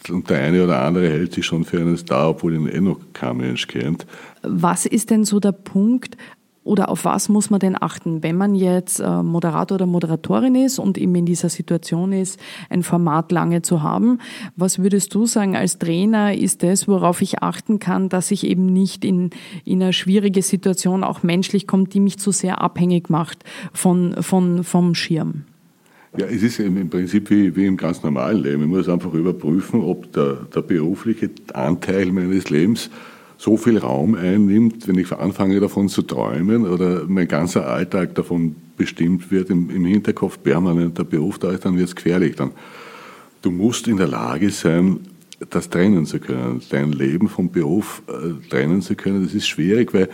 und 0.09 0.31
der 0.31 0.42
eine 0.42 0.62
oder 0.62 0.83
andere 0.83 1.09
hält 1.09 1.33
sich 1.33 1.44
schon 1.44 1.64
für 1.64 1.81
einen 1.81 1.96
Star, 1.96 2.31
obwohl 2.31 2.55
ihn 2.55 2.68
eh 2.68 2.81
noch 2.81 3.00
kein 3.12 3.38
Mensch 3.38 3.66
kennt. 3.66 4.07
Was 4.42 4.87
ist 4.87 5.11
denn 5.11 5.24
so 5.24 5.40
der 5.40 5.52
Punkt, 5.52 6.16
oder 6.66 6.88
auf 6.88 7.05
was 7.05 7.29
muss 7.29 7.48
man 7.48 7.61
denn 7.61 7.81
achten, 7.81 8.22
wenn 8.22 8.37
man 8.37 8.55
jetzt 8.55 8.98
äh, 8.98 9.22
Moderator 9.22 9.76
oder 9.76 9.87
Moderatorin 9.87 10.57
ist 10.57 10.79
und 10.79 10.98
eben 10.98 11.14
in 11.14 11.24
dieser 11.24 11.48
Situation 11.48 12.12
ist, 12.12 12.40
ein 12.68 12.83
Format 12.83 13.31
lange 13.31 13.62
zu 13.62 13.83
haben? 13.83 14.18
Was 14.57 14.81
würdest 14.81 15.14
du 15.14 15.26
sagen 15.26 15.57
als 15.57 15.79
Trainer 15.79 16.35
ist 16.35 16.62
das, 16.62 16.88
worauf 16.88 17.22
ich 17.22 17.42
achten 17.42 17.79
kann, 17.79 18.09
dass 18.09 18.31
ich 18.33 18.44
eben 18.44 18.66
nicht 18.66 19.05
in, 19.05 19.31
in 19.64 19.83
eine 19.83 19.92
schwierige 19.92 20.42
Situation 20.42 21.05
auch 21.05 21.22
menschlich 21.22 21.66
kommt, 21.66 21.94
die 21.94 22.00
mich 22.00 22.18
zu 22.18 22.33
sehr 22.33 22.61
abhängig 22.61 23.11
macht 23.11 23.44
von, 23.72 24.16
von, 24.20 24.64
vom 24.64 24.94
Schirm? 24.94 25.44
Ja, 26.16 26.26
es 26.26 26.42
ist 26.42 26.59
im 26.59 26.88
Prinzip 26.90 27.31
wie, 27.31 27.55
wie 27.55 27.66
im 27.66 27.76
ganz 27.76 28.02
normalen 28.02 28.42
Leben. 28.42 28.62
Ich 28.62 28.68
muss 28.68 28.88
einfach 28.88 29.12
überprüfen, 29.12 29.83
ob 29.83 30.11
der, 30.12 30.46
der 30.55 30.62
berufliche 30.62 31.31
Anteil 31.52 32.11
meines 32.11 32.50
Lebens 32.50 32.90
so 33.38 33.57
viel 33.57 33.79
Raum 33.79 34.14
einnimmt, 34.14 34.88
wenn 34.88 34.99
ich 34.99 35.12
anfange 35.12 35.61
davon 35.61 35.88
zu 35.88 36.03
träumen 36.03 36.66
oder 36.66 37.05
mein 37.07 37.29
ganzer 37.29 37.66
Alltag 37.68 38.14
davon 38.14 38.57
bestimmt 38.77 39.31
wird, 39.31 39.51
im, 39.51 39.70
im 39.70 39.85
Hinterkopf 39.85 40.42
permanent 40.42 40.99
der 40.99 41.05
Beruf 41.05 41.38
da 41.38 41.51
ist, 41.51 41.64
dann 41.64 41.77
wird 41.77 41.88
es 41.88 41.96
gefährlich. 41.96 42.37
Dann, 42.37 42.53
du 43.42 43.51
musst 43.51 43.88
in 43.88 43.96
der 43.96 44.09
Lage 44.09 44.51
sein, 44.51 45.01
das 45.51 45.68
trennen 45.68 46.07
zu 46.07 46.18
können, 46.18 46.62
dein 46.70 46.92
Leben 46.92 47.29
vom 47.29 47.51
Beruf 47.51 48.03
äh, 48.09 48.49
trennen 48.49 48.81
zu 48.81 48.94
können. 48.94 49.22
Das 49.22 49.35
ist 49.35 49.46
schwierig, 49.46 49.92
weil 49.92 50.09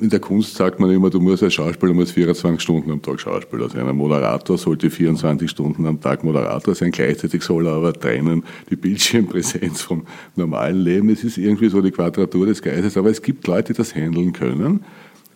in 0.00 0.08
der 0.08 0.20
Kunst 0.20 0.54
sagt 0.54 0.80
man 0.80 0.90
immer, 0.90 1.10
du 1.10 1.20
musst 1.20 1.42
als 1.42 1.54
Schauspieler 1.54 1.92
musst 1.92 2.12
24 2.12 2.60
Stunden 2.60 2.90
am 2.90 3.02
Tag 3.02 3.20
Schauspieler 3.20 3.68
sein. 3.68 3.86
Ein 3.86 3.96
Moderator 3.96 4.56
sollte 4.56 4.90
24 4.90 5.50
Stunden 5.50 5.86
am 5.86 6.00
Tag 6.00 6.24
Moderator 6.24 6.74
sein. 6.74 6.90
Gleichzeitig 6.90 7.42
soll 7.42 7.66
er 7.66 7.74
aber 7.74 7.92
trennen 7.92 8.44
die 8.70 8.76
Bildschirmpräsenz 8.76 9.82
vom 9.82 10.06
normalen 10.36 10.80
Leben. 10.80 11.10
Es 11.10 11.24
ist 11.24 11.38
irgendwie 11.38 11.68
so 11.68 11.82
die 11.82 11.90
Quadratur 11.90 12.46
des 12.46 12.62
Geistes. 12.62 12.96
Aber 12.96 13.10
es 13.10 13.20
gibt 13.20 13.46
Leute, 13.46 13.72
die 13.72 13.76
das 13.76 13.94
handeln 13.94 14.32
können, 14.32 14.84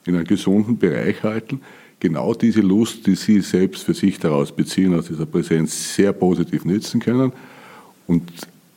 in 0.07 0.14
einem 0.14 0.27
gesunden 0.27 0.79
Bereich 0.79 1.23
halten, 1.23 1.61
genau 2.01 2.35
diese 2.35 2.61
Lust, 2.61 3.07
die 3.07 3.14
sie 3.14 3.40
selbst 3.40 3.85
für 3.85 3.94
sich 3.94 4.18
daraus 4.18 4.53
beziehen, 4.53 4.94
aus 4.94 5.07
dieser 5.07 5.27
Präsenz 5.27 5.94
sehr 5.94 6.12
positiv 6.12 6.64
nützen 6.64 7.01
können 7.01 7.33
und 8.07 8.23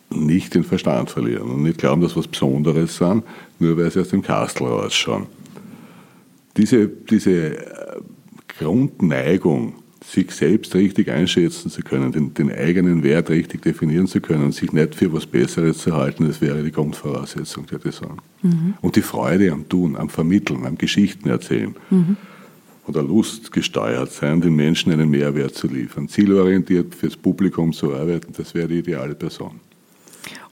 nicht 0.09 0.55
den 0.55 0.63
Verstand 0.63 1.09
verlieren 1.09 1.49
und 1.49 1.63
nicht 1.63 1.79
glauben, 1.79 2.01
dass 2.01 2.15
was 2.15 2.27
Besonderes 2.27 2.97
sind, 2.97 3.23
nur 3.59 3.77
weil 3.77 3.91
sie 3.91 4.01
aus 4.01 4.09
dem 4.09 4.21
Kastel 4.21 4.67
rausschauen. 4.67 5.27
Diese, 6.55 6.87
diese 6.87 7.57
äh, 7.57 8.01
Grundneigung, 8.59 9.75
sich 10.03 10.31
selbst 10.31 10.73
richtig 10.73 11.09
einschätzen 11.11 11.69
zu 11.69 11.81
können, 11.81 12.11
den, 12.11 12.33
den, 12.33 12.51
eigenen 12.51 13.03
Wert 13.03 13.29
richtig 13.29 13.61
definieren 13.61 14.07
zu 14.07 14.21
können 14.21 14.45
und 14.45 14.53
sich 14.53 14.71
nicht 14.71 14.95
für 14.95 15.11
was 15.11 15.25
Besseres 15.25 15.79
zu 15.79 15.93
halten, 15.93 16.27
das 16.27 16.39
wäre 16.39 16.63
die 16.63 16.71
Grundvoraussetzung, 16.71 17.69
würde 17.69 17.89
ich 17.89 17.95
sagen. 17.95 18.17
Mhm. 18.41 18.75
Und 18.81 18.95
die 18.95 19.01
Freude 19.01 19.51
am 19.51 19.67
Tun, 19.67 19.97
am 19.97 20.09
Vermitteln, 20.09 20.65
am 20.65 20.77
Geschichten 20.77 21.27
erzählen. 21.27 21.75
Mhm. 21.89 22.15
Oder 22.87 23.03
Lust 23.03 23.51
gesteuert 23.51 24.13
sein, 24.13 24.39
den 24.39 24.55
Menschen 24.55 24.93
einen 24.93 25.09
Mehrwert 25.09 25.55
zu 25.55 25.67
liefern, 25.67 26.07
zielorientiert 26.07 26.95
fürs 26.95 27.17
Publikum 27.17 27.73
zu 27.73 27.93
arbeiten, 27.93 28.31
das 28.37 28.55
wäre 28.55 28.69
die 28.69 28.79
ideale 28.79 29.13
Person. 29.13 29.59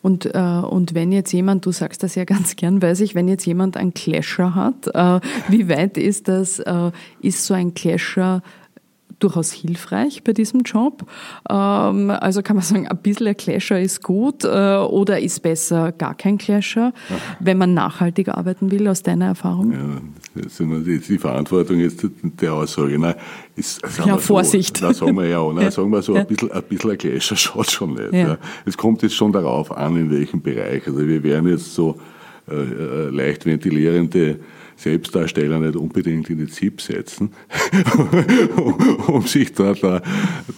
Und, 0.06 0.36
äh, 0.36 0.38
und 0.38 0.94
wenn 0.94 1.12
jetzt 1.12 1.32
jemand, 1.32 1.66
du 1.66 1.72
sagst 1.72 2.04
das 2.04 2.14
ja 2.14 2.26
ganz 2.26 2.56
gern, 2.56 2.80
weiß 2.80 3.00
ich, 3.00 3.16
wenn 3.16 3.28
jetzt 3.28 3.44
jemand 3.44 3.76
einen 3.76 3.96
Clasher 3.96 4.54
hat, 4.54 4.86
äh, 4.94 5.20
wie 5.48 5.68
weit 5.68 5.98
ist 5.98 6.28
das, 6.28 6.60
äh, 6.60 6.92
ist 7.22 7.44
so 7.44 7.56
ein 7.56 7.74
Clasher 7.74 8.44
durchaus 9.20 9.52
hilfreich 9.52 10.24
bei 10.24 10.34
diesem 10.34 10.62
Job. 10.62 11.06
Ähm, 11.50 12.10
also 12.10 12.42
kann 12.42 12.56
man 12.56 12.66
sagen, 12.66 12.88
ein 12.88 12.98
bisschen 12.98 13.28
ein 13.28 13.38
Clasher 13.38 13.80
ist 13.80 14.04
gut 14.04 14.44
äh, 14.44 14.78
oder 14.78 15.20
ist 15.20 15.42
besser 15.42 15.92
gar 15.92 16.16
kein 16.16 16.38
Clasher, 16.38 16.94
wenn 17.40 17.58
man 17.58 17.74
nachhaltig 17.74 18.30
arbeiten 18.30 18.72
will, 18.72 18.88
aus 18.88 19.04
deiner 19.04 19.26
Erfahrung? 19.26 19.72
Ja, 19.72 20.42
die, 20.60 21.00
die 21.00 21.18
Verantwortung 21.18 21.80
ist 21.80 22.06
der 22.24 22.54
Aussage. 22.54 23.00
Nein, 23.00 23.16
ist, 23.56 23.82
ja, 24.06 24.18
Vorsicht. 24.18 24.78
So, 24.78 24.88
da 24.88 24.94
sagen 24.94 25.16
wir 25.16 25.28
ja, 25.28 25.44
nein, 25.54 25.58
ja. 25.64 25.72
sagen 25.72 25.90
wir 25.90 26.02
so, 26.02 26.14
ein 26.14 26.28
bisschen, 26.28 26.52
ein 26.52 26.64
bisschen 26.64 26.92
ein 26.92 26.98
Clasher 26.98 27.36
schaut 27.38 27.72
schon 27.72 27.94
nicht. 27.94 28.14
Ja. 28.14 28.28
Ja. 28.28 28.38
Es 28.66 28.78
kommt 28.78 29.02
jetzt 29.02 29.16
schon 29.16 29.32
darauf 29.32 29.76
an, 29.76 29.96
in 29.98 30.12
welchem 30.12 30.42
Bereich. 30.42 30.86
Also 30.88 31.08
wir 31.08 31.24
werden 31.24 31.48
jetzt 31.50 31.74
so 31.74 32.00
äh, 32.50 32.54
äh 32.54 33.10
leicht 33.10 33.46
ventilierende 33.46 34.40
Selbstdarsteller 34.78 35.60
nicht 35.60 35.76
unbedingt 35.76 36.30
in 36.30 36.38
die 36.38 36.48
ZIP 36.48 36.82
setzen, 36.82 37.32
um 39.08 39.22
sich 39.24 39.54
da, 39.54 39.74
da, 39.74 40.02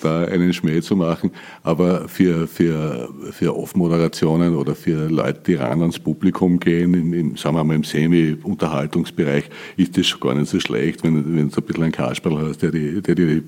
da 0.02 0.26
einen 0.26 0.54
Schmäh 0.54 0.82
zu 0.82 0.96
machen. 0.96 1.32
Aber 1.64 2.08
für, 2.08 2.48
für, 2.48 3.10
für 3.32 3.56
Off-Moderationen 3.56 4.56
oder 4.56 4.76
für 4.76 5.08
Leute, 5.10 5.42
die 5.46 5.56
ran 5.56 5.82
ans 5.82 6.00
Publikum 6.00 6.60
gehen, 6.60 6.94
im, 6.94 7.14
im, 7.14 7.38
sagen 7.38 7.56
wir 7.56 7.64
mal 7.64 7.76
im 7.76 7.84
Semi-Unterhaltungsbereich, 7.84 9.50
ist 9.78 9.98
das 9.98 10.08
schon 10.08 10.20
gar 10.20 10.34
nicht 10.34 10.50
so 10.50 10.60
schlecht, 10.60 11.04
wenn, 11.04 11.36
wenn 11.36 11.50
du 11.50 11.56
ein 11.56 11.64
bisschen 11.64 11.84
einen 11.84 11.92
Kasperl 11.92 12.48
hast, 12.48 12.64
der 12.64 12.72
die, 12.72 13.02
der 13.02 13.16
die 13.16 13.44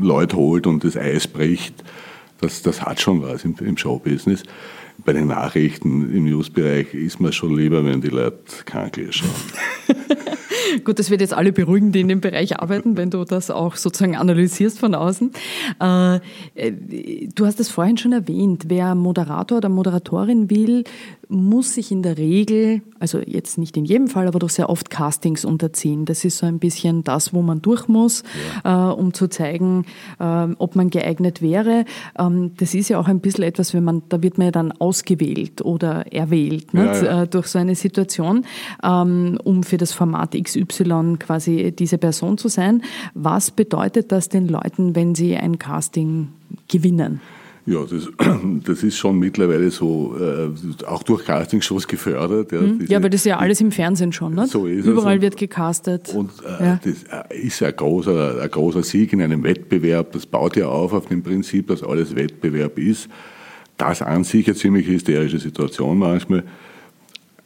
Leute 0.00 0.36
holt 0.36 0.66
und 0.66 0.84
das 0.84 0.96
Eis 0.96 1.28
bricht. 1.28 1.84
Das, 2.40 2.62
das 2.62 2.82
hat 2.82 3.00
schon 3.00 3.22
was 3.22 3.44
im, 3.44 3.54
im 3.60 3.76
Showbusiness 3.76 4.42
bei 5.04 5.12
den 5.12 5.26
Nachrichten 5.26 6.14
im 6.14 6.24
Newsbereich 6.24 6.94
ist 6.94 7.20
mir 7.20 7.32
schon 7.32 7.56
lieber, 7.56 7.84
wenn 7.84 8.00
die 8.00 8.08
Leute 8.08 8.38
krank 8.64 8.98
schauen. 9.10 9.30
Gut, 10.84 10.98
das 10.98 11.10
wird 11.10 11.20
jetzt 11.20 11.34
alle 11.34 11.52
beruhigen, 11.52 11.92
die 11.92 12.00
in 12.00 12.08
dem 12.08 12.20
Bereich 12.20 12.58
arbeiten, 12.58 12.96
wenn 12.96 13.10
du 13.10 13.24
das 13.24 13.50
auch 13.50 13.76
sozusagen 13.76 14.16
analysierst 14.16 14.78
von 14.78 14.94
außen. 14.94 15.30
Äh, 15.80 16.20
du 17.34 17.46
hast 17.46 17.60
es 17.60 17.68
vorhin 17.68 17.96
schon 17.96 18.12
erwähnt, 18.12 18.64
wer 18.68 18.94
Moderator 18.94 19.58
oder 19.58 19.68
Moderatorin 19.68 20.50
will, 20.50 20.84
muss 21.34 21.74
sich 21.74 21.90
in 21.90 22.02
der 22.02 22.16
Regel, 22.16 22.82
also 22.98 23.18
jetzt 23.18 23.58
nicht 23.58 23.76
in 23.76 23.84
jedem 23.84 24.08
Fall, 24.08 24.28
aber 24.28 24.38
doch 24.38 24.50
sehr 24.50 24.70
oft 24.70 24.90
Castings 24.90 25.44
unterziehen. 25.44 26.04
Das 26.04 26.24
ist 26.24 26.38
so 26.38 26.46
ein 26.46 26.58
bisschen 26.58 27.04
das, 27.04 27.34
wo 27.34 27.42
man 27.42 27.60
durch 27.60 27.88
muss, 27.88 28.22
ja. 28.64 28.90
äh, 28.90 28.94
um 28.94 29.12
zu 29.12 29.28
zeigen, 29.28 29.84
äh, 30.18 30.46
ob 30.58 30.76
man 30.76 30.90
geeignet 30.90 31.42
wäre. 31.42 31.84
Ähm, 32.18 32.52
das 32.56 32.74
ist 32.74 32.88
ja 32.88 32.98
auch 32.98 33.08
ein 33.08 33.20
bisschen 33.20 33.44
etwas, 33.44 33.74
wenn 33.74 33.84
man, 33.84 34.02
da 34.08 34.22
wird 34.22 34.38
man 34.38 34.46
ja 34.46 34.50
dann 34.52 34.72
ausgewählt 34.72 35.62
oder 35.62 36.12
erwählt 36.12 36.72
ja, 36.72 36.84
ja. 36.84 37.22
Äh, 37.22 37.28
durch 37.28 37.48
so 37.48 37.58
eine 37.58 37.74
Situation, 37.74 38.46
ähm, 38.82 39.38
um 39.42 39.62
für 39.62 39.76
das 39.76 39.92
Format 39.92 40.34
XY 40.40 41.16
quasi 41.18 41.72
diese 41.72 41.98
Person 41.98 42.38
zu 42.38 42.48
sein. 42.48 42.82
Was 43.14 43.50
bedeutet 43.50 44.12
das 44.12 44.28
den 44.28 44.48
Leuten, 44.48 44.94
wenn 44.94 45.14
sie 45.14 45.36
ein 45.36 45.58
Casting 45.58 46.28
gewinnen? 46.68 47.20
Ja, 47.66 47.80
das, 47.84 48.10
das 48.64 48.82
ist 48.82 48.98
schon 48.98 49.18
mittlerweile 49.18 49.70
so, 49.70 50.14
äh, 50.18 50.84
auch 50.86 51.02
durch 51.02 51.24
Castingshows 51.24 51.88
gefördert. 51.88 52.52
Ja, 52.52 52.60
mhm. 52.60 52.84
ja, 52.86 53.02
weil 53.02 53.10
das 53.10 53.22
ist 53.22 53.26
ja 53.26 53.38
alles 53.38 53.60
im 53.60 53.72
Fernsehen 53.72 54.12
schon, 54.12 54.34
ne? 54.34 54.46
So 54.46 54.66
ist 54.66 54.84
Überall 54.84 55.16
es. 55.16 55.22
wird 55.22 55.36
gecastet. 55.38 56.14
Und 56.14 56.30
äh, 56.44 56.64
ja. 56.64 56.80
das 56.84 57.30
äh, 57.30 57.38
ist 57.38 57.62
ein 57.62 57.74
großer, 57.74 58.42
ein 58.42 58.50
großer 58.50 58.82
Sieg 58.82 59.12
in 59.14 59.22
einem 59.22 59.42
Wettbewerb. 59.44 60.12
Das 60.12 60.26
baut 60.26 60.56
ja 60.56 60.66
auf 60.66 60.92
auf 60.92 61.06
dem 61.06 61.22
Prinzip, 61.22 61.68
dass 61.68 61.82
alles 61.82 62.14
Wettbewerb 62.14 62.78
ist. 62.78 63.08
Das 63.78 64.02
an 64.02 64.24
sich 64.24 64.46
eine 64.46 64.56
ziemlich 64.56 64.86
hysterische 64.86 65.38
Situation 65.38 65.98
manchmal. 65.98 66.44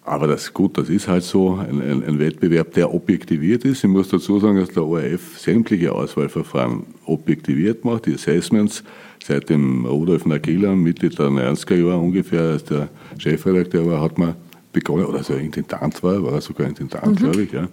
Aber 0.09 0.26
das 0.26 0.54
gut, 0.54 0.78
das 0.78 0.88
ist 0.88 1.06
halt 1.06 1.22
so 1.22 1.56
ein, 1.56 1.82
ein, 1.82 2.02
ein, 2.02 2.18
Wettbewerb, 2.18 2.72
der 2.72 2.94
objektiviert 2.94 3.64
ist. 3.64 3.84
Ich 3.84 3.90
muss 3.90 4.09
dazu 4.09 4.38
sagen, 4.40 4.59
dass 4.59 4.70
der 4.70 4.84
ORF 4.84 5.38
sämtliche 5.38 5.92
Auswahlverfahren 5.92 6.84
objektiviert 7.04 7.84
macht, 7.84 8.06
die 8.06 8.14
Assessments 8.14 8.82
seit 9.22 9.50
dem 9.50 9.84
Rudolf 9.84 10.24
Nagila, 10.24 10.74
Mitte 10.74 11.11
der 11.11 11.26
90er 11.26 11.74
Jahre 11.74 11.98
ungefähr, 11.98 12.40
als 12.40 12.64
der 12.64 12.88
Chefredakteur 13.18 13.86
war, 13.86 14.00
hat 14.00 14.16
man 14.16 14.34
begonnen, 14.72 15.04
oder 15.04 15.22
so 15.22 15.34
Intendant 15.34 16.02
war, 16.02 16.22
war 16.22 16.32
er 16.32 16.40
sogar 16.40 16.66
Intendant, 16.66 17.06
mhm. 17.06 17.16
glaube 17.16 17.42
ich, 17.42 17.52
ja. 17.52 17.68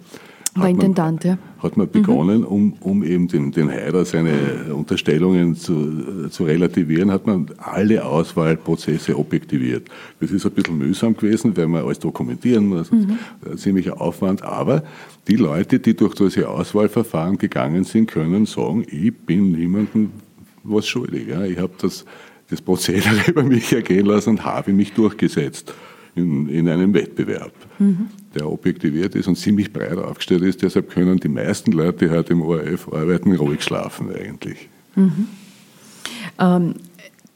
War 0.56 0.68
Intendant, 0.68 1.24
ja. 1.24 1.38
Hat 1.58 1.76
man 1.76 1.90
begonnen, 1.90 2.40
mhm. 2.40 2.46
um, 2.46 2.72
um 2.80 3.02
eben 3.02 3.28
den, 3.28 3.50
den 3.52 3.70
Haider 3.70 4.04
seine 4.04 4.74
Unterstellungen 4.74 5.54
zu, 5.54 6.28
zu 6.28 6.44
relativieren, 6.44 7.10
hat 7.10 7.26
man 7.26 7.46
alle 7.58 8.04
Auswahlprozesse 8.04 9.18
objektiviert. 9.18 9.88
Das 10.20 10.30
ist 10.30 10.46
ein 10.46 10.52
bisschen 10.52 10.78
mühsam 10.78 11.16
gewesen, 11.16 11.56
weil 11.56 11.66
man 11.66 11.84
alles 11.84 11.98
dokumentieren 11.98 12.66
muss, 12.66 12.90
mhm. 12.90 13.18
ziemlicher 13.56 14.00
Aufwand, 14.00 14.42
aber 14.42 14.82
die 15.28 15.36
Leute, 15.36 15.78
die 15.78 15.94
durch 15.94 16.14
diese 16.14 16.48
Auswahlverfahren 16.48 17.38
gegangen 17.38 17.84
sind, 17.84 18.10
können 18.10 18.46
sagen, 18.46 18.84
ich 18.88 19.14
bin 19.14 19.52
niemandem 19.52 20.10
was 20.62 20.86
schuldig. 20.86 21.28
Ja. 21.28 21.44
Ich 21.44 21.58
habe 21.58 21.72
das, 21.80 22.04
das 22.50 22.60
Prozedere 22.60 23.16
über 23.28 23.42
mich 23.42 23.72
ergehen 23.72 24.06
lassen 24.06 24.30
und 24.30 24.44
habe 24.44 24.72
mich 24.72 24.92
durchgesetzt 24.92 25.72
in, 26.14 26.48
in 26.48 26.68
einem 26.68 26.94
Wettbewerb, 26.94 27.52
mhm. 27.78 28.08
Der 28.36 28.50
objektiviert 28.50 29.14
ist 29.14 29.26
und 29.26 29.36
ziemlich 29.36 29.72
breit 29.72 29.98
aufgestellt 29.98 30.42
ist. 30.42 30.62
Deshalb 30.62 30.90
können 30.90 31.18
die 31.18 31.28
meisten 31.28 31.72
Leute, 31.72 32.06
die 32.06 32.10
heute 32.10 32.32
im 32.32 32.42
ORF 32.42 32.92
arbeiten, 32.92 33.34
ruhig 33.34 33.62
schlafen 33.62 34.14
eigentlich. 34.14 34.68
Mhm. 34.94 35.28
Ähm, 36.38 36.74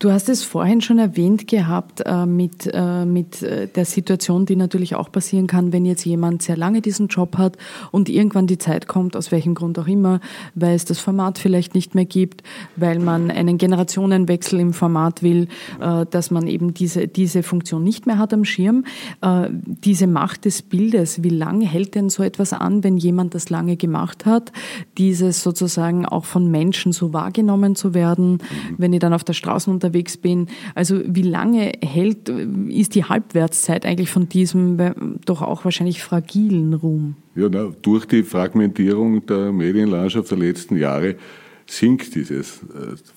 Du 0.00 0.10
hast 0.10 0.30
es 0.30 0.42
vorhin 0.42 0.80
schon 0.80 0.98
erwähnt 0.98 1.46
gehabt 1.46 2.00
äh, 2.06 2.24
mit, 2.24 2.70
äh, 2.72 3.04
mit 3.04 3.42
äh, 3.42 3.66
der 3.66 3.84
Situation, 3.84 4.46
die 4.46 4.56
natürlich 4.56 4.94
auch 4.94 5.12
passieren 5.12 5.46
kann, 5.46 5.74
wenn 5.74 5.84
jetzt 5.84 6.06
jemand 6.06 6.40
sehr 6.40 6.56
lange 6.56 6.80
diesen 6.80 7.08
Job 7.08 7.36
hat 7.36 7.58
und 7.90 8.08
irgendwann 8.08 8.46
die 8.46 8.56
Zeit 8.56 8.88
kommt, 8.88 9.14
aus 9.14 9.30
welchem 9.30 9.54
Grund 9.54 9.78
auch 9.78 9.86
immer, 9.86 10.20
weil 10.54 10.74
es 10.74 10.86
das 10.86 11.00
Format 11.00 11.38
vielleicht 11.38 11.74
nicht 11.74 11.94
mehr 11.94 12.06
gibt, 12.06 12.42
weil 12.76 12.98
man 12.98 13.30
einen 13.30 13.58
Generationenwechsel 13.58 14.58
im 14.60 14.72
Format 14.72 15.22
will, 15.22 15.48
äh, 15.82 16.06
dass 16.10 16.30
man 16.30 16.46
eben 16.46 16.72
diese, 16.72 17.06
diese 17.06 17.42
Funktion 17.42 17.84
nicht 17.84 18.06
mehr 18.06 18.16
hat 18.16 18.32
am 18.32 18.46
Schirm. 18.46 18.86
Äh, 19.20 19.50
diese 19.50 20.06
Macht 20.06 20.46
des 20.46 20.62
Bildes, 20.62 21.22
wie 21.22 21.28
lange 21.28 21.66
hält 21.66 21.94
denn 21.94 22.08
so 22.08 22.22
etwas 22.22 22.54
an, 22.54 22.82
wenn 22.84 22.96
jemand 22.96 23.34
das 23.34 23.50
lange 23.50 23.76
gemacht 23.76 24.24
hat, 24.24 24.50
dieses 24.96 25.42
sozusagen 25.42 26.06
auch 26.06 26.24
von 26.24 26.50
Menschen 26.50 26.92
so 26.92 27.12
wahrgenommen 27.12 27.76
zu 27.76 27.92
werden, 27.92 28.38
wenn 28.78 28.94
ich 28.94 29.00
dann 29.00 29.12
auf 29.12 29.24
der 29.24 29.34
Straße 29.34 29.70
unterwegs 29.70 29.89
unterwegs 29.90 30.16
bin. 30.16 30.46
Also 30.74 31.00
wie 31.06 31.22
lange 31.22 31.72
hält, 31.82 32.28
ist 32.68 32.94
die 32.94 33.04
Halbwertszeit 33.04 33.84
eigentlich 33.84 34.10
von 34.10 34.28
diesem 34.28 34.78
doch 35.24 35.42
auch 35.42 35.64
wahrscheinlich 35.64 36.02
fragilen 36.02 36.74
Ruhm? 36.74 37.16
Ja, 37.34 37.48
na, 37.50 37.72
durch 37.82 38.06
die 38.06 38.22
Fragmentierung 38.22 39.24
der 39.26 39.52
Medienlandschaft 39.52 40.30
der 40.30 40.38
letzten 40.38 40.76
Jahre 40.76 41.16
sinkt 41.66 42.14
dieses. 42.14 42.60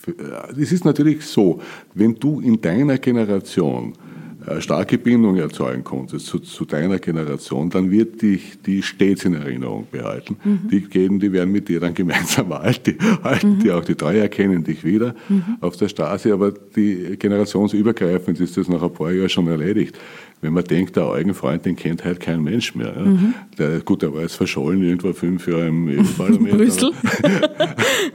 Äh, 0.07 0.61
es 0.61 0.71
ist 0.71 0.85
natürlich 0.85 1.25
so, 1.25 1.59
wenn 1.93 2.15
du 2.15 2.39
in 2.39 2.61
deiner 2.61 2.97
Generation 2.97 3.93
äh, 3.93 4.12
starke 4.59 4.97
Bindung 4.97 5.37
erzeugen 5.37 5.83
konntest 5.83 6.25
zu, 6.25 6.39
zu, 6.39 6.65
deiner 6.65 6.99
Generation, 6.99 7.69
dann 7.69 7.91
wird 7.91 8.21
dich 8.21 8.61
die 8.65 8.81
stets 8.81 9.25
in 9.25 9.33
Erinnerung 9.33 9.87
behalten. 9.91 10.37
Mhm. 10.43 10.67
Die 10.69 10.81
gehen, 10.81 11.19
die 11.19 11.31
werden 11.31 11.51
mit 11.51 11.69
dir 11.69 11.79
dann 11.79 11.93
gemeinsam 11.93 12.51
alt, 12.51 12.87
die 12.87 12.97
halten 13.23 13.55
mhm. 13.55 13.59
dir 13.59 13.77
auch 13.77 13.85
die 13.85 13.95
Treue, 13.95 14.19
erkennen 14.19 14.63
dich 14.63 14.83
wieder 14.83 15.15
mhm. 15.29 15.57
auf 15.61 15.77
der 15.77 15.87
Straße, 15.87 16.33
aber 16.33 16.51
die 16.51 17.17
generationsübergreifend 17.17 18.39
ist 18.39 18.57
das 18.57 18.67
nach 18.67 18.81
ein 18.81 18.93
paar 18.93 19.11
Jahren 19.11 19.29
schon 19.29 19.47
erledigt 19.47 19.97
wenn 20.43 20.53
man 20.53 20.65
denkt, 20.65 20.97
der 20.97 21.05
Augenfreund, 21.05 21.65
den 21.65 21.77
kennt 21.77 22.03
halt 22.03 22.19
kein 22.19 22.43
Mensch 22.43 22.75
mehr. 22.75 22.93
Ja. 22.95 23.01
Mhm. 23.01 23.33
Der, 23.57 23.79
gut, 23.79 24.01
der 24.01 24.13
war 24.13 24.21
jetzt 24.21 24.35
verschollen 24.35 24.83
irgendwo 24.83 25.13
fünf 25.13 25.47
Jahre 25.47 25.67
im 25.67 25.87
EU-Parlament. 25.87 26.51
Brüssel. 26.57 26.91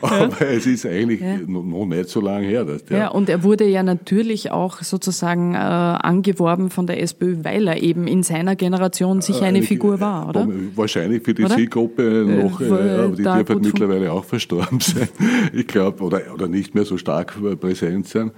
Aber, 0.03 0.29
ja. 0.41 0.47
es 0.47 0.67
ist 0.67 0.85
eigentlich 0.85 1.21
ja. 1.21 1.39
noch 1.47 1.87
nicht 1.87 2.11
so 2.11 2.21
lange 2.21 2.47
her. 2.47 2.67
Dass 2.67 2.85
der 2.85 2.99
ja, 2.99 3.09
und 3.09 3.31
er 3.31 3.43
wurde 3.43 3.65
ja 3.65 3.83
natürlich 3.83 4.51
auch 4.51 4.83
sozusagen 4.83 5.55
äh, 5.55 5.57
angeworben 5.57 6.69
von 6.69 6.87
der 6.87 7.03
SPÖ, 7.03 7.39
weil 7.45 7.67
er 7.67 7.83
eben 7.83 8.07
in 8.07 8.23
seiner 8.23 8.57
Generation 8.57 9.23
sicher 9.23 9.47
eine 9.47 9.61
äh, 9.61 9.63
Figur 9.63 9.99
war, 9.99 10.29
oder? 10.29 10.47
Wahrscheinlich 10.77 11.23
für 11.23 11.33
die 11.33 11.45
oder? 11.45 11.57
Zielgruppe 11.57 12.27
noch, 12.27 12.61
äh, 12.61 12.67
aber 12.67 13.09
die 13.09 13.23
dürfen 13.23 13.49
halt 13.49 13.63
mittlerweile 13.63 14.13
auch 14.13 14.27
verstorben 14.27 14.81
sein. 14.81 15.09
Ich 15.55 15.67
glaube, 15.67 16.05
oder, 16.05 16.21
oder 16.35 16.47
nicht 16.47 16.75
mehr 16.75 16.85
so 16.85 16.99
stark 16.99 17.37
präsent 17.59 18.07
sein. 18.07 18.33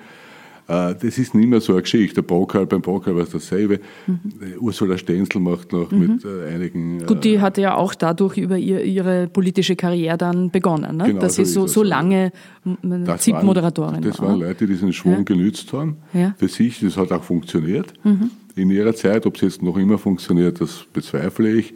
Äh, 0.70 0.94
das 0.94 1.18
ist 1.18 1.34
nicht 1.34 1.48
mehr 1.48 1.60
so 1.60 1.72
eine 1.72 1.82
Geschichte. 1.82 2.22
Der 2.22 2.66
beim 2.66 2.80
Brockal 2.80 3.16
war 3.16 3.24
es 3.24 3.30
dasselbe. 3.30 3.80
Mhm. 4.06 4.20
Ursula 4.60 4.96
Stenzel 4.96 5.40
macht 5.40 5.72
noch 5.72 5.90
mhm. 5.90 5.98
mit 5.98 6.24
äh, 6.24 6.54
einigen. 6.54 7.04
Gut, 7.06 7.24
die 7.24 7.40
hatte 7.40 7.60
ja 7.60 7.74
auch 7.74 7.94
dadurch 7.94 8.38
über 8.38 8.56
ihr, 8.56 8.84
ihre 8.84 9.26
politische 9.26 9.74
Karriere 9.74 10.16
dann 10.16 10.50
begonnen, 10.50 10.96
ne? 10.96 11.04
genau, 11.06 11.20
dass 11.20 11.34
so 11.34 11.44
sie 11.44 11.50
so, 11.50 11.66
so 11.66 11.82
lange 11.82 12.30
ZIP-Moderatorin 12.64 13.94
war. 13.94 14.00
Das 14.00 14.20
waren 14.20 14.38
Leute, 14.38 14.66
die 14.66 14.72
diesen 14.72 14.92
Schwung 14.92 15.18
ja. 15.18 15.22
genützt 15.22 15.72
haben 15.72 15.96
ja. 16.12 16.34
für 16.38 16.48
sich. 16.48 16.78
Das 16.80 16.96
hat 16.96 17.10
auch 17.10 17.24
funktioniert 17.24 17.92
mhm. 18.04 18.30
in 18.54 18.70
ihrer 18.70 18.94
Zeit. 18.94 19.26
Ob 19.26 19.34
es 19.36 19.42
jetzt 19.42 19.62
noch 19.62 19.76
immer 19.76 19.98
funktioniert, 19.98 20.60
das 20.60 20.84
bezweifle 20.92 21.50
ich. 21.52 21.74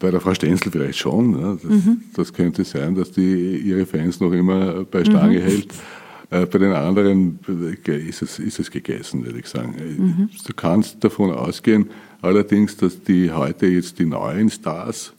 Bei 0.00 0.10
der 0.10 0.20
Frau 0.20 0.34
Stenzel 0.34 0.72
vielleicht 0.72 0.98
schon. 0.98 1.30
Ne? 1.30 1.58
Das, 1.62 1.70
mhm. 1.70 2.02
das, 2.14 2.32
könnte 2.32 2.64
sein, 2.64 2.94
dass 2.94 3.12
die 3.12 3.58
ihre 3.58 3.86
Fans 3.86 4.20
noch 4.20 4.32
immer 4.32 4.84
bei 4.84 5.04
Stange 5.04 5.38
mhm. 5.38 5.42
hält. 5.42 5.68
Äh, 6.30 6.46
bei 6.46 6.58
den 6.58 6.72
anderen 6.72 7.38
äh, 7.48 8.08
ist 8.08 8.22
es, 8.22 8.38
ist 8.38 8.58
es 8.58 8.70
gegessen, 8.70 9.24
würde 9.24 9.38
ich 9.38 9.46
sagen. 9.46 9.74
Mhm. 9.98 10.30
Du 10.46 10.54
kannst 10.54 11.02
davon 11.04 11.30
ausgehen, 11.32 11.90
allerdings, 12.22 12.76
dass 12.76 13.02
die 13.02 13.30
heute 13.30 13.66
jetzt 13.66 13.98
die 13.98 14.06
neuen 14.06 14.50
Stars 14.50 15.12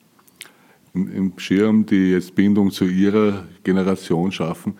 im 0.93 1.34
Schirm, 1.38 1.86
die 1.86 2.12
jetzt 2.12 2.36
Bindung 2.36 2.72
zu 2.72 2.86
ihrer 2.86 3.43
Generation 3.64 4.32
schaffen, 4.32 4.76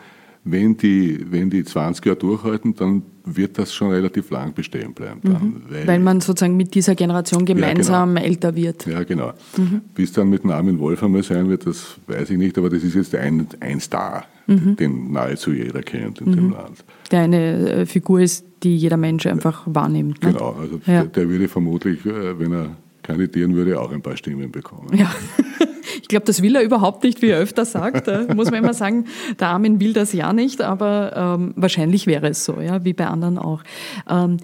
wenn 0.46 0.78
die, 0.78 1.20
wenn 1.30 1.50
die 1.50 1.64
20 1.64 2.06
Jahre 2.06 2.18
durchhalten, 2.18 2.76
dann 2.76 3.04
wird 3.26 3.58
das 3.58 3.74
schon 3.74 3.92
relativ 3.92 4.30
lang 4.30 4.54
bestehen 4.54 4.94
bleiben. 4.94 5.20
Mhm. 5.24 5.62
Weil, 5.70 5.88
weil, 5.88 6.00
man 6.00 6.22
sozusagen 6.22 6.56
mit 6.56 6.74
dieser 6.76 6.96
Generation 6.96 7.46
gemeinsam 7.46 8.10
ja, 8.10 8.22
genau. 8.22 8.28
älter 8.28 8.56
wird. 8.56 8.86
Ja, 8.86 9.04
genau. 9.04 9.34
Mhm. 9.58 9.82
Wie 9.96 10.04
es 10.04 10.12
dann 10.12 10.30
mit 10.30 10.46
Namen 10.46 10.80
Wolf 10.80 11.04
einmal 11.04 11.24
sein 11.24 11.50
wird, 11.50 11.66
das 11.66 11.98
weiß 12.08 12.30
ich 12.30 12.38
nicht, 12.38 12.58
aber 12.58 12.70
das 12.70 12.84
ist 12.84 12.96
jetzt 12.96 13.16
ein, 13.16 13.48
ein 13.60 13.80
Star, 13.80 14.26
mhm. 14.48 14.76
den 14.76 15.12
nahezu 15.12 15.52
jeder 15.52 15.82
kennt 15.82 16.22
in 16.22 16.32
dem 16.32 16.48
mhm. 16.48 16.54
Land. 16.54 16.84
Der 17.12 17.22
eine 17.22 17.70
äh, 17.70 17.86
Figur 17.86 18.22
ist, 18.22 18.46
die 18.64 18.78
jeder 18.78 18.98
Mensch 18.98 19.26
einfach 19.26 19.64
wahrnimmt. 19.66 20.24
Ne? 20.24 20.34
Genau, 20.34 20.56
also 20.60 20.80
ja. 20.86 21.02
der, 21.02 21.06
der 21.06 21.30
würde 21.30 21.48
vermutlich, 21.48 22.06
äh, 22.06 22.40
wenn 22.40 22.52
er 22.52 22.78
kandidieren 23.04 23.56
würde, 23.56 23.80
auch 23.80 23.92
ein 23.92 24.02
paar 24.02 24.18
Stimmen 24.18 24.52
bekommen. 24.52 24.96
Ja. 24.96 25.14
Ich 26.06 26.10
glaube, 26.10 26.28
das 26.28 26.44
will 26.44 26.56
er 26.56 26.62
überhaupt 26.62 27.04
nicht, 27.04 27.24
wie 27.24 27.30
er 27.30 27.40
öfter 27.40 27.66
sagt. 27.66 28.08
Da 28.08 28.32
muss 28.36 28.52
man 28.52 28.64
immer 28.64 28.76
sagen, 28.76 29.06
der 29.40 29.48
Armin 29.48 29.80
will 29.80 29.92
das 29.92 30.14
ja 30.14 30.34
nicht, 30.34 30.62
aber 30.62 31.14
ähm, 31.16 31.54
wahrscheinlich 31.56 32.06
wäre 32.06 32.30
es 32.30 32.46
so, 32.46 32.62
ja, 32.62 32.86
wie 32.86 32.94
bei 32.94 33.08
anderen 33.08 33.40
auch. 33.40 33.64
Ähm, 34.08 34.38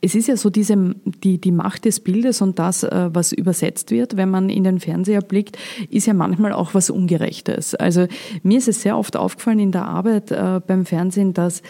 es 0.00 0.14
ist 0.14 0.28
ja 0.28 0.38
so 0.38 0.48
diese, 0.48 0.94
die, 1.04 1.38
die 1.38 1.52
Macht 1.52 1.84
des 1.84 2.00
Bildes 2.00 2.40
und 2.40 2.58
das, 2.58 2.84
äh, 2.84 3.10
was 3.12 3.32
übersetzt 3.32 3.90
wird, 3.90 4.16
wenn 4.16 4.30
man 4.30 4.48
in 4.48 4.64
den 4.64 4.80
Fernseher 4.80 5.20
blickt, 5.20 5.58
ist 5.90 6.06
ja 6.06 6.14
manchmal 6.14 6.54
auch 6.54 6.72
was 6.72 6.88
Ungerechtes. 6.88 7.74
Also 7.74 8.06
mir 8.42 8.56
ist 8.56 8.68
es 8.68 8.80
sehr 8.80 8.96
oft 8.96 9.14
aufgefallen 9.14 9.58
in 9.58 9.72
der 9.72 9.84
Arbeit 9.84 10.30
äh, 10.30 10.62
beim 10.66 10.86
Fernsehen, 10.86 11.34
dass 11.34 11.60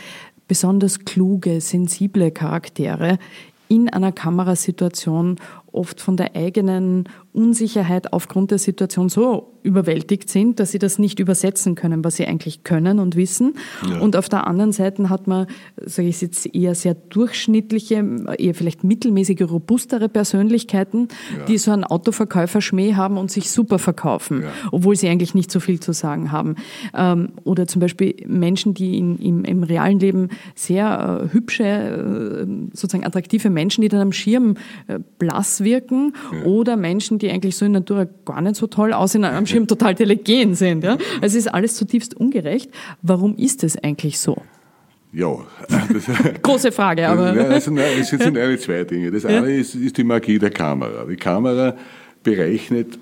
besonders 0.47 1.01
kluge, 1.01 1.61
sensible 1.61 2.31
Charaktere 2.31 3.19
in 3.67 3.89
einer 3.89 4.13
Kamerasituation 4.13 5.41
oft 5.75 6.01
von 6.01 6.17
der 6.17 6.35
eigenen 6.37 7.09
Unsicherheit 7.33 8.13
aufgrund 8.13 8.51
der 8.51 8.59
Situation 8.59 9.09
so 9.09 9.54
überwältigt 9.65 10.29
sind, 10.29 10.61
dass 10.61 10.73
sie 10.73 10.79
das 10.79 10.99
nicht 10.99 11.19
übersetzen 11.19 11.75
können, 11.75 12.05
was 12.05 12.17
sie 12.17 12.27
eigentlich 12.27 12.65
können 12.65 12.99
und 12.99 13.17
wissen. 13.17 13.55
Ja. 13.89 13.99
Und 13.99 14.15
auf 14.15 14.29
der 14.29 14.47
anderen 14.47 14.73
Seite 14.73 15.09
hat 15.09 15.27
man, 15.27 15.47
sage 15.77 16.07
ich 16.07 16.21
jetzt, 16.21 16.55
eher 16.55 16.75
sehr 16.75 16.95
durchschnittliche, 16.95 18.05
eher 18.39 18.55
vielleicht 18.55 18.85
mittelmäßige, 18.85 19.43
robustere 19.51 20.11
Persönlichkeiten, 20.11 21.09
ja. 21.37 21.47
die 21.47 21.57
so 21.57 21.71
einen 21.71 21.85
Autoverkäufer-Schmäh 21.85 22.95
haben 22.95 23.17
und 23.17 23.31
sich 23.31 23.51
super 23.51 23.79
verkaufen, 23.79 24.43
ja. 24.43 24.49
obwohl 24.71 24.97
sie 24.97 25.09
eigentlich 25.09 25.35
nicht 25.35 25.51
so 25.51 25.61
viel 25.61 25.81
zu 25.81 25.93
sagen 25.93 26.31
haben. 26.31 26.57
Ähm, 26.95 27.31
oder 27.45 27.67
zum 27.67 27.81
Beispiel 27.81 28.17
Menschen, 28.27 28.75
die 28.75 28.99
in, 28.99 29.17
im, 29.17 29.45
im 29.45 29.63
realen 29.63 29.99
Leben 29.99 30.29
sehr 30.55 31.25
äh, 31.25 31.33
hübsche, 31.33 31.65
äh, 31.65 32.47
sozusagen 32.75 33.07
attraktive 33.07 33.49
Menschen, 33.49 33.81
die 33.81 33.89
dann 33.89 34.03
am 34.03 34.13
Schirm 34.13 34.57
äh, 34.89 34.99
blass 35.19 35.65
wirken 35.65 36.13
oder 36.45 36.77
Menschen, 36.77 37.19
die 37.19 37.31
eigentlich 37.31 37.57
so 37.57 37.65
in 37.65 37.73
Natur 37.73 38.07
gar 38.27 38.43
nicht 38.43 38.57
so 38.57 38.67
toll 38.67 38.93
aussehen, 38.93 39.25
am 39.25 39.47
Schirm 39.47 39.54
total 39.67 39.95
telegen 39.95 40.55
sind. 40.55 40.85
Ja? 40.85 40.99
Also 41.21 41.37
es 41.39 41.47
ist 41.47 41.49
alles 41.49 41.75
zutiefst 41.77 42.15
ungerecht. 42.15 42.71
Warum 43.03 43.37
ist 43.37 43.65
es 43.65 43.77
eigentlich 43.77 44.19
so? 44.19 44.37
Ja. 45.13 45.37
Große 46.43 46.73
Frage, 46.73 47.09
aber. 47.09 47.27
Also, 47.27 47.71
nein, 47.71 48.01
es 48.01 48.09
sind 48.09 48.37
eigentlich 48.37 48.61
zwei 48.61 48.83
Dinge. 48.83 49.13
Das 49.13 49.25
eine 49.25 49.55
ist, 49.55 49.75
ist 49.77 49.97
die 49.97 50.05
Magie 50.05 50.39
der 50.39 50.51
Kamera. 50.51 51.05
Die 51.05 51.17
Kamera 51.17 51.77
berechnet 52.25 52.99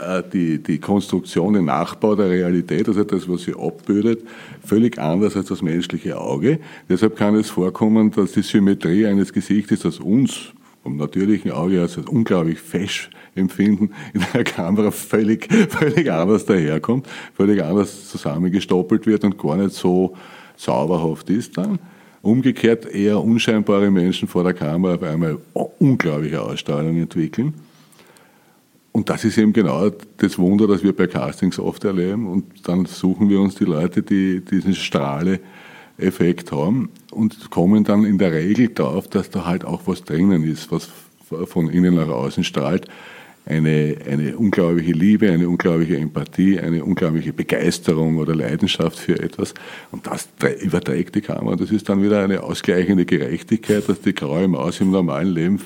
äh, 0.00 0.22
die, 0.32 0.62
die 0.62 0.78
Konstruktion, 0.78 1.54
den 1.54 1.64
Nachbau 1.64 2.14
der 2.14 2.30
Realität, 2.30 2.86
also 2.88 3.02
das, 3.02 3.28
was 3.28 3.42
sie 3.42 3.54
abbildet, 3.54 4.20
völlig 4.64 4.98
anders 4.98 5.36
als 5.36 5.48
das 5.48 5.60
menschliche 5.60 6.18
Auge. 6.18 6.60
Deshalb 6.88 7.16
kann 7.16 7.34
es 7.34 7.50
vorkommen, 7.50 8.10
dass 8.12 8.32
die 8.32 8.42
Symmetrie 8.42 9.06
eines 9.06 9.32
Gesichtes, 9.32 9.80
das 9.80 9.98
uns 9.98 10.52
vom 10.82 10.96
natürlichen 10.96 11.50
Auge 11.50 11.80
als 11.80 11.96
unglaublich 11.96 12.58
fesch 12.58 13.10
empfinden, 13.34 13.90
in 14.14 14.24
der 14.32 14.44
Kamera 14.44 14.90
völlig, 14.90 15.52
völlig 15.68 16.10
anders 16.10 16.46
daherkommt, 16.46 17.06
völlig 17.34 17.62
anders 17.62 18.08
zusammengestoppelt 18.08 19.06
wird 19.06 19.24
und 19.24 19.38
gar 19.38 19.56
nicht 19.56 19.74
so 19.74 20.16
sauberhaft 20.56 21.30
ist 21.30 21.56
dann. 21.56 21.78
Umgekehrt 22.22 22.86
eher 22.86 23.22
unscheinbare 23.22 23.90
Menschen 23.90 24.28
vor 24.28 24.44
der 24.44 24.52
Kamera 24.52 24.94
auf 24.94 25.02
einmal 25.02 25.38
unglaubliche 25.78 26.42
Ausstrahlung 26.42 26.96
entwickeln. 26.96 27.54
Und 28.92 29.08
das 29.08 29.24
ist 29.24 29.38
eben 29.38 29.52
genau 29.52 29.90
das 30.18 30.38
Wunder, 30.38 30.66
das 30.66 30.82
wir 30.82 30.94
bei 30.94 31.06
Castings 31.06 31.58
oft 31.58 31.84
erleben. 31.84 32.26
Und 32.26 32.68
dann 32.68 32.86
suchen 32.86 33.30
wir 33.30 33.40
uns 33.40 33.54
die 33.54 33.64
Leute, 33.64 34.02
die 34.02 34.44
diesen 34.44 34.74
Strahle 34.74 35.40
Effekt 36.02 36.52
haben 36.52 36.90
und 37.10 37.50
kommen 37.50 37.84
dann 37.84 38.04
in 38.04 38.18
der 38.18 38.32
Regel 38.32 38.68
darauf, 38.68 39.08
dass 39.08 39.30
da 39.30 39.44
halt 39.44 39.64
auch 39.64 39.82
was 39.86 40.04
drinnen 40.04 40.44
ist, 40.44 40.70
was 40.70 40.90
von 41.46 41.68
innen 41.68 41.94
nach 41.94 42.08
außen 42.08 42.44
strahlt. 42.44 42.86
Eine, 43.46 43.96
eine 44.08 44.36
unglaubliche 44.36 44.92
Liebe, 44.92 45.32
eine 45.32 45.48
unglaubliche 45.48 45.96
Empathie, 45.96 46.60
eine 46.60 46.84
unglaubliche 46.84 47.32
Begeisterung 47.32 48.18
oder 48.18 48.36
Leidenschaft 48.36 48.98
für 48.98 49.18
etwas. 49.18 49.54
Und 49.90 50.06
das 50.06 50.28
überträgt 50.60 51.14
die 51.14 51.22
Kamera. 51.22 51.56
Das 51.56 51.70
ist 51.70 51.88
dann 51.88 52.02
wieder 52.02 52.22
eine 52.22 52.42
ausgleichende 52.42 53.06
Gerechtigkeit, 53.06 53.88
dass 53.88 54.02
die 54.02 54.14
graue 54.14 54.46
Maus 54.46 54.80
im 54.80 54.90
normalen 54.90 55.32
Leben 55.32 55.60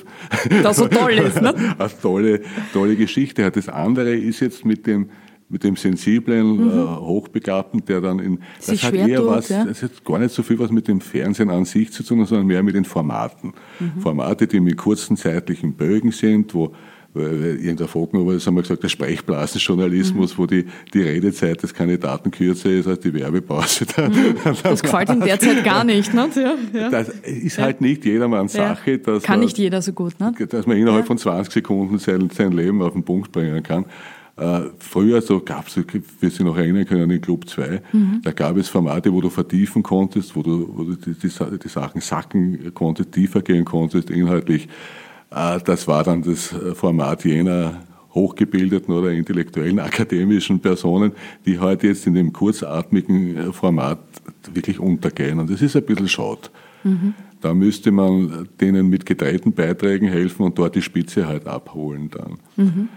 das 0.63 0.77
so 0.77 0.87
toll 0.87 1.13
ist. 1.13 1.41
Ne? 1.41 1.53
eine 1.77 1.91
tolle, 2.01 2.41
tolle 2.71 2.95
Geschichte 2.95 3.43
hat. 3.43 3.57
Das 3.57 3.67
andere 3.67 4.15
ist 4.15 4.39
jetzt 4.39 4.65
mit 4.65 4.87
dem, 4.87 5.09
mit 5.47 5.63
dem 5.63 5.75
sensiblen, 5.75 6.57
mhm. 6.57 6.69
äh, 6.69 6.97
Hochbegabten, 6.97 7.85
der 7.85 8.01
dann 8.01 8.19
in, 8.19 8.39
das 8.57 8.67
Sich 8.67 8.83
hat 8.83 8.93
eher 8.95 9.19
tut, 9.19 9.27
was, 9.27 9.49
ja? 9.49 9.65
das 9.65 9.83
hat 9.83 10.03
gar 10.03 10.19
nicht 10.19 10.33
so 10.33 10.41
viel 10.41 10.57
was 10.57 10.71
mit 10.71 10.87
dem 10.87 11.01
Fernsehen 11.01 11.49
an 11.49 11.65
sich 11.65 11.91
zu 11.91 12.03
tun, 12.03 12.25
sondern 12.25 12.47
mehr 12.47 12.63
mit 12.63 12.75
den 12.75 12.85
Formaten. 12.85 13.53
Mhm. 13.79 14.01
Formate, 14.01 14.47
die 14.47 14.59
mit 14.59 14.77
kurzen 14.77 15.17
zeitlichen 15.17 15.73
Bögen 15.73 16.11
sind, 16.11 16.53
wo 16.53 16.73
irgendein 17.15 17.87
Folgen, 17.87 18.27
das 18.27 18.45
haben 18.45 18.55
wir 18.55 18.61
gesagt, 18.61 18.83
der 18.83 18.89
Sprechblasenjournalismus, 18.89 20.33
mhm. 20.33 20.37
wo 20.37 20.45
die, 20.45 20.65
die 20.93 21.01
Redezeit 21.01 21.63
des 21.63 21.73
Kandidaten 21.73 22.29
kürzer 22.29 22.69
ist 22.71 22.87
als 22.87 22.99
die 22.99 23.13
Werbepause. 23.13 23.85
Mhm. 24.05 24.35
Das 24.61 24.81
gefällt 24.81 25.09
ihm 25.09 25.21
derzeit 25.21 25.63
gar 25.63 25.83
nicht. 25.83 26.13
Ne? 26.13 26.29
Ja, 26.35 26.55
ja. 26.73 26.89
Das 26.89 27.09
ist 27.09 27.57
halt 27.57 27.81
nicht 27.81 28.05
jedermanns 28.05 28.53
Sache. 28.53 28.97
Dass 28.99 29.23
kann 29.23 29.39
man, 29.39 29.45
nicht 29.45 29.57
jeder 29.57 29.81
so 29.81 29.93
gut. 29.93 30.19
Ne? 30.19 30.33
Dass 30.49 30.65
man 30.65 30.77
innerhalb 30.77 31.07
von 31.07 31.17
20 31.17 31.53
Sekunden 31.53 31.97
sein, 31.97 32.29
sein 32.29 32.51
Leben 32.51 32.81
auf 32.81 32.93
den 32.93 33.03
Punkt 33.03 33.31
bringen 33.31 33.63
kann. 33.63 33.85
Äh, 34.37 34.63
früher 34.79 35.21
so 35.21 35.39
gab 35.39 35.67
es, 35.67 35.77
wir 35.77 36.29
sich 36.29 36.41
noch 36.41 36.57
erinnern 36.57 36.85
können, 36.85 37.07
den 37.07 37.21
Club 37.21 37.47
2, 37.47 37.81
mhm. 37.93 38.21
da 38.21 38.31
gab 38.31 38.57
es 38.57 38.67
Formate, 38.67 39.13
wo 39.13 39.21
du 39.21 39.29
vertiefen 39.29 39.81
konntest, 39.81 40.35
wo 40.35 40.43
du, 40.43 40.69
wo 40.75 40.83
du 40.83 40.95
die, 40.95 41.13
die, 41.13 41.29
die 41.29 41.67
Sachen 41.69 42.01
sacken 42.01 42.73
konntest, 42.73 43.13
tiefer 43.13 43.41
gehen 43.41 43.63
konntest, 43.63 44.09
inhaltlich. 44.09 44.67
Äh, 45.31 45.59
das 45.63 45.87
war 45.87 46.03
dann 46.03 46.21
das 46.21 46.53
Format 46.73 47.23
jener 47.23 47.81
hochgebildeten 48.13 48.93
oder 48.93 49.11
intellektuellen 49.11 49.79
akademischen 49.79 50.59
Personen, 50.59 51.13
die 51.45 51.59
heute 51.59 51.87
jetzt 51.87 52.05
in 52.05 52.13
dem 52.13 52.33
kurzatmigen 52.33 53.37
äh, 53.37 53.53
Format 53.53 53.99
wirklich 54.53 54.79
untergehen. 54.79 55.39
Und 55.39 55.49
das 55.49 55.61
ist 55.61 55.77
ein 55.77 55.85
bisschen 55.85 56.09
schade. 56.09 56.49
Mhm. 56.83 57.13
Da 57.39 57.53
müsste 57.53 57.91
man 57.91 58.49
denen 58.59 58.89
mit 58.89 59.05
gedrehten 59.05 59.53
Beiträgen 59.53 60.09
helfen 60.09 60.43
und 60.43 60.59
dort 60.59 60.75
die 60.75 60.81
Spitze 60.81 61.25
halt 61.25 61.47
abholen 61.47 62.09
dann. 62.09 62.37
Mhm 62.57 62.89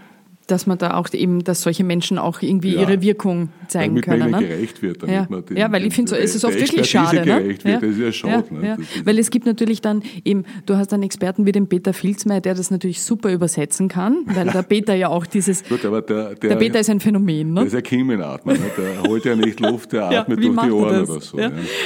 dass 0.51 0.67
man 0.67 0.77
da 0.77 0.95
auch 0.95 1.11
eben, 1.13 1.43
dass 1.43 1.61
solche 1.61 1.83
Menschen 1.83 2.17
auch 2.17 2.41
irgendwie 2.41 2.75
ja. 2.75 2.81
ihre 2.81 3.01
Wirkung 3.01 3.49
zeigen 3.67 3.95
damit 3.95 4.05
können. 4.05 4.19
Damit 4.19 4.31
man 4.31 4.41
ihnen 4.41 4.49
ne? 4.49 4.55
gerecht 4.55 4.81
wird. 4.81 5.03
Damit 5.03 5.15
ja. 5.15 5.27
man 5.29 5.45
den, 5.45 5.57
ja, 5.57 5.71
weil 5.71 5.85
ich 5.85 5.93
finde, 5.93 6.09
so, 6.09 6.15
es 6.15 6.35
ist 6.35 6.45
oft 6.45 6.59
wirklich 6.59 6.89
schade. 6.89 7.17
Ne? 7.17 7.25
gerecht 7.25 7.65
ne? 7.65 7.73
wird, 7.73 7.83
das 7.83 7.89
ist 7.91 7.99
ja 7.99 8.11
schade. 8.11 8.45
Ja, 8.51 8.57
ne? 8.57 8.67
ja. 8.67 8.77
Weil 9.05 9.19
es 9.19 9.29
gibt 9.29 9.45
natürlich 9.45 9.81
dann 9.81 10.03
eben, 10.25 10.45
du 10.65 10.75
hast 10.75 10.93
einen 10.93 11.03
Experten 11.03 11.45
wie 11.45 11.51
den 11.51 11.67
Peter 11.67 11.93
Filzmeier, 11.93 12.41
der 12.41 12.55
das 12.55 12.71
natürlich 12.71 13.01
super 13.01 13.31
übersetzen 13.31 13.87
kann, 13.87 14.23
weil 14.25 14.47
der 14.47 14.63
Peter 14.69 14.95
ja 14.95 15.09
auch 15.09 15.25
dieses, 15.25 15.63
Gut, 15.63 15.85
aber 15.85 16.01
der, 16.01 16.35
der, 16.35 16.49
der 16.49 16.55
Peter 16.55 16.79
ist 16.79 16.89
ein 16.89 16.99
Phänomen. 16.99 17.53
Ne? 17.53 17.61
Der 17.61 17.67
ist 17.67 17.75
ein 17.75 17.83
Kiemenatmer, 17.83 18.53
ne? 18.53 18.59
der 18.77 19.09
holt 19.09 19.25
ja 19.25 19.35
nicht 19.35 19.59
Luft, 19.59 19.93
der 19.93 20.09
atmet 20.09 20.43
durch 20.43 20.59
die 20.59 20.71
Ohren 20.71 21.03
oder 21.03 21.21
so. 21.21 21.37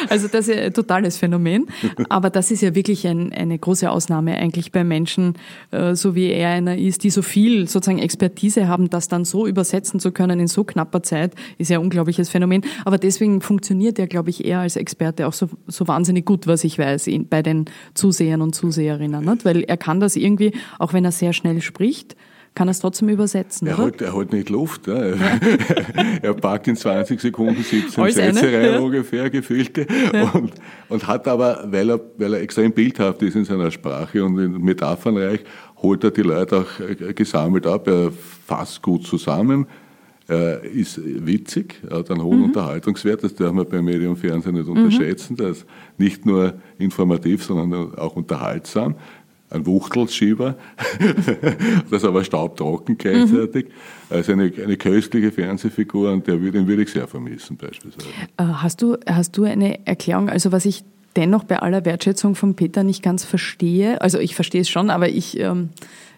Also 0.09 0.27
das 0.27 0.47
ist 0.47 0.57
ein 0.57 0.73
totales 0.73 1.17
Phänomen, 1.17 1.67
aber 2.09 2.29
das 2.29 2.51
ist 2.51 2.61
ja 2.61 2.75
wirklich 2.75 3.05
ein, 3.07 3.33
eine 3.33 3.57
große 3.57 3.89
Ausnahme 3.89 4.37
eigentlich 4.37 4.71
bei 4.71 4.83
Menschen, 4.83 5.33
äh, 5.71 5.95
so 5.95 6.15
wie 6.15 6.29
er 6.29 6.49
einer 6.49 6.77
ist, 6.77 7.03
die 7.03 7.09
so 7.09 7.21
viel 7.21 7.67
sozusagen 7.67 7.99
Expertise 7.99 8.52
Expertise 8.53 8.67
haben, 8.67 8.89
das 8.89 9.07
dann 9.07 9.25
so 9.25 9.47
übersetzen 9.47 9.99
zu 9.99 10.11
können 10.11 10.39
in 10.39 10.47
so 10.47 10.63
knapper 10.63 11.03
Zeit, 11.03 11.33
ist 11.57 11.69
ja 11.69 11.79
ein 11.79 11.83
unglaubliches 11.83 12.29
Phänomen. 12.29 12.63
Aber 12.85 12.97
deswegen 12.97 13.41
funktioniert 13.41 13.99
er, 13.99 14.07
glaube 14.07 14.29
ich, 14.29 14.45
eher 14.45 14.59
als 14.59 14.75
Experte 14.75 15.27
auch 15.27 15.33
so, 15.33 15.49
so 15.67 15.87
wahnsinnig 15.87 16.25
gut, 16.25 16.47
was 16.47 16.63
ich 16.63 16.77
weiß, 16.77 17.09
bei 17.29 17.41
den 17.41 17.65
Zusehern 17.93 18.41
und 18.41 18.53
Zuseherinnen. 18.53 19.25
Nicht? 19.25 19.45
Weil 19.45 19.63
er 19.63 19.77
kann 19.77 19.99
das 19.99 20.15
irgendwie, 20.15 20.53
auch 20.79 20.93
wenn 20.93 21.05
er 21.05 21.11
sehr 21.11 21.33
schnell 21.33 21.61
spricht, 21.61 22.15
kann 22.55 22.67
er 22.67 22.71
es 22.71 22.79
trotzdem 22.79 23.09
übersetzen, 23.09 23.67
er? 23.67 23.79
Hat, 23.79 23.99
er 23.99 24.15
hat 24.15 24.31
nicht 24.31 24.51
Luft. 24.51 24.85
Ja. 24.85 24.95
er 26.21 26.33
packt 26.35 26.67
in 26.67 26.75
20 26.75 27.19
Sekunden 27.19 27.63
17 27.63 28.11
Sätze 28.11 28.45
rein, 28.45 28.73
ja. 28.73 28.79
ungefähr, 28.79 29.31
gefüllte. 29.31 29.87
Ja. 30.13 30.29
Und, 30.33 30.53
und 30.87 31.07
hat 31.07 31.27
aber, 31.27 31.63
weil 31.65 31.89
er, 31.89 31.99
weil 32.17 32.35
er 32.35 32.41
extrem 32.41 32.71
bildhaft 32.71 33.23
ist 33.23 33.35
in 33.35 33.45
seiner 33.45 33.71
Sprache 33.71 34.23
und 34.23 34.35
metaphernreich, 34.63 35.39
holt 35.83 36.03
er 36.03 36.11
die 36.11 36.21
Leute 36.21 36.61
auch 36.61 36.79
äh, 36.79 37.13
gesammelt 37.13 37.67
ab. 37.67 37.87
Er 37.87 38.11
fasst 38.47 38.81
gut 38.81 39.05
zusammen. 39.05 39.67
Er 40.25 40.63
ist 40.63 41.01
witzig, 41.03 41.81
er 41.89 41.97
hat 41.97 42.09
einen 42.09 42.23
hohen 42.23 42.39
mhm. 42.39 42.43
Unterhaltungswert, 42.45 43.25
das 43.25 43.35
darf 43.35 43.51
man 43.51 43.67
beim 43.67 43.83
Medium 43.83 44.15
Fernsehen 44.15 44.55
nicht 44.55 44.67
mhm. 44.67 44.77
unterschätzen. 44.77 45.35
Der 45.35 45.49
ist 45.49 45.65
nicht 45.97 46.25
nur 46.25 46.53
informativ, 46.79 47.43
sondern 47.43 47.93
auch 47.95 48.15
unterhaltsam 48.15 48.95
ein 49.53 49.65
Wuchtelschieber, 49.65 50.55
das 51.91 52.03
aber 52.03 52.23
staubtrocken 52.23 52.97
gleichzeitig. 52.97 53.65
Mhm. 53.65 53.71
Also 54.15 54.31
eine, 54.31 54.51
eine 54.63 54.77
köstliche 54.77 55.31
Fernsehfigur 55.31 56.11
und 56.11 56.25
der, 56.25 56.37
den 56.37 56.67
würde 56.67 56.83
ich 56.83 56.89
sehr 56.89 57.07
vermissen 57.07 57.57
beispielsweise. 57.57 58.09
Äh, 58.37 58.43
hast 58.43 58.81
du, 58.81 58.97
hast 59.05 59.37
du 59.37 59.43
eine 59.43 59.85
Erklärung, 59.85 60.29
also 60.29 60.51
was 60.51 60.65
ich 60.65 60.83
dennoch 61.15 61.43
bei 61.43 61.59
aller 61.59 61.85
Wertschätzung 61.85 62.35
von 62.35 62.55
Peter 62.55 62.83
nicht 62.83 63.03
ganz 63.03 63.23
verstehe, 63.23 64.01
also 64.01 64.19
ich 64.19 64.35
verstehe 64.35 64.61
es 64.61 64.69
schon, 64.69 64.89
aber 64.89 65.09
ich... 65.09 65.39
Ähm 65.39 65.69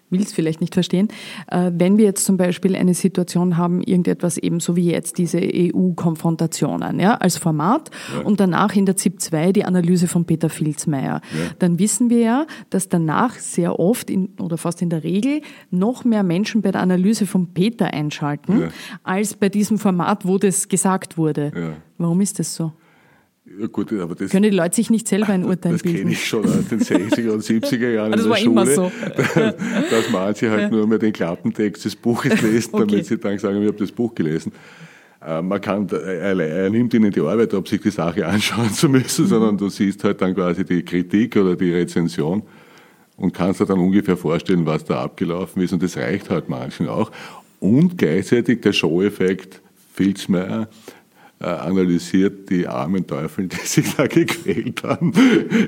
will 0.10 0.22
es 0.22 0.34
vielleicht 0.34 0.62
nicht 0.62 0.74
verstehen. 0.74 1.08
Äh, 1.48 1.72
wenn 1.74 1.98
wir 1.98 2.06
jetzt 2.06 2.26
zum 2.26 2.38
Beispiel 2.38 2.76
eine 2.76 2.94
Situation 2.94 3.58
haben, 3.58 3.82
irgendetwas 3.82 4.38
eben 4.38 4.60
so 4.60 4.76
wie 4.76 4.92
jetzt 4.92 5.18
diese 5.18 5.40
EU-Konfrontationen 5.42 7.00
ja, 7.00 7.16
als 7.16 7.38
Format 7.38 7.90
ja. 8.14 8.22
und 8.22 8.40
danach 8.40 8.76
in 8.76 8.86
der 8.86 8.96
ZIP 8.96 9.20
2 9.20 9.52
die 9.52 9.66
Analyse 9.66 10.08
von 10.08 10.26
Peter 10.26 10.50
Filzmeier, 10.50 11.22
ja. 11.22 11.52
dann 11.60 11.80
wissen 11.80 12.10
wir 12.10 12.20
ja, 12.20 12.46
dass 12.70 12.90
danach 12.90 13.36
sehr 13.36 13.80
oft 13.80 14.10
in, 14.10 14.30
oder 14.40 14.58
fast 14.58 14.82
in 14.82 14.90
der 14.90 15.04
Regel 15.04 15.42
noch 15.72 16.06
mehr 16.06 16.24
Menschen 16.24 16.62
bei 16.62 16.72
der 16.72 16.82
Analyse 16.82 17.26
von 17.26 17.54
Peter 17.54 17.94
einschalten, 17.94 18.70
als 19.04 19.34
bei 19.34 19.50
diesem 19.50 19.78
Format, 19.80 20.26
wo 20.26 20.38
das 20.38 20.68
gesagt 20.68 21.18
wurde. 21.18 21.76
Warum 21.98 22.22
ist 22.22 22.40
das 22.40 22.56
so? 22.56 22.72
Ja 23.60 23.68
gut, 23.68 23.94
aber 23.94 24.16
das, 24.16 24.32
Können 24.32 24.50
die 24.50 24.58
Leute 24.58 24.76
sich 24.76 24.90
nicht 24.90 25.08
selber 25.08 25.30
ein 25.30 25.46
Urteil 25.46 25.74
das 25.74 25.84
bilden? 25.84 25.98
Das 25.98 26.02
kenne 26.02 26.12
ich 26.14 26.26
schon 26.26 26.46
aus 26.46 26.68
den 26.68 26.80
60er 26.80 27.30
und 27.30 27.44
70er 27.44 27.90
Jahren 27.92 28.12
das 28.12 28.26
in 28.26 28.30
der 28.32 28.38
Schule. 28.38 28.66
Das 28.66 28.78
war 28.78 28.86
immer 28.86 29.52
so. 29.56 29.90
dass 29.92 30.10
manche 30.12 30.50
halt 30.50 30.62
ja. 30.62 30.70
nur 30.70 30.88
mehr 30.88 30.98
den 30.98 31.14
Klappentext 31.14 31.86
des 31.86 31.96
Buches 31.96 32.42
lesen, 32.42 32.70
okay. 32.74 32.86
damit 32.88 33.06
sie 33.06 33.18
dann 33.20 33.38
sagen, 33.38 33.62
ich 33.62 33.68
habe 33.68 33.78
das 33.78 33.92
Buch 33.92 34.16
gelesen. 34.16 34.52
Äh, 35.24 35.44
man 35.44 35.62
kann, 35.62 35.88
er, 35.90 36.40
er, 36.40 36.70
nimmt 36.72 36.94
ihnen 36.96 37.12
die 37.12 37.22
Arbeit 37.22 37.54
ab, 37.54 37.68
sich 37.68 37.82
die 37.82 37.92
Sache 37.92 38.26
anschauen 38.28 38.74
zu 38.74 38.90
müssen, 38.90 39.26
mhm. 39.26 39.30
sondern 39.30 39.58
du 39.58 39.70
siehst 39.70 40.04
halt 40.04 40.22
dann 40.22 40.34
quasi 40.34 40.66
die 40.66 40.84
Kritik 40.84 41.36
oder 41.36 41.56
die 41.56 41.72
Rezension 41.72 42.42
und 43.16 43.32
kannst 43.32 43.62
dir 43.62 43.68
dann 43.68 43.80
ungefähr 43.80 44.18
vorstellen, 44.18 44.66
was 44.66 44.86
da 44.86 45.04
abgelaufen 45.04 45.62
ist. 45.62 45.72
Und 45.72 45.84
das 45.84 45.98
reicht 45.98 46.32
halt 46.32 46.50
manchen 46.50 46.88
auch. 46.88 47.12
Und 47.60 47.98
gleichzeitig 47.98 48.62
der 48.62 48.74
Show-Effekt 48.74 49.62
Filzmeier, 49.96 50.64
äh, 50.64 50.66
analysiert 51.46 52.50
die 52.50 52.68
armen 52.68 53.06
Teufel, 53.06 53.48
die 53.48 53.56
sich 53.66 53.96
da 53.96 54.08
gequält 54.08 54.84
haben, 54.84 55.12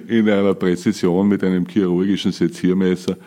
in 0.08 0.30
einer 0.30 0.54
Präzision 0.54 1.28
mit 1.28 1.44
einem 1.44 1.68
chirurgischen 1.68 2.32
Seziermesser 2.32 3.18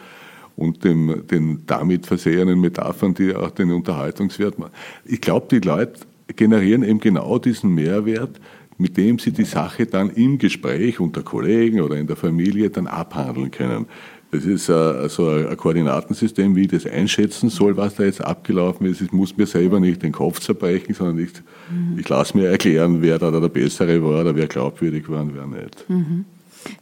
und 0.56 0.84
dem, 0.84 1.26
den 1.26 1.62
damit 1.66 2.06
versehenen 2.06 2.60
Metaphern, 2.60 3.14
die 3.14 3.34
auch 3.34 3.50
den 3.50 3.72
Unterhaltungswert 3.72 4.58
machen. 4.58 4.72
Ich 5.04 5.20
glaube, 5.20 5.46
die 5.50 5.66
Leute 5.66 6.00
generieren 6.36 6.82
eben 6.82 7.00
genau 7.00 7.38
diesen 7.38 7.74
Mehrwert, 7.74 8.40
mit 8.76 8.96
dem 8.96 9.18
sie 9.18 9.32
die 9.32 9.44
Sache 9.44 9.86
dann 9.86 10.10
im 10.10 10.38
Gespräch 10.38 11.00
unter 11.00 11.22
Kollegen 11.22 11.80
oder 11.80 11.96
in 11.96 12.06
der 12.06 12.16
Familie 12.16 12.70
dann 12.70 12.86
abhandeln 12.86 13.50
können. 13.50 13.86
Das 14.32 14.44
ist 14.44 14.68
äh, 14.68 15.08
so 15.08 15.28
ein 15.28 15.56
Koordinatensystem, 15.56 16.54
wie 16.54 16.62
ich 16.62 16.68
das 16.68 16.86
einschätzen 16.86 17.50
soll, 17.50 17.76
was 17.76 17.96
da 17.96 18.04
jetzt 18.04 18.24
abgelaufen 18.24 18.86
ist. 18.86 19.00
Ich 19.00 19.10
muss 19.10 19.36
mir 19.36 19.46
selber 19.46 19.80
nicht 19.80 20.02
den 20.02 20.12
Kopf 20.12 20.38
zerbrechen, 20.38 20.94
sondern 20.94 21.18
ich, 21.18 21.32
mhm. 21.68 21.98
ich 21.98 22.08
lasse 22.08 22.36
mir 22.36 22.46
erklären, 22.46 23.02
wer 23.02 23.18
da 23.18 23.32
der 23.32 23.48
Bessere 23.48 24.02
war 24.02 24.20
oder 24.20 24.36
wer 24.36 24.46
glaubwürdig 24.46 25.08
war 25.08 25.22
und 25.22 25.34
wer 25.34 25.46
nicht. 25.46 25.84
Mhm. 25.88 26.24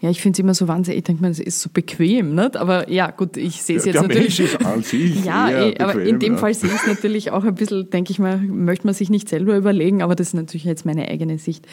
Ja, 0.00 0.10
ich 0.10 0.20
finde 0.20 0.36
es 0.36 0.40
immer 0.40 0.54
so 0.54 0.68
wahnsinnig, 0.68 0.98
ich 0.98 1.04
denke 1.04 1.22
mal, 1.22 1.30
es 1.30 1.38
ist 1.38 1.60
so 1.60 1.70
bequem, 1.72 2.34
nicht? 2.34 2.56
aber 2.56 2.90
ja, 2.90 3.10
gut, 3.10 3.36
ich 3.36 3.62
sehe 3.62 3.76
es 3.76 3.84
ja, 3.84 3.92
jetzt 3.92 4.02
der 4.02 4.08
natürlich. 4.08 4.38
Mensch 4.38 4.52
ist 4.52 4.66
an 4.66 4.82
sich 4.82 5.24
ja, 5.24 5.48
ey, 5.48 5.70
bequem, 5.70 5.88
aber 5.88 6.02
in 6.02 6.18
dem 6.18 6.32
ja. 6.34 6.38
Fall 6.38 6.52
sehe 6.52 6.68
ich 6.68 6.76
es 6.76 6.86
natürlich 6.86 7.30
auch 7.30 7.44
ein 7.44 7.54
bisschen, 7.54 7.88
denke 7.88 8.10
ich 8.10 8.18
mal, 8.18 8.38
möchte 8.38 8.86
man 8.86 8.94
sich 8.94 9.08
nicht 9.08 9.28
selber 9.28 9.56
überlegen, 9.56 10.02
aber 10.02 10.14
das 10.14 10.28
ist 10.28 10.34
natürlich 10.34 10.64
jetzt 10.64 10.84
meine 10.84 11.08
eigene 11.08 11.38
Sicht. 11.38 11.66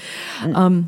Mhm. 0.45 0.55
Ähm, 0.55 0.88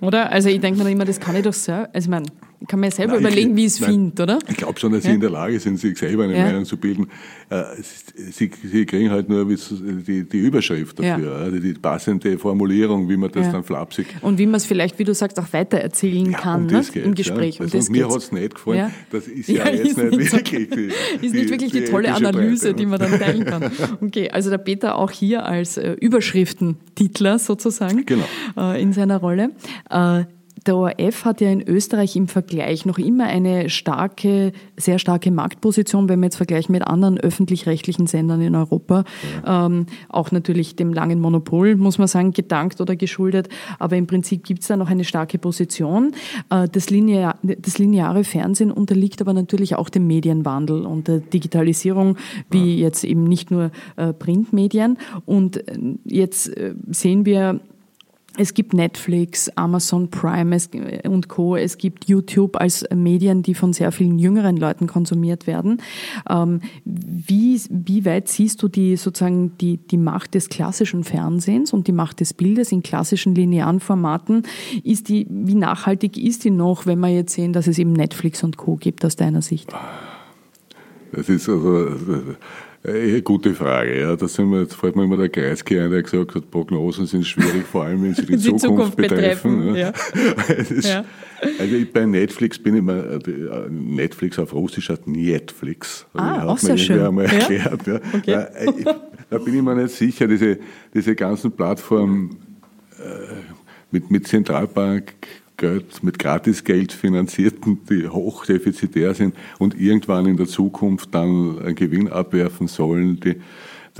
oder? 0.00 0.32
Also 0.32 0.48
ich 0.48 0.60
denke 0.60 0.82
mir 0.82 0.90
immer, 0.90 1.04
das 1.04 1.20
kann 1.20 1.36
ich 1.36 1.42
doch 1.42 1.52
so, 1.52 1.72
also 1.72 1.88
ich 1.94 2.08
meine, 2.08 2.26
kann 2.66 2.80
mir 2.80 2.90
selber 2.90 3.14
nein, 3.14 3.22
überlegen, 3.22 3.56
wie 3.56 3.66
ich 3.66 3.72
es 3.72 3.78
finde, 3.78 4.22
oder? 4.22 4.38
Ich 4.48 4.56
glaube 4.56 4.78
schon, 4.78 4.92
dass 4.92 5.04
ja? 5.04 5.10
Sie 5.10 5.14
in 5.14 5.20
der 5.20 5.30
Lage 5.30 5.58
sind, 5.60 5.78
sich 5.78 5.98
selber 5.98 6.24
eine 6.24 6.36
ja. 6.36 6.44
Meinung 6.44 6.64
zu 6.64 6.76
bilden. 6.76 7.08
Äh, 7.50 7.64
sie, 8.30 8.50
Sie, 8.62 8.86
kriegen 8.86 9.10
halt 9.10 9.28
nur 9.28 9.44
die, 9.44 10.28
die 10.28 10.38
Überschrift 10.38 10.98
dafür, 10.98 11.32
ja. 11.32 11.44
also 11.44 11.58
die 11.58 11.74
passende 11.74 12.38
Formulierung, 12.38 13.08
wie 13.08 13.16
man 13.16 13.30
das 13.30 13.50
dann 13.50 13.64
flapsig. 13.64 14.06
Und 14.20 14.38
wie 14.38 14.46
man 14.46 14.56
es 14.56 14.66
vielleicht, 14.66 14.98
wie 14.98 15.04
du 15.04 15.14
sagst, 15.14 15.38
auch 15.38 15.52
weitererzählen 15.52 16.32
kann 16.32 16.62
um 16.62 16.66
ne? 16.66 16.82
im 16.94 17.14
Gespräch. 17.14 17.60
Um 17.60 17.66
also 17.66 17.92
mir 17.92 18.08
hat 18.08 18.16
es 18.16 18.32
nicht 18.32 18.54
gefallen. 18.54 18.90
Das 19.10 19.26
ist 19.26 19.48
ja, 19.48 19.68
jetzt 19.68 19.96
nicht, 19.96 20.18
nicht 20.18 20.32
wirklich 20.32 20.70
die, 20.70 20.90
Ist 21.26 21.34
nicht 21.34 21.50
wirklich 21.50 21.72
die, 21.72 21.80
die 21.80 21.90
tolle 21.90 22.14
Analyse, 22.14 22.68
Breite. 22.68 22.76
die 22.76 22.86
man 22.86 22.98
dann 22.98 23.18
teilen 23.18 23.44
kann. 23.44 23.70
Okay, 24.00 24.30
also 24.30 24.50
der 24.50 24.58
Peter 24.58 24.96
auch 24.96 25.10
hier 25.10 25.44
als 25.46 25.76
äh, 25.76 25.92
Überschriftentitler 25.92 27.38
sozusagen 27.38 28.04
genau. 28.06 28.24
äh, 28.56 28.80
in 28.80 28.92
seiner 28.92 29.18
Rolle. 29.18 29.50
Äh, 29.90 30.24
der 30.64 30.76
ORF 30.76 31.24
hat 31.24 31.40
ja 31.40 31.50
in 31.50 31.66
Österreich 31.66 32.16
im 32.16 32.28
Vergleich 32.28 32.86
noch 32.86 32.98
immer 32.98 33.26
eine 33.26 33.68
starke, 33.70 34.52
sehr 34.76 34.98
starke 34.98 35.30
Marktposition, 35.30 36.08
wenn 36.08 36.20
wir 36.20 36.26
jetzt 36.26 36.36
vergleichen 36.36 36.72
mit 36.72 36.82
anderen 36.86 37.18
öffentlich-rechtlichen 37.18 38.06
Sendern 38.06 38.40
in 38.40 38.54
Europa. 38.54 39.04
Ähm, 39.46 39.86
auch 40.08 40.30
natürlich 40.30 40.76
dem 40.76 40.92
langen 40.92 41.20
Monopol, 41.20 41.76
muss 41.76 41.98
man 41.98 42.08
sagen, 42.08 42.32
gedankt 42.32 42.80
oder 42.80 42.96
geschuldet. 42.96 43.48
Aber 43.78 43.96
im 43.96 44.06
Prinzip 44.06 44.44
gibt 44.44 44.62
es 44.62 44.68
da 44.68 44.76
noch 44.76 44.90
eine 44.90 45.04
starke 45.04 45.38
Position. 45.38 46.12
Äh, 46.50 46.68
das, 46.70 46.90
Linear, 46.90 47.36
das 47.42 47.78
lineare 47.78 48.24
Fernsehen 48.24 48.70
unterliegt 48.70 49.20
aber 49.20 49.32
natürlich 49.32 49.76
auch 49.76 49.88
dem 49.88 50.06
Medienwandel 50.06 50.86
und 50.86 51.08
der 51.08 51.18
Digitalisierung, 51.18 52.16
wie 52.50 52.78
jetzt 52.78 53.04
eben 53.04 53.24
nicht 53.24 53.50
nur 53.50 53.70
äh, 53.96 54.12
Printmedien. 54.12 54.98
Und 55.26 55.68
äh, 55.68 55.78
jetzt 56.04 56.56
äh, 56.56 56.74
sehen 56.90 57.24
wir 57.24 57.60
es 58.36 58.54
gibt 58.54 58.72
Netflix, 58.72 59.48
Amazon 59.56 60.10
Prime 60.10 60.56
und 61.04 61.28
Co. 61.28 61.56
Es 61.56 61.78
gibt 61.78 62.06
YouTube 62.06 62.56
als 62.56 62.84
Medien, 62.94 63.42
die 63.42 63.54
von 63.54 63.72
sehr 63.72 63.92
vielen 63.92 64.18
jüngeren 64.18 64.56
Leuten 64.56 64.86
konsumiert 64.86 65.46
werden. 65.46 65.82
Ähm, 66.28 66.60
wie, 66.84 67.60
wie 67.68 68.04
weit 68.04 68.28
siehst 68.28 68.62
du 68.62 68.68
die 68.68 68.96
sozusagen 68.96 69.56
die, 69.58 69.76
die 69.76 69.98
Macht 69.98 70.34
des 70.34 70.48
klassischen 70.48 71.04
Fernsehens 71.04 71.72
und 71.72 71.86
die 71.86 71.92
Macht 71.92 72.20
des 72.20 72.32
Bildes 72.34 72.72
in 72.72 72.82
klassischen 72.82 73.34
linearen 73.34 73.80
Formaten? 73.80 74.42
Ist 74.82 75.08
die, 75.08 75.26
wie 75.28 75.54
nachhaltig 75.54 76.16
ist 76.16 76.44
die 76.44 76.50
noch, 76.50 76.86
wenn 76.86 77.00
wir 77.00 77.08
jetzt 77.08 77.34
sehen, 77.34 77.52
dass 77.52 77.66
es 77.66 77.78
eben 77.78 77.92
Netflix 77.92 78.42
und 78.42 78.56
Co. 78.56 78.76
gibt 78.76 79.04
aus 79.04 79.16
deiner 79.16 79.42
Sicht? 79.42 79.72
Das 81.12 81.28
ist 81.28 81.48
also 81.48 81.90
äh, 82.84 83.20
gute 83.22 83.54
Frage. 83.54 84.00
Ja. 84.00 84.16
Da 84.16 84.26
sind 84.26 84.50
wir, 84.50 84.62
jetzt 84.62 84.74
fällt 84.74 84.96
mir 84.96 85.04
immer 85.04 85.16
der 85.16 85.28
Kreiskehr 85.28 85.88
der 85.88 86.02
gesagt 86.02 86.34
hat, 86.34 86.50
Prognosen 86.50 87.06
sind 87.06 87.26
schwierig, 87.26 87.64
vor 87.64 87.84
allem 87.84 88.02
wenn 88.02 88.14
sie 88.14 88.26
die, 88.26 88.32
die 88.36 88.56
Zukunft, 88.56 88.62
Zukunft, 88.64 88.96
betreffen. 88.96 89.72
betreffen 89.72 89.76
ja. 89.76 90.54
ist, 90.54 90.88
ja. 90.88 91.04
Also 91.58 91.74
ich, 91.74 91.92
bei 91.92 92.06
Netflix 92.06 92.58
bin 92.58 92.76
ich 92.76 92.82
mal, 92.82 93.20
äh, 93.26 93.30
äh, 93.30 93.70
Netflix 93.70 94.38
auf 94.38 94.52
Russisch 94.52 94.88
hat 94.88 95.06
Netflix. 95.06 96.06
Ah, 96.14 96.44
auch 96.46 96.58
sehr 96.58 96.78
schön. 96.78 97.00
einmal 97.00 97.26
erklärt. 97.26 97.86
Ja. 97.86 98.00
Okay. 98.14 98.46
Ich, 98.78 98.84
da 99.30 99.38
bin 99.38 99.54
ich 99.54 99.62
mir 99.62 99.74
nicht 99.74 99.94
sicher, 99.94 100.26
diese, 100.26 100.58
diese 100.92 101.14
ganzen 101.14 101.52
Plattformen 101.52 102.36
äh, 102.98 103.34
mit, 103.90 104.10
mit 104.10 104.26
Zentralbank 104.26 105.14
Geld, 105.62 106.02
mit 106.02 106.18
Gratisgeld 106.18 106.92
finanzierten, 106.92 107.78
die 107.88 108.08
hochdefizitär 108.08 109.14
sind 109.14 109.36
und 109.60 109.80
irgendwann 109.80 110.26
in 110.26 110.36
der 110.36 110.46
Zukunft 110.46 111.14
dann 111.14 111.60
einen 111.60 111.76
Gewinn 111.76 112.08
abwerfen 112.08 112.66
sollen, 112.66 113.20
die, 113.20 113.36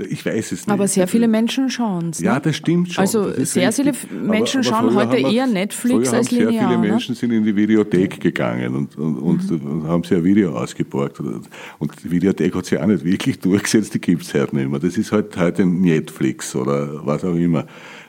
ich 0.09 0.25
weiß 0.25 0.51
es 0.51 0.67
nicht. 0.67 0.69
Aber 0.69 0.87
sehr 0.89 1.07
viele 1.07 1.29
Menschen 1.29 1.69
schauen 1.69 2.09
es. 2.09 2.19
Ja, 2.19 2.33
ne? 2.33 2.41
das 2.41 2.57
stimmt 2.57 2.91
schon. 2.91 3.01
Also 3.01 3.31
sehr 3.45 3.69
richtig. 3.69 3.95
viele 3.95 4.21
Menschen 4.21 4.65
aber, 4.65 4.77
aber 4.77 4.91
schauen 4.91 4.95
heute 4.95 5.17
wir, 5.17 5.31
eher 5.31 5.47
Netflix 5.47 6.11
als 6.11 6.31
linear. 6.31 6.51
Sehr 6.51 6.61
viele 6.61 6.77
ne? 6.79 6.87
Menschen 6.89 7.15
sind 7.15 7.31
in 7.31 7.45
die 7.45 7.55
Videothek 7.55 8.19
gegangen 8.19 8.75
und, 8.75 8.97
und, 8.97 9.17
und, 9.17 9.51
mhm. 9.51 9.71
und 9.71 9.87
haben 9.87 10.03
sich 10.03 10.17
ein 10.17 10.23
Video 10.25 10.57
ausgeborgt. 10.57 11.21
Und 11.21 12.03
die 12.03 12.11
Videothek 12.11 12.55
hat 12.55 12.65
sich 12.65 12.77
auch 12.77 12.87
nicht 12.87 13.05
wirklich 13.05 13.39
durchgesetzt, 13.39 13.93
die 13.93 14.01
gibt 14.01 14.23
es 14.23 14.33
heute 14.33 14.55
nicht 14.57 14.69
mehr. 14.69 14.79
Das 14.79 14.97
ist 14.97 15.13
halt 15.13 15.37
heute 15.37 15.65
Netflix 15.65 16.55
oder 16.57 17.05
was 17.05 17.23
auch 17.23 17.35
immer. 17.35 17.65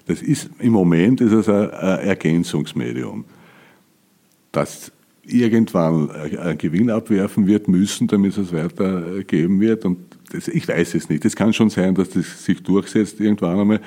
Das 0.06 0.22
ist, 0.22 0.50
im 0.58 0.72
Moment 0.72 1.20
ist 1.20 1.32
es 1.32 1.48
ein 1.48 1.70
Ergänzungsmedium 1.70 3.26
das 4.56 4.92
irgendwann 5.26 6.10
einen 6.10 6.58
Gewinn 6.58 6.90
abwerfen 6.90 7.46
wird 7.46 7.68
müssen, 7.68 8.06
damit 8.06 8.36
es 8.36 8.52
weitergeben 8.52 9.60
wird. 9.60 9.84
Und 9.84 9.98
das, 10.30 10.48
ich 10.48 10.66
weiß 10.68 10.94
es 10.94 11.08
nicht. 11.08 11.24
Es 11.24 11.36
kann 11.36 11.52
schon 11.52 11.70
sein, 11.70 11.94
dass 11.94 12.10
das 12.10 12.44
sich 12.44 12.62
durchsetzt 12.62 13.20
irgendwann 13.20 13.60
einmal. 13.60 13.80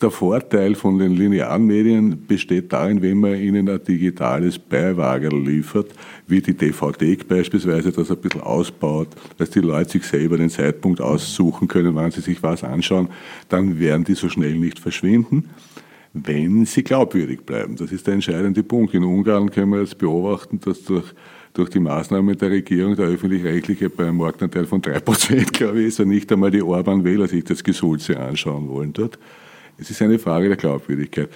Der 0.00 0.10
Vorteil 0.10 0.74
von 0.74 0.98
den 0.98 1.12
linearen 1.12 1.64
Medien 1.64 2.26
besteht 2.26 2.72
darin, 2.72 3.00
wenn 3.00 3.18
man 3.18 3.36
ihnen 3.36 3.68
ein 3.68 3.82
digitales 3.84 4.58
Beiwagen 4.58 5.44
liefert, 5.44 5.92
wie 6.26 6.40
die 6.40 6.54
DVD 6.54 7.16
beispielsweise, 7.16 7.92
das 7.92 8.10
ein 8.10 8.16
bisschen 8.16 8.40
ausbaut, 8.40 9.08
dass 9.36 9.50
die 9.50 9.60
Leute 9.60 9.90
sich 9.90 10.04
selber 10.04 10.36
den 10.36 10.50
Zeitpunkt 10.50 11.00
aussuchen 11.00 11.68
können, 11.68 11.94
wann 11.94 12.10
sie 12.10 12.22
sich 12.22 12.42
was 12.42 12.64
anschauen, 12.64 13.08
dann 13.48 13.78
werden 13.78 14.02
die 14.02 14.14
so 14.14 14.28
schnell 14.28 14.56
nicht 14.56 14.80
verschwinden, 14.80 15.48
wenn 16.12 16.64
sie 16.64 16.82
glaubwürdig 16.82 17.42
bleiben. 17.42 17.76
Das 17.76 17.92
ist 17.92 18.06
der 18.06 18.14
entscheidende 18.14 18.62
Punkt. 18.62 18.94
In 18.94 19.04
Ungarn 19.04 19.50
können 19.50 19.72
wir 19.72 19.80
jetzt 19.80 19.98
beobachten, 19.98 20.60
dass 20.60 20.84
durch 20.84 21.14
durch 21.58 21.70
die 21.70 21.80
Maßnahmen 21.80 22.38
der 22.38 22.50
Regierung 22.50 22.94
der 22.94 23.06
öffentlich-rechtliche 23.06 23.90
bei 23.90 24.04
einem 24.04 24.18
Marktanteil 24.18 24.64
von 24.64 24.80
3%, 24.80 25.52
glaube 25.52 25.80
ich, 25.80 25.88
ist 25.88 26.00
und 26.00 26.08
nicht 26.08 26.30
einmal 26.30 26.52
die 26.52 26.62
Orban-Wähler 26.62 27.26
sich 27.26 27.42
das 27.42 27.64
Gesulze 27.64 28.18
anschauen 28.18 28.68
wollen 28.68 28.92
dort. 28.92 29.18
Es 29.76 29.90
ist 29.90 30.00
eine 30.00 30.18
Frage 30.20 30.48
der 30.48 30.56
Glaubwürdigkeit 30.56 31.28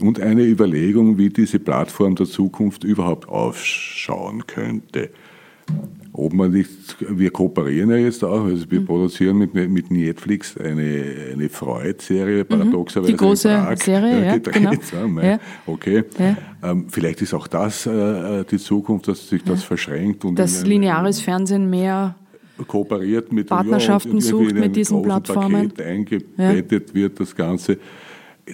und 0.00 0.20
eine 0.20 0.42
Überlegung, 0.42 1.18
wie 1.18 1.28
diese 1.28 1.58
Plattform 1.58 2.16
der 2.16 2.26
Zukunft 2.26 2.82
überhaupt 2.82 3.28
ausschauen 3.28 4.46
könnte. 4.46 5.10
Ob 6.18 6.32
man 6.32 6.50
nicht, 6.50 6.96
wir 6.98 7.30
kooperieren 7.30 7.90
ja 7.90 7.96
jetzt 7.96 8.24
auch, 8.24 8.44
also 8.44 8.68
wir 8.68 8.80
mhm. 8.80 8.86
produzieren 8.86 9.38
mit, 9.38 9.54
mit 9.54 9.88
Netflix 9.88 10.56
eine, 10.56 11.04
eine 11.32 11.48
Freud-Serie, 11.48 12.42
mhm. 12.42 12.48
paradoxerweise. 12.48 13.12
Die 13.12 13.16
große 13.16 13.48
Prag, 13.48 13.76
Serie, 13.76 14.26
ja, 14.26 14.38
genau. 14.38 15.20
ja, 15.22 15.38
Okay. 15.64 16.02
Ja. 16.18 16.36
Ähm, 16.70 16.86
vielleicht 16.88 17.22
ist 17.22 17.34
auch 17.34 17.46
das 17.46 17.86
äh, 17.86 18.44
die 18.50 18.58
Zukunft, 18.58 19.06
dass 19.06 19.28
sich 19.28 19.44
das 19.44 19.62
verschränkt. 19.62 20.24
Und 20.24 20.36
dass 20.36 20.66
lineares 20.66 21.20
Fernsehen 21.20 21.70
mehr 21.70 22.16
kooperiert 22.66 23.30
mit 23.30 23.46
Partnerschaften 23.46 24.20
sucht 24.20 24.54
mit 24.54 24.74
diesen 24.74 25.02
Plattformen. 25.02 25.68
Paket 25.68 25.86
eingebettet 25.86 26.88
ja. 26.88 26.94
wird 26.94 27.20
das 27.20 27.36
Ganze. 27.36 27.78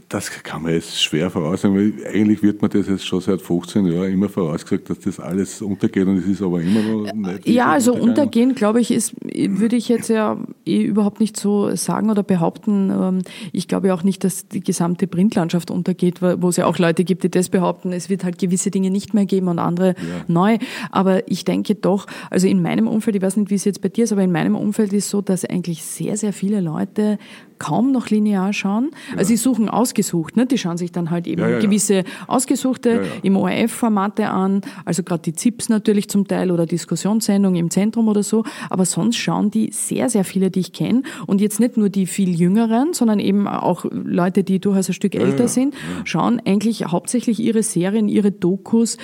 Das 0.09 0.31
kann 0.31 0.63
man 0.63 0.73
jetzt 0.73 1.03
schwer 1.03 1.31
voraussagen, 1.31 1.77
weil 1.77 2.07
eigentlich 2.07 2.43
wird 2.43 2.63
man 2.63 2.71
das 2.71 2.89
jetzt 2.89 3.07
schon 3.07 3.21
seit 3.21 3.41
15 3.41 3.87
Jahren 3.87 4.13
immer 4.13 4.29
vorausgesagt, 4.29 4.91
dass 4.91 5.01
das 5.01 5.21
alles 5.21 5.63
untergeht 5.63 6.07
und 6.07 6.19
es 6.19 6.27
ist 6.27 6.43
aber 6.43 6.61
immer 6.61 6.83
noch 6.83 7.13
nicht. 7.13 7.49
Ja, 7.49 7.67
also 7.67 7.95
untergehen, 7.95 8.55
glaube 8.55 8.81
ich, 8.81 8.91
ist, 8.91 9.15
würde 9.23 9.77
ich 9.77 9.89
jetzt 9.89 10.09
ja 10.09 10.39
eh 10.67 10.83
überhaupt 10.83 11.21
nicht 11.21 11.37
so 11.37 11.75
sagen 11.77 12.11
oder 12.11 12.23
behaupten. 12.23 12.91
Ähm, 12.91 13.23
ich 13.53 13.69
glaube 13.69 13.93
auch 13.95 14.03
nicht, 14.03 14.25
dass 14.25 14.49
die 14.49 14.61
gesamte 14.61 15.07
Printlandschaft 15.07 15.71
untergeht, 15.71 16.21
wo 16.23 16.49
es 16.49 16.57
ja 16.57 16.67
auch 16.67 16.79
Leute 16.79 17.05
gibt, 17.05 17.25
die 17.25 17.31
das 17.31 17.49
behaupten. 17.49 17.93
Es 17.93 18.09
wird 18.09 18.25
halt 18.25 18.39
gewisse 18.39 18.71
Dinge 18.71 18.91
nicht 18.91 19.15
mehr 19.15 19.27
geben 19.27 19.49
und 19.49 19.59
andere 19.59 19.89
ja. 19.89 20.25
neu. 20.29 20.59
Aber 20.91 21.29
ich 21.31 21.45
denke 21.45 21.75
doch, 21.75 22.07
also 22.31 22.47
in 22.47 22.63
meinem 22.63 22.89
Umfeld, 22.89 23.17
ich 23.17 23.23
weiß 23.23 23.37
nicht, 23.37 23.51
wie 23.51 23.55
es 23.55 23.65
jetzt 23.65 23.81
bei 23.81 23.89
dir 23.89 24.05
ist, 24.05 24.13
aber 24.13 24.23
in 24.23 24.33
meinem 24.33 24.57
Umfeld 24.57 24.93
ist 24.93 25.11
so, 25.11 25.21
dass 25.21 25.45
eigentlich 25.45 25.85
sehr, 25.85 26.17
sehr 26.17 26.33
viele 26.33 26.61
Leute 26.61 27.19
kaum 27.65 27.93
noch 27.93 28.11
linear 28.11 28.53
schauen. 28.53 28.91
Ja. 29.11 29.19
Also 29.19 29.29
sie 29.29 29.37
suchen 29.37 29.71
ausgesucht, 29.71 30.37
ne? 30.37 30.45
die 30.45 30.59
schauen 30.59 30.77
sich 30.77 30.93
dann 30.93 31.11
halt 31.11 31.27
eben 31.27 31.41
ja, 31.41 31.49
ja, 31.49 31.59
gewisse 31.61 32.05
ausgesuchte 32.27 33.07
im 33.23 33.37
ORF-Formate 33.37 34.29
an, 34.29 34.61
also 34.85 35.03
gerade 35.03 35.23
die 35.23 35.33
ZIPs 35.33 35.71
natürlich 35.71 36.11
zum 36.11 36.29
Teil 36.29 36.51
oder 36.51 36.67
Diskussionssendungen 36.67 37.59
im 37.59 37.71
Zentrum 37.71 38.09
oder 38.09 38.23
so, 38.23 38.45
aber 38.69 38.85
sonst 38.85 39.17
schauen 39.17 39.51
die 39.51 39.71
sehr, 39.73 40.11
sehr 40.11 40.25
viele, 40.25 40.51
die 40.51 40.61
ich 40.61 40.73
kenne 40.73 41.05
und 41.27 41.41
jetzt 41.41 41.59
nicht 41.59 41.79
nur 41.79 41.89
die 41.89 42.07
viel 42.07 42.39
Jüngeren, 42.39 42.93
sondern 42.93 43.19
eben 43.19 43.49
auch 43.49 43.87
Leute, 43.91 44.45
die 44.45 44.59
durchaus 44.59 44.91
ein 44.91 44.95
Stück 44.95 45.15
älter 45.15 45.49
sind, 45.49 45.75
schauen 46.05 46.43
eigentlich 46.45 46.85
hauptsächlich 46.85 47.41
ihre 47.41 47.63
Serien, 47.63 48.09
ihre 48.09 48.31
Dokus, 48.31 48.99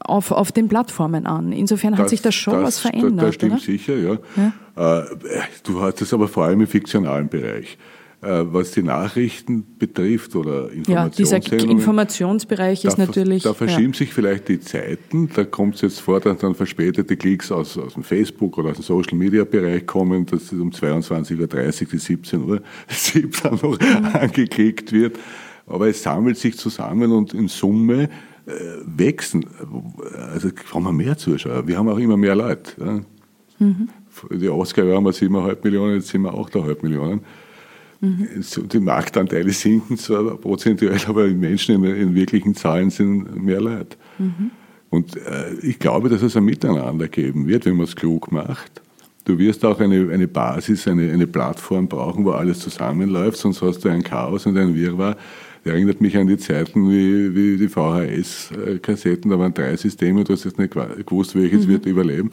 auf, 0.00 0.32
auf 0.32 0.52
den 0.52 0.68
Plattformen 0.68 1.26
an. 1.26 1.52
Insofern 1.52 1.92
das, 1.92 2.00
hat 2.00 2.08
sich 2.10 2.22
da 2.22 2.32
schon 2.32 2.54
das, 2.54 2.64
was 2.64 2.78
verändert. 2.80 3.28
Das 3.28 3.34
stimmt 3.34 3.52
oder? 3.52 3.60
sicher, 3.60 3.96
ja. 3.96 4.18
ja. 4.76 5.00
Äh, 5.00 5.16
du 5.62 5.80
hast 5.80 6.02
es 6.02 6.12
aber 6.12 6.28
vor 6.28 6.44
allem 6.44 6.60
im 6.60 6.66
fiktionalen 6.66 7.28
Bereich. 7.28 7.78
Äh, 8.20 8.52
was 8.52 8.72
die 8.72 8.82
Nachrichten 8.82 9.64
betrifft 9.78 10.34
oder 10.34 10.72
Informationssendungen. 10.72 11.52
Ja, 11.52 11.56
dieser 11.56 11.70
Informationsbereich 11.70 12.84
ist 12.84 12.98
da, 12.98 13.06
natürlich. 13.06 13.44
Da 13.44 13.54
verschieben 13.54 13.92
ja. 13.92 13.98
sich 13.98 14.12
vielleicht 14.12 14.48
die 14.48 14.58
Zeiten. 14.58 15.30
Da 15.32 15.44
kommt 15.44 15.76
es 15.76 15.82
jetzt 15.82 16.00
vor, 16.00 16.18
dass 16.18 16.38
dann 16.38 16.56
verspätete 16.56 17.16
Klicks 17.16 17.52
aus, 17.52 17.78
aus 17.78 17.94
dem 17.94 18.02
Facebook 18.02 18.58
oder 18.58 18.70
aus 18.70 18.78
dem 18.78 18.82
Social 18.82 19.16
Media 19.16 19.44
Bereich 19.44 19.86
kommen, 19.86 20.26
dass 20.26 20.50
um 20.50 20.70
22.30 20.70 21.82
Uhr 21.82 21.88
die 21.92 21.98
17 21.98 22.42
Uhr 22.42 22.60
dann 23.44 23.54
noch 23.62 23.78
mhm. 23.78 24.06
angeklickt 24.12 24.90
wird. 24.90 25.16
Aber 25.68 25.86
es 25.86 26.02
sammelt 26.02 26.38
sich 26.38 26.58
zusammen 26.58 27.12
und 27.12 27.34
in 27.34 27.46
Summe 27.46 28.02
äh, 28.04 28.08
wachsen. 28.84 29.44
Also 30.32 30.50
haben 30.72 30.84
wir 30.84 30.92
mehr 30.92 31.16
Zuschauer. 31.16 31.66
Wir 31.66 31.76
haben 31.76 31.88
auch 31.88 31.98
immer 31.98 32.16
mehr 32.16 32.34
Leute. 32.34 32.72
Ja. 32.78 33.00
Mhm. 33.58 33.88
Die 34.30 34.48
80er 34.48 34.84
Jahre 34.84 34.96
haben 34.96 35.04
wir 35.04 35.12
7,5 35.12 35.58
Millionen, 35.62 35.94
jetzt 35.94 36.08
sind 36.08 36.22
wir 36.22 36.32
8,5 36.32 36.82
Millionen. 36.82 37.20
Mhm. 38.00 38.28
Die 38.72 38.80
Marktanteile 38.80 39.50
sinken 39.50 39.96
zwar 39.96 40.36
prozentuell, 40.36 41.00
aber 41.06 41.28
die 41.28 41.34
Menschen 41.34 41.84
in, 41.84 41.94
in 41.94 42.14
wirklichen 42.14 42.54
Zahlen 42.54 42.90
sind 42.90 43.42
mehr 43.42 43.60
Leute. 43.60 43.96
Mhm. 44.18 44.50
Und 44.90 45.16
äh, 45.16 45.54
ich 45.62 45.78
glaube, 45.78 46.08
dass 46.08 46.22
es 46.22 46.36
ein 46.36 46.44
Miteinander 46.44 47.08
geben 47.08 47.46
wird, 47.46 47.66
wenn 47.66 47.76
man 47.76 47.84
es 47.84 47.96
klug 47.96 48.32
macht. 48.32 48.82
Du 49.24 49.38
wirst 49.38 49.64
auch 49.64 49.78
eine, 49.80 50.10
eine 50.10 50.26
Basis, 50.26 50.88
eine, 50.88 51.12
eine 51.12 51.26
Plattform 51.26 51.88
brauchen, 51.88 52.24
wo 52.24 52.30
alles 52.30 52.60
zusammenläuft, 52.60 53.36
sonst 53.36 53.60
hast 53.60 53.84
du 53.84 53.90
ein 53.90 54.02
Chaos 54.02 54.46
und 54.46 54.56
ein 54.56 54.74
Wirrwarr 54.74 55.16
erinnert 55.64 56.00
mich 56.00 56.16
an 56.16 56.26
die 56.26 56.38
Zeiten 56.38 56.90
wie, 56.90 57.34
wie 57.34 57.56
die 57.56 57.68
VHS-Kassetten. 57.68 59.30
Da 59.30 59.38
waren 59.38 59.54
drei 59.54 59.76
Systeme, 59.76 60.24
du 60.24 60.32
hast 60.32 60.44
jetzt 60.44 60.58
nicht 60.58 60.74
gewusst, 61.06 61.34
welches 61.34 61.66
mhm. 61.66 61.70
wird 61.70 61.86
überleben. 61.86 62.30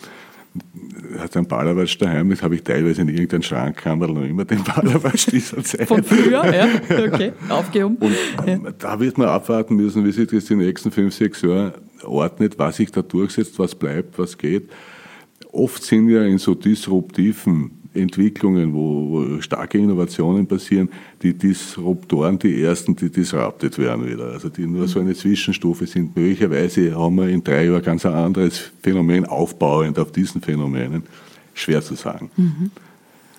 Hat 1.19 1.35
ein 1.35 1.47
Ballerwatsch 1.47 1.97
daheim, 1.99 2.29
das 2.29 2.41
habe 2.41 2.55
ich 2.55 2.63
teilweise 2.63 3.01
in 3.01 3.09
irgendeinem 3.09 3.41
Schrankkammer 3.41 4.07
noch 4.07 4.23
immer 4.23 4.45
den 4.45 4.63
Ballerwatsch 4.63 5.27
dieser 5.29 5.61
Zeit. 5.63 5.87
Von 5.87 6.03
früher, 6.03 6.45
ja, 6.53 6.67
okay, 7.07 7.33
aufgehoben. 7.49 7.97
Und 7.97 8.15
ähm, 8.47 8.61
ja. 8.63 8.71
da 8.71 8.99
wird 8.99 9.17
man 9.17 9.27
abwarten 9.27 9.75
müssen, 9.75 10.05
wie 10.05 10.11
sich 10.11 10.29
das 10.29 10.45
die 10.45 10.55
nächsten 10.55 10.91
fünf, 10.91 11.13
sechs 11.13 11.41
Jahre 11.41 11.73
ordnet, 12.03 12.57
was 12.57 12.77
sich 12.77 12.91
da 12.91 13.01
durchsetzt, 13.01 13.59
was 13.59 13.75
bleibt, 13.75 14.17
was 14.17 14.37
geht. 14.37 14.69
Oft 15.51 15.83
sind 15.83 16.09
ja 16.09 16.23
in 16.23 16.37
so 16.37 16.53
disruptiven 16.53 17.84
Entwicklungen, 17.95 18.73
wo, 18.73 19.09
wo, 19.09 19.41
starke 19.41 19.77
Innovationen 19.77 20.47
passieren, 20.47 20.89
die 21.21 21.33
Disruptoren 21.33 22.37
die 22.39 22.61
ersten, 22.61 22.95
die 22.95 23.09
disrupted 23.09 23.77
werden 23.77 24.07
wieder. 24.07 24.31
Also 24.31 24.49
die 24.49 24.65
nur 24.65 24.87
so 24.87 24.99
eine 24.99 25.15
Zwischenstufe 25.15 25.87
sind. 25.87 26.15
Möglicherweise 26.15 26.95
haben 26.95 27.15
wir 27.15 27.29
in 27.29 27.43
drei 27.43 27.65
Jahren 27.65 27.81
ganz 27.81 28.05
ein 28.05 28.13
anderes 28.13 28.71
Phänomen 28.81 29.25
aufbauend 29.25 29.97
auf 29.99 30.11
diesen 30.11 30.41
Phänomenen. 30.41 31.03
Schwer 31.53 31.81
zu 31.81 31.95
sagen. 31.95 32.29
Mhm. 32.35 32.71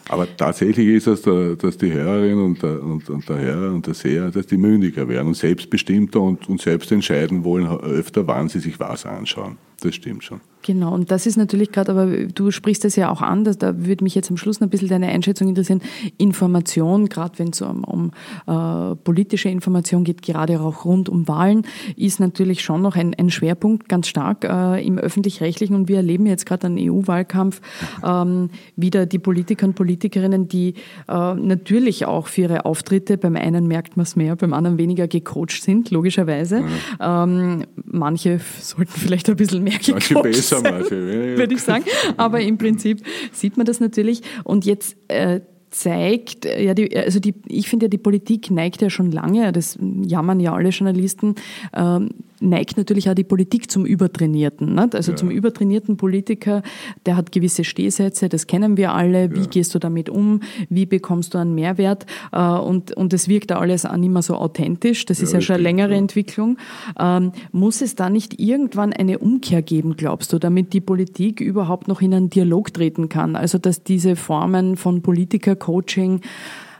Aber 0.08 0.26
tatsächlich 0.36 0.86
ist 0.88 1.06
es, 1.08 1.22
dass 1.22 1.78
die 1.78 1.92
Hörerin 1.92 2.38
und 2.38 2.62
der, 2.62 2.82
und, 2.82 3.10
und 3.10 3.28
der 3.28 3.38
Hörer 3.38 3.74
und 3.74 3.86
der 3.86 3.94
Seher, 3.94 4.30
dass 4.30 4.46
die 4.46 4.56
mündiger 4.56 5.08
werden 5.08 5.28
und 5.28 5.36
selbstbestimmter 5.36 6.20
und, 6.20 6.48
und 6.48 6.60
selbst 6.60 6.92
entscheiden 6.92 7.42
wollen 7.42 7.66
öfter, 7.66 8.26
wann 8.26 8.48
sie 8.48 8.60
sich 8.60 8.78
was 8.78 9.04
anschauen. 9.04 9.58
Das 9.80 9.94
stimmt 9.94 10.24
schon. 10.24 10.40
Genau, 10.66 10.92
und 10.92 11.12
das 11.12 11.26
ist 11.26 11.36
natürlich 11.36 11.70
gerade, 11.70 11.92
aber 11.92 12.06
du 12.06 12.50
sprichst 12.50 12.82
das 12.82 12.96
ja 12.96 13.08
auch 13.08 13.22
an, 13.22 13.44
dass, 13.44 13.56
da 13.56 13.86
würde 13.86 14.02
mich 14.02 14.16
jetzt 14.16 14.30
am 14.32 14.36
Schluss 14.36 14.58
noch 14.58 14.66
ein 14.66 14.70
bisschen 14.70 14.88
deine 14.88 15.06
Einschätzung 15.06 15.48
interessieren. 15.48 15.80
Information, 16.18 17.08
gerade 17.08 17.38
wenn 17.38 17.50
es 17.50 17.62
um, 17.62 17.84
um 17.84 18.10
äh, 18.48 18.96
politische 18.96 19.48
Information 19.48 20.02
geht, 20.02 20.22
gerade 20.22 20.60
auch 20.60 20.84
rund 20.84 21.08
um 21.08 21.28
Wahlen, 21.28 21.62
ist 21.96 22.18
natürlich 22.18 22.64
schon 22.64 22.82
noch 22.82 22.96
ein, 22.96 23.14
ein 23.14 23.30
Schwerpunkt, 23.30 23.88
ganz 23.88 24.08
stark 24.08 24.42
äh, 24.42 24.84
im 24.84 24.98
öffentlich-rechtlichen. 24.98 25.76
Und 25.76 25.86
wir 25.86 25.98
erleben 25.98 26.26
jetzt 26.26 26.46
gerade 26.46 26.66
einen 26.66 26.78
EU-Wahlkampf 26.80 27.60
ähm, 28.04 28.50
wieder 28.74 29.06
die 29.06 29.20
Politiker 29.20 29.66
und 29.66 29.76
Politikerinnen, 29.76 30.48
die 30.48 30.74
äh, 31.06 31.34
natürlich 31.34 32.06
auch 32.06 32.26
für 32.26 32.40
ihre 32.40 32.64
Auftritte, 32.64 33.18
beim 33.18 33.36
einen 33.36 33.68
merkt 33.68 33.96
man 33.96 34.02
es 34.02 34.16
mehr, 34.16 34.34
beim 34.34 34.52
anderen 34.52 34.78
weniger 34.78 35.06
gecoacht 35.06 35.62
sind, 35.62 35.92
logischerweise. 35.92 36.64
Ja. 36.98 37.22
Ähm, 37.22 37.66
manche 37.84 38.40
sollten 38.60 38.90
vielleicht 38.90 39.30
ein 39.30 39.36
bisschen 39.36 39.62
mehr 39.66 39.78
gecoacht 39.78 40.34
sein 40.34 40.64
würde 40.64 41.54
ich 41.54 41.62
sagen. 41.62 41.84
Aber 42.16 42.40
im 42.40 42.58
Prinzip 42.58 43.02
sieht 43.32 43.56
man 43.56 43.66
das 43.66 43.80
natürlich. 43.80 44.22
Und 44.44 44.64
jetzt 44.64 44.96
äh, 45.08 45.40
zeigt, 45.70 46.44
ja, 46.44 46.74
die, 46.74 46.96
also 46.96 47.20
die, 47.20 47.34
ich 47.48 47.68
finde 47.68 47.86
ja, 47.86 47.88
die 47.88 47.98
Politik 47.98 48.50
neigt 48.50 48.80
ja 48.80 48.90
schon 48.90 49.10
lange, 49.10 49.52
das 49.52 49.78
jammern 50.02 50.40
ja 50.40 50.54
alle 50.54 50.70
Journalisten, 50.70 51.34
ähm, 51.74 52.10
neigt 52.40 52.76
natürlich 52.76 53.08
auch 53.10 53.14
die 53.14 53.24
Politik 53.24 53.70
zum 53.70 53.86
Übertrainierten. 53.86 54.74
Nicht? 54.74 54.94
Also 54.94 55.12
ja. 55.12 55.16
zum 55.16 55.30
übertrainierten 55.30 55.96
Politiker, 55.96 56.62
der 57.04 57.16
hat 57.16 57.32
gewisse 57.32 57.64
Stehsätze, 57.64 58.28
das 58.28 58.46
kennen 58.46 58.76
wir 58.76 58.92
alle. 58.92 59.32
Wie 59.32 59.40
ja. 59.40 59.46
gehst 59.46 59.74
du 59.74 59.78
damit 59.78 60.08
um? 60.08 60.40
Wie 60.68 60.86
bekommst 60.86 61.34
du 61.34 61.38
einen 61.38 61.54
Mehrwert? 61.54 62.06
Äh, 62.32 62.40
und, 62.40 62.96
und 62.96 63.12
das 63.12 63.28
wirkt 63.28 63.52
alles 63.52 63.86
auch 63.86 63.96
nicht 63.96 64.10
mehr 64.10 64.22
so 64.22 64.34
authentisch. 64.34 65.04
Das 65.06 65.18
ja, 65.18 65.24
ist 65.24 65.32
ja 65.32 65.40
schon 65.40 65.54
eine 65.54 65.62
längere 65.62 65.94
Entwicklung. 65.94 66.58
Ähm, 66.98 67.32
muss 67.52 67.80
es 67.82 67.94
da 67.94 68.10
nicht 68.10 68.40
irgendwann 68.40 68.92
eine 68.92 69.18
Umkehr 69.18 69.62
geben, 69.62 69.96
glaubst 69.96 70.32
du, 70.32 70.38
damit 70.38 70.72
die 70.72 70.80
Politik 70.80 71.40
überhaupt 71.40 71.88
noch 71.88 72.02
in 72.02 72.14
einen 72.14 72.30
Dialog 72.30 72.72
treten 72.72 73.08
kann? 73.08 73.36
Also 73.36 73.58
dass 73.58 73.82
diese 73.82 74.16
Formen 74.16 74.76
von 74.76 75.02
Politiker-Coaching 75.02 76.20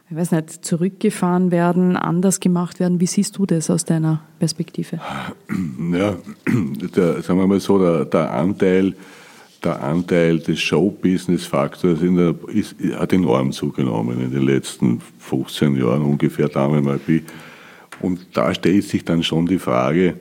ich 0.08 0.16
weiß 0.16 0.32
nicht, 0.32 0.64
zurückgefahren 0.64 1.50
werden, 1.50 1.96
anders 1.96 2.38
gemacht 2.40 2.78
werden? 2.78 3.00
Wie 3.00 3.06
siehst 3.06 3.38
du 3.38 3.46
das 3.46 3.70
aus 3.70 3.84
deiner 3.84 4.22
Perspektive? 4.38 5.00
Ja, 5.92 6.16
der, 6.96 7.22
sagen 7.22 7.40
wir 7.40 7.46
mal 7.46 7.60
so, 7.60 7.78
der, 7.78 8.04
der 8.04 8.32
Anteil 8.32 8.94
der 9.64 9.82
Anteil 9.82 10.38
des 10.38 10.60
Show-Business-Faktors 10.60 11.98
hat 12.94 13.12
enorm 13.12 13.52
zugenommen 13.52 14.20
in 14.20 14.30
den 14.30 14.42
letzten 14.42 15.00
15 15.18 15.76
Jahren 15.76 16.02
ungefähr, 16.02 16.48
Dame 16.48 16.80
mal 16.80 17.00
wie. 17.06 17.22
Und 18.00 18.26
da 18.34 18.54
stellt 18.54 18.84
sich 18.84 19.04
dann 19.04 19.22
schon 19.22 19.46
die 19.46 19.58
Frage, 19.58 20.14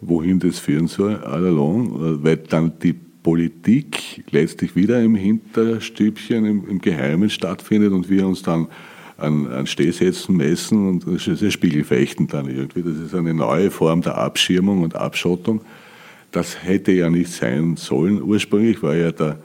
wohin 0.00 0.38
das 0.38 0.58
führen 0.58 0.86
soll, 0.86 1.16
all 1.16 1.44
along, 1.44 2.22
weil 2.22 2.36
dann 2.36 2.78
die 2.82 2.94
Politik 3.22 4.24
letztlich 4.30 4.76
wieder 4.76 5.02
im 5.02 5.14
Hinterstübchen, 5.14 6.44
im, 6.44 6.68
im 6.68 6.78
Geheimen 6.80 7.28
stattfindet 7.28 7.92
und 7.92 8.08
wir 8.08 8.26
uns 8.26 8.42
dann 8.42 8.68
an, 9.18 9.46
an 9.50 9.66
Stehsätzen 9.66 10.36
messen 10.36 10.88
und 10.88 11.06
das 11.06 11.26
ist 11.26 11.42
ein 11.42 11.50
Spiegelfechten 11.50 12.26
dann 12.26 12.48
irgendwie. 12.48 12.82
Das 12.82 12.96
ist 12.98 13.14
eine 13.14 13.34
neue 13.34 13.70
Form 13.70 14.02
der 14.02 14.18
Abschirmung 14.18 14.82
und 14.82 14.94
Abschottung. 14.94 15.62
Das 16.32 16.62
hätte 16.62 16.92
ja 16.92 17.08
nicht 17.08 17.32
sein 17.32 17.76
sollen. 17.76 18.22
Ursprünglich 18.22 18.82
war 18.82 18.94
ja 18.94 19.12
der, 19.12 19.38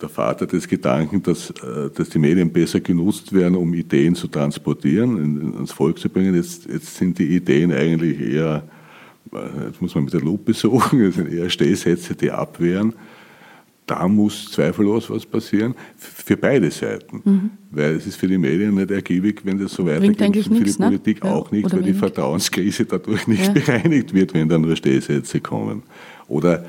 der 0.00 0.08
Vater 0.08 0.46
des 0.46 0.66
Gedanken, 0.66 1.22
dass, 1.22 1.50
äh, 1.50 1.90
dass 1.94 2.08
die 2.08 2.18
Medien 2.18 2.52
besser 2.52 2.80
genutzt 2.80 3.32
werden, 3.32 3.54
um 3.54 3.72
Ideen 3.74 4.14
zu 4.14 4.26
transportieren, 4.26 5.54
ans 5.54 5.72
Volk 5.72 5.98
zu 5.98 6.08
bringen. 6.08 6.34
Jetzt, 6.34 6.66
jetzt 6.66 6.96
sind 6.96 7.18
die 7.18 7.36
Ideen 7.36 7.72
eigentlich 7.72 8.20
eher, 8.20 8.64
äh, 9.32 9.66
jetzt 9.68 9.80
muss 9.80 9.94
man 9.94 10.04
mit 10.04 10.14
der 10.14 10.20
Lupe 10.20 10.52
suchen, 10.52 11.00
es 11.04 11.14
sind 11.14 11.32
eher 11.32 11.48
Stehsätze, 11.48 12.16
die 12.16 12.32
abwehren 12.32 12.92
da 13.86 14.08
muss 14.08 14.50
zweifellos 14.50 15.08
was 15.10 15.24
passieren, 15.24 15.74
für 15.96 16.36
beide 16.36 16.70
Seiten. 16.70 17.22
Mhm. 17.24 17.50
Weil 17.70 17.94
es 17.94 18.06
ist 18.06 18.16
für 18.16 18.26
die 18.26 18.36
Medien 18.38 18.74
nicht 18.74 18.90
ergiebig, 18.90 19.42
wenn 19.44 19.58
das 19.58 19.72
so 19.72 19.86
weitergeht, 19.86 20.20
und 20.20 20.34
für 20.34 20.52
nichts, 20.52 20.76
die 20.76 20.82
ne? 20.82 20.88
Politik 20.88 21.24
ne? 21.24 21.30
auch 21.30 21.50
nicht, 21.52 21.66
Oder 21.66 21.74
weil 21.74 21.82
wenig. 21.84 21.94
die 21.94 21.98
Vertrauenskrise 21.98 22.84
dadurch 22.84 23.28
nicht 23.28 23.46
ja. 23.46 23.52
bereinigt 23.54 24.12
wird, 24.12 24.34
wenn 24.34 24.48
da 24.48 24.58
nur 24.58 24.74
Stehsätze 24.74 25.40
kommen. 25.40 25.84
Oder 26.26 26.66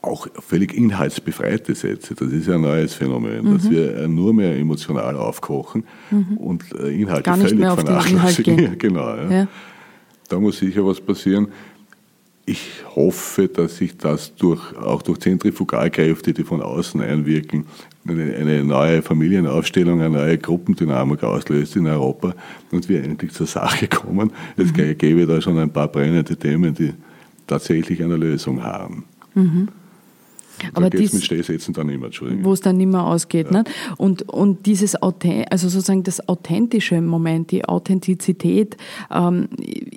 auch 0.00 0.28
völlig 0.38 0.72
inhaltsbefreite 0.72 1.74
Sätze. 1.74 2.14
Das 2.14 2.32
ist 2.32 2.46
ja 2.46 2.54
ein 2.54 2.62
neues 2.62 2.94
Phänomen, 2.94 3.44
mhm. 3.44 3.54
dass 3.54 3.68
wir 3.68 3.96
äh, 3.96 4.08
nur 4.08 4.32
mehr 4.32 4.56
emotional 4.56 5.16
aufkochen 5.16 5.84
mhm. 6.10 6.36
und 6.38 6.64
äh, 6.78 6.88
Inhalte 6.88 7.24
Gar 7.24 7.36
nicht 7.36 7.48
völlig 7.48 7.60
mehr 7.60 7.72
auf 7.72 7.80
vernachlässigen. 7.80 8.58
Inhalt 8.58 8.78
gehen. 8.78 8.92
genau. 8.92 9.16
Ja. 9.16 9.30
Ja. 9.30 9.48
Da 10.28 10.40
muss 10.40 10.58
sicher 10.58 10.86
was 10.86 11.00
passieren 11.00 11.48
ich 12.46 12.84
hoffe, 12.94 13.48
dass 13.48 13.78
sich 13.78 13.96
das 13.96 14.34
durch, 14.36 14.76
auch 14.76 15.02
durch 15.02 15.18
Zentrifugalkräfte, 15.18 16.32
die 16.32 16.44
von 16.44 16.62
außen 16.62 17.00
einwirken, 17.00 17.66
eine, 18.08 18.62
neue 18.62 19.02
Familienaufstellung, 19.02 20.00
eine 20.00 20.16
neue 20.16 20.38
Gruppendynamik 20.38 21.24
auslöst 21.24 21.74
in 21.74 21.88
Europa 21.88 22.34
und 22.70 22.88
wir 22.88 23.02
endlich 23.02 23.32
zur 23.32 23.48
Sache 23.48 23.88
kommen. 23.88 24.32
Es 24.56 24.72
mhm. 24.72 24.96
gäbe 24.96 25.26
da 25.26 25.40
schon 25.40 25.58
ein 25.58 25.72
paar 25.72 25.88
brennende 25.88 26.36
Themen, 26.36 26.72
die 26.72 26.94
tatsächlich 27.48 28.02
eine 28.02 28.16
Lösung 28.16 28.62
haben. 28.62 29.04
Mhm. 29.34 29.68
Aber 30.74 30.90
dies, 30.90 31.12
mit 31.12 31.24
Stehsätzen 31.24 31.74
dann 31.74 31.88
immer, 31.88 32.06
Entschuldigung. 32.06 32.44
Wo 32.44 32.52
es 32.52 32.60
dann 32.60 32.76
nicht 32.76 32.90
mehr 32.90 33.04
ausgeht. 33.04 33.46
Ja. 33.46 33.62
Ne? 33.62 33.64
Und, 33.96 34.28
und 34.28 34.66
dieses, 34.66 34.94
also 34.96 35.68
sozusagen 35.68 36.02
das 36.02 36.28
authentische 36.28 37.00
Moment, 37.00 37.50
die 37.50 37.64
Authentizität, 37.64 38.76
ähm, 39.10 39.48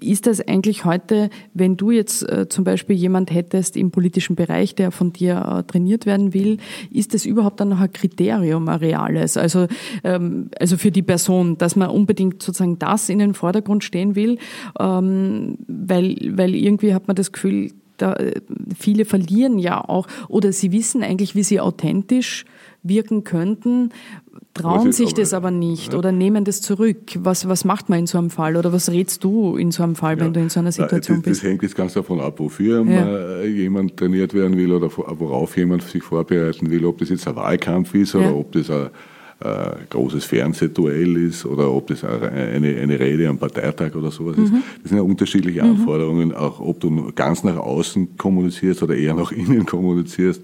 ist 0.02 0.28
das 0.28 0.42
eigentlich 0.42 0.86
heute, 0.86 1.30
wenn 1.54 1.78
du 1.78 1.92
jetzt 1.92 2.24
äh, 2.30 2.48
zum 2.50 2.64
Beispiel 2.64 2.96
jemand 2.96 3.32
hättest 3.32 3.78
im 3.78 3.92
politischen 3.92 4.36
Bereich, 4.36 4.76
der 4.76 4.92
von 4.92 5.14
dir 5.14 5.60
äh, 5.60 5.64
trainiert 5.64 6.06
werden 6.06 6.34
will, 6.34 6.58
ist 6.92 7.14
das 7.14 7.26
überhaupt 7.26 7.60
dann 7.60 7.70
noch 7.70 7.80
ein 7.80 7.92
Kriterium, 7.94 8.68
ein 8.70 8.80
reales? 8.80 9.38
Also, 9.38 9.68
ähm, 10.04 10.50
also 10.60 10.78
für 10.78 10.92
die 10.92 11.04
Person, 11.04 11.58
dass 11.58 11.76
man 11.76 11.90
unbedingt 11.90 12.42
sozusagen 12.44 12.80
das 12.80 13.10
in 13.10 13.20
den 13.20 13.34
Vordergrund 13.34 13.84
stehen 13.84 14.16
will, 14.16 14.38
ähm, 14.80 15.58
weil, 15.68 16.18
weil 16.36 16.56
irgendwie 16.56 16.94
hat 16.94 17.08
man 17.08 17.16
das 17.16 17.32
Gefühl, 17.32 17.72
da, 18.02 18.14
äh, 18.14 18.42
viele 18.78 19.06
verlieren 19.06 19.60
ja 19.60 19.84
auch 19.88 20.08
oder 20.28 20.52
sie 20.52 20.72
wissen 20.72 21.04
eigentlich, 21.04 21.36
wie 21.36 21.44
sie 21.44 21.60
authentisch 21.60 22.46
wirken 22.82 23.24
könnten, 23.24 23.92
trauen 24.54 24.92
sich 24.92 25.14
das 25.14 25.34
aber 25.34 25.52
nicht 25.52 25.94
ja. 25.94 26.00
oder 26.00 26.12
nehmen 26.12 26.46
das 26.46 26.62
zurück. 26.62 26.98
Was, 27.20 27.48
was 27.48 27.66
macht 27.66 27.90
man 27.90 28.00
in 28.00 28.08
so 28.08 28.18
einem 28.18 28.30
Fall 28.30 28.56
oder 28.56 28.72
was 28.74 28.90
rätst 28.90 29.24
du 29.24 29.58
in 29.58 29.72
so 29.72 29.84
einem 29.84 29.96
Fall, 29.96 30.18
ja. 30.18 30.26
wenn 30.26 30.34
du 30.34 30.40
in 30.40 30.50
so 30.50 30.60
einer 30.60 30.72
Situation 30.72 31.18
das, 31.18 31.26
bist? 31.26 31.44
Das 31.44 31.50
hängt 31.50 31.64
jetzt 31.64 31.76
ganz 31.76 31.94
davon 31.94 32.20
ab, 32.20 32.40
wofür 32.40 32.86
ja. 32.86 33.44
jemand 33.44 33.98
trainiert 33.98 34.34
werden 34.34 34.58
will 34.58 34.72
oder 34.72 34.90
worauf 34.96 35.58
jemand 35.58 35.84
sich 35.84 36.04
vorbereiten 36.04 36.70
will, 36.70 36.86
ob 36.86 36.98
das 37.00 37.10
jetzt 37.10 37.28
ein 37.28 37.36
Wahlkampf 37.36 37.94
ist 37.96 38.16
oder 38.16 38.36
ob 38.36 38.52
das 38.54 38.70
ein 38.70 38.90
äh, 39.42 39.86
großes 39.90 40.26
Fernsehduell 40.26 41.16
ist 41.18 41.46
oder 41.46 41.72
ob 41.72 41.88
das 41.88 42.04
eine, 42.04 42.76
eine 42.76 43.00
Rede 43.00 43.30
am 43.30 43.38
Parteitag 43.38 43.96
oder 43.96 44.12
sowas 44.12 44.36
mhm. 44.36 44.44
ist. 44.44 44.54
Das 44.82 44.90
sind 44.90 44.98
ja 44.98 45.04
unterschiedliche 45.04 45.64
mhm. 45.64 45.72
Anforderungen, 45.72 46.34
auch 46.34 46.60
ob 46.60 46.80
du 46.80 47.12
ganz 47.14 47.44
nach 47.44 47.58
außen 47.58 48.18
kommunizierst 48.18 48.84
oder 48.84 48.96
eher 48.96 49.14
nach 49.14 49.32
innen 49.32 49.66
kommunizierst. 49.66 50.44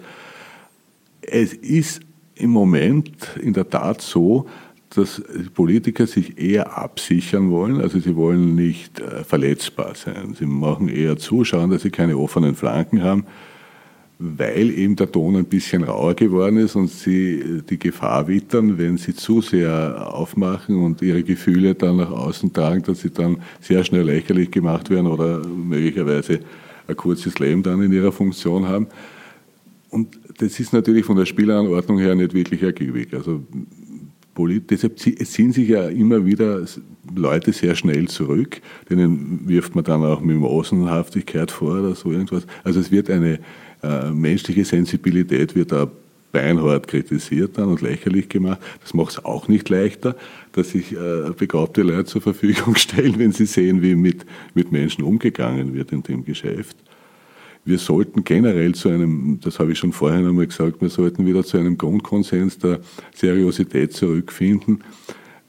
Es 1.21 1.53
ist 1.53 2.01
im 2.35 2.51
Moment 2.51 3.15
in 3.41 3.53
der 3.53 3.69
Tat 3.69 4.01
so, 4.01 4.47
dass 4.89 5.21
Politiker 5.53 6.07
sich 6.07 6.37
eher 6.37 6.77
absichern 6.77 7.51
wollen, 7.51 7.81
also 7.81 7.99
sie 7.99 8.15
wollen 8.15 8.55
nicht 8.55 8.99
äh, 8.99 9.23
verletzbar 9.25 9.93
sein. 9.95 10.35
Sie 10.39 10.45
machen 10.45 10.87
eher 10.87 11.17
zuschauen, 11.17 11.69
dass 11.69 11.81
sie 11.81 11.89
keine 11.89 12.17
offenen 12.17 12.55
Flanken 12.55 13.03
haben 13.03 13.25
weil 14.17 14.71
eben 14.71 14.95
der 14.95 15.11
Ton 15.11 15.35
ein 15.35 15.45
bisschen 15.45 15.83
rauer 15.83 16.13
geworden 16.13 16.57
ist 16.57 16.75
und 16.75 16.89
sie 16.89 17.61
die 17.69 17.77
Gefahr 17.77 18.27
wittern, 18.27 18.77
wenn 18.77 18.97
sie 18.97 19.13
zu 19.13 19.41
sehr 19.41 20.13
aufmachen 20.13 20.77
und 20.77 21.01
ihre 21.01 21.23
Gefühle 21.23 21.75
dann 21.75 21.97
nach 21.97 22.11
außen 22.11 22.53
tragen, 22.53 22.83
dass 22.83 23.01
sie 23.01 23.09
dann 23.09 23.37
sehr 23.59 23.83
schnell 23.83 24.03
lächerlich 24.03 24.51
gemacht 24.51 24.89
werden 24.89 25.07
oder 25.07 25.45
möglicherweise 25.45 26.39
ein 26.87 26.95
kurzes 26.95 27.39
Leben 27.39 27.61
dann 27.63 27.81
in 27.81 27.91
ihrer 27.91 28.11
Funktion 28.11 28.67
haben. 28.67 28.87
Und 29.89 30.17
das 30.37 30.59
ist 30.59 30.71
natürlich 30.73 31.05
von 31.05 31.17
der 31.17 31.25
Spielanordnung 31.25 31.99
her 31.99 32.15
nicht 32.15 32.33
wirklich 32.33 32.63
ergiebig. 32.63 33.13
Also 33.13 33.43
deshalb 34.37 34.99
ziehen 34.99 35.51
sich 35.51 35.69
ja 35.69 35.87
immer 35.87 36.25
wieder 36.25 36.65
Leute 37.15 37.53
sehr 37.53 37.75
schnell 37.75 38.07
zurück, 38.07 38.61
denen 38.89 39.47
wirft 39.47 39.75
man 39.75 39.83
dann 39.83 40.03
auch 40.03 40.21
Mimosenhaftigkeit 40.21 41.51
vor 41.51 41.79
oder 41.79 41.95
so 41.95 42.11
irgendwas. 42.11 42.45
Also 42.63 42.79
es 42.79 42.91
wird 42.91 43.09
eine 43.09 43.39
äh, 43.85 44.11
menschliche 44.11 44.65
Sensibilität 44.65 45.55
wird 45.55 45.71
da 45.71 45.89
beinhart 46.35 46.87
kritisiert 46.89 47.57
dann 47.57 47.69
und 47.69 47.81
lächerlich 47.81 48.27
gemacht. 48.27 48.59
Das 48.81 48.93
macht 48.93 49.11
es 49.11 49.23
auch 49.23 49.47
nicht 49.47 49.69
leichter, 49.69 50.17
dass 50.51 50.71
sich 50.71 50.91
äh, 50.91 51.31
begabte 51.37 51.81
Leute 51.81 52.05
zur 52.05 52.21
Verfügung 52.21 52.75
stellen, 52.75 53.17
wenn 53.17 53.31
sie 53.31 53.45
sehen, 53.45 53.81
wie 53.81 53.95
mit, 53.95 54.25
mit 54.53 54.71
Menschen 54.71 55.03
umgegangen 55.05 55.73
wird 55.73 55.93
in 55.93 56.03
dem 56.03 56.25
Geschäft. 56.25 56.75
Wir 57.63 57.79
sollten 57.79 58.23
generell 58.25 58.75
zu 58.75 58.89
einem, 58.89 59.39
das 59.41 59.59
habe 59.59 59.71
ich 59.71 59.79
schon 59.79 59.93
vorher 59.93 60.19
einmal 60.19 60.45
gesagt, 60.45 60.81
wir 60.81 60.89
sollten 60.89 61.25
wieder 61.25 61.43
zu 61.43 61.57
einem 61.57 61.77
Grundkonsens 61.77 62.57
der 62.59 62.81
Seriosität 63.13 63.93
zurückfinden, 63.93 64.83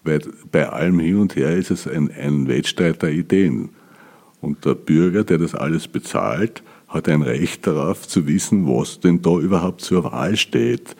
weil 0.04 0.20
bei 0.52 0.68
allem 0.68 1.00
hin 1.00 1.16
und 1.16 1.34
her 1.36 1.54
ist 1.56 1.72
es 1.72 1.88
ein, 1.88 2.10
ein 2.12 2.46
Wettstreit 2.46 3.02
der 3.02 3.10
Ideen. 3.10 3.70
Und 4.40 4.64
der 4.64 4.74
Bürger, 4.74 5.24
der 5.24 5.38
das 5.38 5.54
alles 5.54 5.88
bezahlt, 5.88 6.62
hat 6.96 7.08
ein 7.08 7.22
Recht 7.22 7.66
darauf 7.66 8.06
zu 8.06 8.26
wissen, 8.26 8.66
was 8.66 9.00
denn 9.00 9.22
da 9.22 9.38
überhaupt 9.38 9.80
zur 9.80 10.04
Wahl 10.04 10.36
steht. 10.36 10.96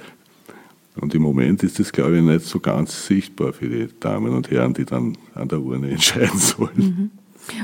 Und 1.01 1.15
im 1.15 1.23
Moment 1.23 1.63
ist 1.63 1.79
das, 1.79 1.93
glaube 1.93 2.17
ich, 2.17 2.23
nicht 2.23 2.47
so 2.47 2.59
ganz 2.59 3.07
sichtbar 3.07 3.53
für 3.53 3.69
die 3.69 3.89
Damen 4.01 4.33
und 4.33 4.51
Herren, 4.51 4.73
die 4.73 4.85
dann 4.85 5.17
an 5.35 5.49
der 5.49 5.61
Urne 5.61 5.91
entscheiden 5.91 6.39
sollen. 6.39 6.71
Mhm. 6.77 7.11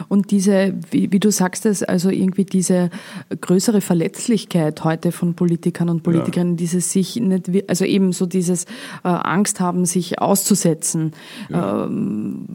Und 0.08 0.30
diese, 0.30 0.74
wie, 0.92 1.10
wie, 1.10 1.18
du 1.18 1.32
sagst 1.32 1.66
es, 1.66 1.82
also 1.82 2.08
irgendwie 2.08 2.44
diese 2.44 2.90
größere 3.40 3.80
Verletzlichkeit 3.80 4.84
heute 4.84 5.10
von 5.10 5.34
Politikern 5.34 5.88
und 5.88 6.04
Politikerinnen, 6.04 6.52
ja. 6.52 6.58
dieses 6.58 6.92
sich 6.92 7.16
nicht, 7.16 7.50
also 7.68 7.84
eben 7.84 8.12
so 8.12 8.26
dieses 8.26 8.64
äh, 9.02 9.08
Angst 9.08 9.58
haben, 9.58 9.84
sich 9.84 10.20
auszusetzen. 10.20 11.12
Ja. 11.48 11.86
Ähm, 11.86 12.46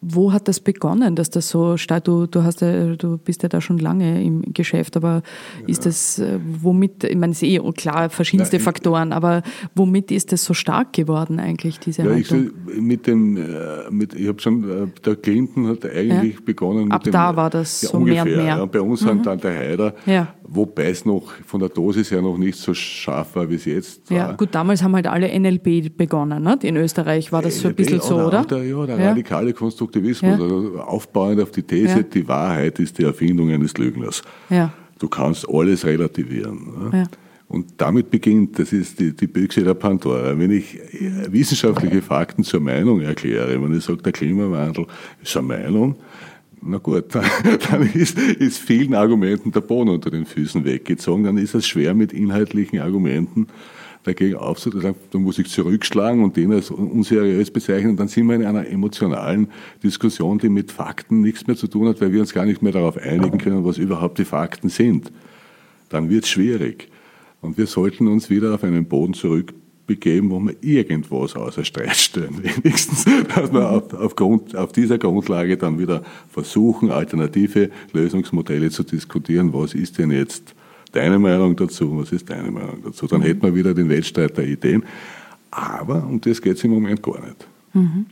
wo 0.00 0.32
hat 0.32 0.46
das 0.46 0.60
begonnen, 0.60 1.16
dass 1.16 1.30
das 1.30 1.48
so 1.48 1.76
stark, 1.76 2.04
du, 2.04 2.26
du, 2.26 2.44
hast 2.44 2.60
ja, 2.60 2.94
du 2.94 3.18
bist 3.18 3.42
ja 3.42 3.48
da 3.48 3.60
schon 3.60 3.78
lange 3.78 4.22
im 4.22 4.42
Geschäft, 4.54 4.96
aber 4.96 5.22
ja. 5.60 5.66
ist 5.66 5.86
das, 5.86 6.20
äh, 6.20 6.38
womit, 6.44 7.02
ich 7.04 7.16
meine, 7.16 7.32
es 7.32 7.42
ist 7.42 7.48
eh 7.48 7.72
klar, 7.72 8.08
verschiedenste 8.08 8.56
Nein, 8.56 8.64
Faktoren, 8.64 9.12
aber 9.12 9.42
womit 9.74 10.12
ist 10.12 10.30
das 10.30 10.44
so 10.44 10.54
stark 10.54 10.92
geworden 10.92 11.40
eigentlich, 11.40 11.80
diese 11.80 12.02
ja, 12.02 12.10
Haltung? 12.10 12.50
Ich, 12.72 12.80
mit 12.80 13.06
dem, 13.08 13.36
äh, 13.36 13.90
mit, 13.90 14.14
ich 14.14 14.28
habe 14.28 14.40
schon, 14.40 14.70
äh, 14.70 14.86
der 15.04 15.16
Clinton 15.16 15.66
hat 15.66 15.84
eigentlich 15.84 16.34
ja. 16.34 16.40
begonnen 16.44 16.92
Ab 16.92 17.04
mit 17.04 17.12
da 17.12 17.34
war 17.34 17.50
das 17.50 17.82
ja, 17.82 17.88
so 17.88 17.98
ungefähr, 17.98 18.24
mehr 18.24 18.36
und 18.36 18.44
mehr. 18.44 18.66
Bei 18.68 18.80
uns 18.80 19.02
mhm. 19.02 19.22
dann 19.24 19.40
der 19.40 19.58
Heider, 19.58 19.94
ja. 20.06 20.28
Wobei 20.48 20.90
es 20.90 21.04
noch 21.04 21.32
von 21.46 21.60
der 21.60 21.68
Dosis 21.68 22.10
her 22.10 22.22
noch 22.22 22.36
nicht 22.38 22.58
so 22.58 22.74
scharf 22.74 23.36
war, 23.36 23.48
wie 23.48 23.54
es 23.54 23.64
jetzt 23.64 24.10
war. 24.10 24.16
Ja, 24.16 24.32
gut, 24.32 24.54
damals 24.54 24.82
haben 24.82 24.94
halt 24.94 25.06
alle 25.06 25.28
NLP 25.38 25.96
begonnen, 25.96 26.42
ne? 26.42 26.58
in 26.62 26.76
Österreich 26.76 27.30
war 27.32 27.42
das 27.42 27.54
NLP 27.54 27.62
so 27.62 27.68
ein 27.68 27.74
bisschen 27.74 28.00
so, 28.00 28.16
oder? 28.16 28.44
Der, 28.44 28.64
ja, 28.64 28.86
der 28.86 28.98
radikale 28.98 29.52
Konstruktivismus 29.52 30.38
ja. 30.38 30.44
also 30.44 30.80
aufbauend 30.80 31.40
auf 31.40 31.50
die 31.50 31.62
These, 31.62 31.98
ja. 31.98 32.02
die 32.02 32.26
Wahrheit 32.26 32.78
ist 32.78 32.98
die 32.98 33.04
Erfindung 33.04 33.50
eines 33.50 33.76
Lügners. 33.76 34.22
Ja. 34.50 34.72
Du 34.98 35.08
kannst 35.08 35.48
alles 35.48 35.84
relativieren. 35.84 36.90
Ne? 36.90 37.08
Und 37.48 37.74
damit 37.78 38.10
beginnt, 38.10 38.58
das 38.58 38.74
ist 38.74 39.00
die, 39.00 39.16
die 39.16 39.26
Büchse 39.26 39.62
der 39.62 39.72
Pandora. 39.72 40.38
Wenn 40.38 40.50
ich 40.50 40.78
äh, 40.78 41.32
wissenschaftliche 41.32 42.02
Fakten 42.02 42.44
zur 42.44 42.60
Meinung 42.60 43.00
erkläre, 43.00 43.60
wenn 43.62 43.74
ich 43.74 43.84
sage, 43.84 44.02
der 44.02 44.12
Klimawandel 44.12 44.86
ist 45.22 45.34
eine 45.34 45.46
Meinung, 45.46 45.96
Na 46.60 46.78
gut, 46.78 47.14
dann 47.70 47.82
ist, 47.94 48.18
ist 48.18 48.58
vielen 48.58 48.94
Argumenten 48.94 49.52
der 49.52 49.60
Boden 49.60 49.90
unter 49.90 50.10
den 50.10 50.26
Füßen 50.26 50.64
weggezogen. 50.64 51.24
Dann 51.24 51.38
ist 51.38 51.54
es 51.54 51.66
schwer 51.66 51.94
mit 51.94 52.12
inhaltlichen 52.12 52.80
Argumenten 52.80 53.46
dagegen 54.04 54.36
aufzutreten. 54.36 54.94
Da 55.10 55.18
muss 55.18 55.38
ich 55.38 55.48
zurückschlagen 55.48 56.22
und 56.22 56.36
den 56.36 56.52
als 56.52 56.70
unseriös 56.70 57.50
bezeichnen. 57.50 57.96
Dann 57.96 58.08
sind 58.08 58.26
wir 58.26 58.36
in 58.36 58.44
einer 58.44 58.66
emotionalen 58.68 59.48
Diskussion, 59.82 60.38
die 60.38 60.48
mit 60.48 60.72
Fakten 60.72 61.20
nichts 61.20 61.46
mehr 61.46 61.56
zu 61.56 61.68
tun 61.68 61.88
hat, 61.88 62.00
weil 62.00 62.12
wir 62.12 62.20
uns 62.20 62.34
gar 62.34 62.44
nicht 62.44 62.62
mehr 62.62 62.72
darauf 62.72 62.96
einigen 62.96 63.38
können, 63.38 63.64
was 63.64 63.78
überhaupt 63.78 64.18
die 64.18 64.24
Fakten 64.24 64.68
sind. 64.68 65.12
Dann 65.88 66.10
wird 66.10 66.24
es 66.24 66.30
schwierig. 66.30 66.88
Und 67.40 67.56
wir 67.56 67.66
sollten 67.66 68.08
uns 68.08 68.30
wieder 68.30 68.54
auf 68.54 68.64
einen 68.64 68.86
Boden 68.86 69.14
zurückbegeben, 69.88 70.30
wo 70.30 70.38
wir 70.40 70.54
irgendwas 70.60 71.34
außer 71.34 71.64
Streit 71.64 71.96
stellen. 71.96 72.42
Wenigstens, 72.42 73.04
dass 73.34 73.52
wir 73.52 73.70
auf, 73.70 73.94
auf, 73.94 74.16
Grund, 74.16 74.54
auf 74.54 74.72
dieser 74.72 74.98
Grundlage 74.98 75.56
dann 75.56 75.78
wieder 75.78 76.02
versuchen, 76.30 76.90
alternative 76.90 77.70
Lösungsmodelle 77.92 78.70
zu 78.70 78.82
diskutieren. 78.82 79.52
Was 79.52 79.74
ist 79.74 79.98
denn 79.98 80.10
jetzt 80.10 80.54
deine 80.92 81.18
Meinung 81.18 81.56
dazu? 81.56 81.98
Was 82.00 82.12
ist 82.12 82.28
deine 82.28 82.50
Meinung 82.50 82.82
dazu? 82.84 83.06
Dann 83.06 83.22
hätten 83.22 83.42
wir 83.42 83.54
wieder 83.54 83.74
den 83.74 83.88
Wettstreit 83.88 84.36
der 84.36 84.46
Ideen. 84.46 84.84
Aber 85.50 86.06
um 86.06 86.20
das 86.20 86.42
geht 86.42 86.56
es 86.56 86.64
im 86.64 86.72
Moment 86.72 87.02
gar 87.02 87.20
nicht. 87.20 87.46
Mhm. 87.72 88.06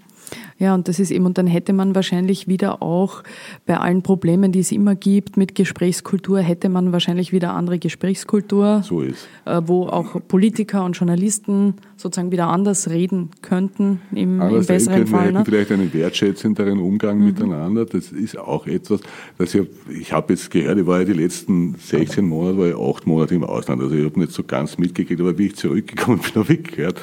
Ja, 0.59 0.75
und 0.75 0.89
das 0.89 0.99
ist 0.99 1.11
eben, 1.11 1.27
und 1.27 1.37
dann 1.37 1.47
hätte 1.47 1.73
man 1.73 1.95
wahrscheinlich 1.95 2.49
wieder 2.49 2.83
auch 2.83 3.23
bei 3.67 3.77
allen 3.79 4.03
Problemen, 4.03 4.53
die 4.53 4.61
es 4.61 4.73
immer 4.73 4.95
gibt 4.95 5.37
mit 5.37 5.55
Gesprächskultur, 5.55 6.41
hätte 6.41 6.69
man 6.71 6.93
wahrscheinlich 6.93 7.33
wieder 7.33 7.53
andere 7.53 7.79
Gesprächskultur. 7.79 8.83
So 8.83 9.03
ist. 9.03 9.29
Äh, 9.45 9.61
wo 9.67 9.87
auch 9.87 10.17
Politiker 10.27 10.85
und 10.85 10.97
Journalisten 10.97 11.75
sozusagen 11.97 12.33
wieder 12.33 12.49
anders 12.49 12.89
reden 12.89 13.31
könnten 13.43 14.01
im, 14.13 14.41
im 14.41 14.67
besseren 14.67 15.05
können, 15.05 15.07
Fall. 15.07 15.21
Wir 15.21 15.27
hätten 15.27 15.35
ne? 15.35 15.45
vielleicht 15.45 15.73
einen 15.73 15.93
wertschätzenderen 15.93 16.79
Umgang 16.79 17.19
mhm. 17.19 17.25
miteinander. 17.27 17.85
Das 17.85 18.13
ist 18.13 18.39
auch 18.39 18.67
etwas, 18.67 19.01
das 19.37 19.55
ich, 19.55 19.67
ich 19.91 20.13
habe 20.13 20.33
jetzt 20.33 20.51
gehört, 20.51 20.79
ich 20.79 20.87
war 20.87 21.01
ja 21.01 21.05
die 21.05 21.13
letzten 21.13 21.75
16 21.75 22.27
Monate, 22.27 22.59
war 22.59 22.67
ich 22.69 22.77
acht 22.77 23.07
Monate 23.07 23.35
im 23.35 23.45
Ausland. 23.45 23.83
Also 23.83 23.95
ich 23.95 24.05
habe 24.05 24.19
nicht 24.19 24.33
so 24.33 24.43
ganz 24.43 24.79
mitgekriegt, 24.79 25.21
aber 25.21 25.37
wie 25.37 25.47
ich 25.47 25.57
zurückgekommen 25.57 26.21
bin, 26.35 26.43
habe 26.43 26.55
ich 26.55 26.63
gehört, 26.63 27.01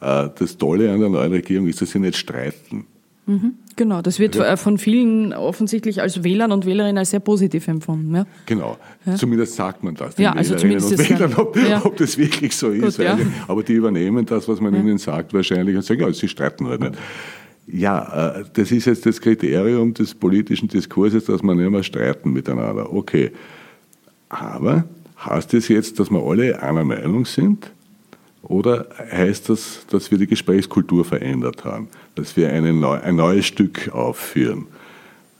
das 0.00 0.56
Tolle 0.58 0.92
an 0.92 1.00
der 1.00 1.08
neuen 1.08 1.32
Regierung 1.32 1.66
ist, 1.66 1.82
dass 1.82 1.90
sie 1.90 1.98
nicht 1.98 2.16
streiten. 2.16 2.86
Mhm, 3.28 3.54
genau, 3.76 4.00
das 4.00 4.18
wird 4.18 4.36
ja. 4.36 4.56
von 4.56 4.78
vielen 4.78 5.34
offensichtlich 5.34 6.00
als 6.00 6.24
Wählern 6.24 6.50
und 6.50 6.64
Wählerinnen 6.64 6.96
als 6.96 7.10
sehr 7.10 7.20
positiv 7.20 7.68
empfunden. 7.68 8.14
Ja? 8.14 8.26
Genau, 8.46 8.78
ja. 9.04 9.16
zumindest 9.16 9.54
sagt 9.54 9.84
man 9.84 9.94
das 9.94 10.14
den 10.14 10.22
ja, 10.22 10.32
also 10.32 10.56
zumindest 10.56 10.92
und 10.92 11.10
Wählern, 11.10 11.34
ob, 11.34 11.54
ja. 11.56 11.84
ob, 11.84 11.94
das 11.98 12.16
wirklich 12.16 12.56
so 12.56 12.70
Gut, 12.70 12.84
ist. 12.84 12.98
Ja. 12.98 13.18
Aber 13.46 13.62
die 13.62 13.74
übernehmen 13.74 14.24
das, 14.24 14.48
was 14.48 14.62
man 14.62 14.74
ihnen 14.74 14.96
sagt, 14.96 15.34
wahrscheinlich 15.34 15.76
und 15.76 15.82
sagen, 15.82 16.00
ja, 16.00 16.10
sie 16.10 16.26
streiten 16.26 16.68
halt 16.68 16.80
nicht. 16.80 16.94
Ja, 17.66 18.38
äh, 18.38 18.44
das 18.54 18.72
ist 18.72 18.86
jetzt 18.86 19.04
das 19.04 19.20
Kriterium 19.20 19.92
des 19.92 20.14
politischen 20.14 20.68
Diskurses, 20.68 21.26
dass 21.26 21.42
man 21.42 21.58
mehr 21.58 21.82
streiten 21.82 22.32
miteinander. 22.32 22.90
Okay. 22.94 23.30
Aber 24.30 24.84
heißt 25.22 25.52
das 25.52 25.68
jetzt, 25.68 26.00
dass 26.00 26.10
wir 26.10 26.22
alle 26.22 26.62
einer 26.62 26.84
Meinung 26.84 27.26
sind? 27.26 27.70
Oder 28.48 28.86
heißt 29.12 29.50
das, 29.50 29.86
dass 29.90 30.10
wir 30.10 30.16
die 30.18 30.26
Gesprächskultur 30.26 31.04
verändert 31.04 31.64
haben, 31.64 31.88
dass 32.14 32.36
wir 32.36 32.50
Neu 32.60 32.98
ein 32.98 33.16
neues 33.16 33.46
Stück 33.46 33.90
aufführen? 33.92 34.66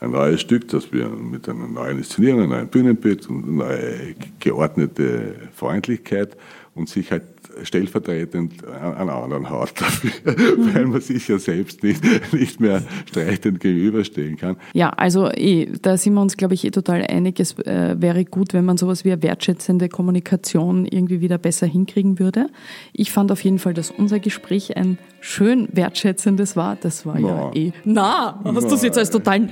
Ein 0.01 0.13
neues 0.13 0.43
Stück, 0.43 0.69
das 0.69 0.93
wir 0.93 1.09
mit 1.09 1.49
einer 1.49 1.67
neuen 1.67 1.99
Inszenierung, 1.99 2.43
einem 2.43 2.51
neuen 2.51 2.69
Bühnenbild 2.69 3.29
und 3.29 3.57
neue 3.57 4.15
geordnete 4.39 5.35
Freundlichkeit 5.57 6.37
und 6.75 6.89
sich 6.89 7.11
halt 7.11 7.23
stellvertretend 7.63 8.65
an 8.67 9.09
anderen 9.09 9.51
Haut 9.51 9.73
dafür, 9.77 10.11
weil 10.75 10.87
man 10.87 11.01
sich 11.01 11.29
ja 11.29 11.39
selbst 11.39 11.83
nicht, 11.83 12.03
nicht 12.33 12.61
mehr 12.61 12.83
streitend 13.07 13.61
gegenüberstehen 13.61 14.37
kann. 14.37 14.57
Ja, 14.73 14.91
also 14.91 15.29
eh, 15.31 15.67
da 15.81 15.97
sind 15.97 16.15
wir 16.15 16.23
uns, 16.23 16.37
glaube 16.37 16.55
ich, 16.55 16.65
eh 16.65 16.71
total 16.71 17.03
einig. 17.03 17.41
Es 17.41 17.59
äh, 17.59 17.97
wäre 17.99 18.25
gut, 18.25 18.53
wenn 18.53 18.65
man 18.65 18.77
sowas 18.77 19.05
wie 19.05 19.13
eine 19.13 19.23
wertschätzende 19.23 19.89
Kommunikation 19.89 20.87
irgendwie 20.87 21.21
wieder 21.21 21.39
besser 21.39 21.67
hinkriegen 21.67 22.19
würde. 22.19 22.49
Ich 22.93 23.13
fand 23.13 23.33
auf 23.33 23.43
jeden 23.43 23.59
Fall, 23.59 23.75
dass 23.75 23.91
unser 23.91 24.19
Gespräch 24.19 24.77
ein 24.77 24.99
schön 25.21 25.69
wertschätzendes 25.73 26.57
war. 26.57 26.77
Das 26.77 27.05
war 27.07 27.19
Na. 27.19 27.29
ja 27.29 27.51
eh. 27.55 27.73
Na, 27.85 28.41
hast 28.45 28.71
du 28.71 28.75
es 28.75 28.83
jetzt 28.83 28.99
als 28.99 29.11
total 29.11 29.49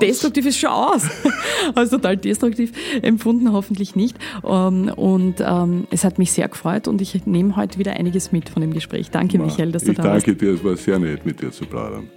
destruktiv, 0.00 0.46
ist 0.46 0.58
schon 0.58 0.70
aus. 0.70 1.08
als 1.74 1.90
total 1.90 2.16
destruktiv 2.16 2.72
empfunden, 3.02 3.52
hoffentlich 3.52 3.96
nicht. 3.96 4.16
Ähm, 4.44 4.90
und 4.94 5.36
ähm, 5.40 5.86
es 5.90 6.04
hat 6.04 6.18
mich 6.18 6.32
sehr 6.32 6.48
gefreut 6.48 6.88
und 6.88 7.00
ich 7.00 7.26
nehme 7.26 7.56
heute 7.56 7.78
wieder 7.78 7.92
einiges 7.92 8.32
mit 8.32 8.48
von 8.48 8.62
dem 8.62 8.72
Gespräch. 8.72 9.10
Danke, 9.10 9.38
Michael, 9.38 9.72
dass 9.72 9.84
du 9.84 9.92
da 9.92 10.04
warst. 10.04 10.18
Ich 10.18 10.24
danke 10.24 10.46
dir, 10.46 10.54
es 10.54 10.64
war 10.64 10.76
sehr 10.76 10.98
nett, 10.98 11.26
mit 11.26 11.40
dir 11.40 11.50
zu 11.50 11.64
plaudern. 11.66 12.08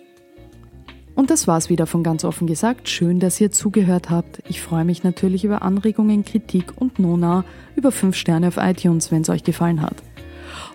Und 1.13 1.29
das 1.29 1.47
war's 1.47 1.69
wieder 1.69 1.87
von 1.87 2.03
ganz 2.03 2.23
offen 2.23 2.47
gesagt. 2.47 2.87
Schön, 2.89 3.19
dass 3.19 3.39
ihr 3.41 3.51
zugehört 3.51 4.09
habt. 4.09 4.41
Ich 4.47 4.61
freue 4.61 4.85
mich 4.85 5.03
natürlich 5.03 5.43
über 5.43 5.61
Anregungen, 5.61 6.23
Kritik 6.23 6.73
und 6.75 6.99
Nona 6.99 7.43
über 7.75 7.91
5 7.91 8.15
Sterne 8.15 8.47
auf 8.47 8.57
iTunes, 8.57 9.11
wenn 9.11 9.21
es 9.21 9.29
euch 9.29 9.43
gefallen 9.43 9.81
hat. 9.81 9.97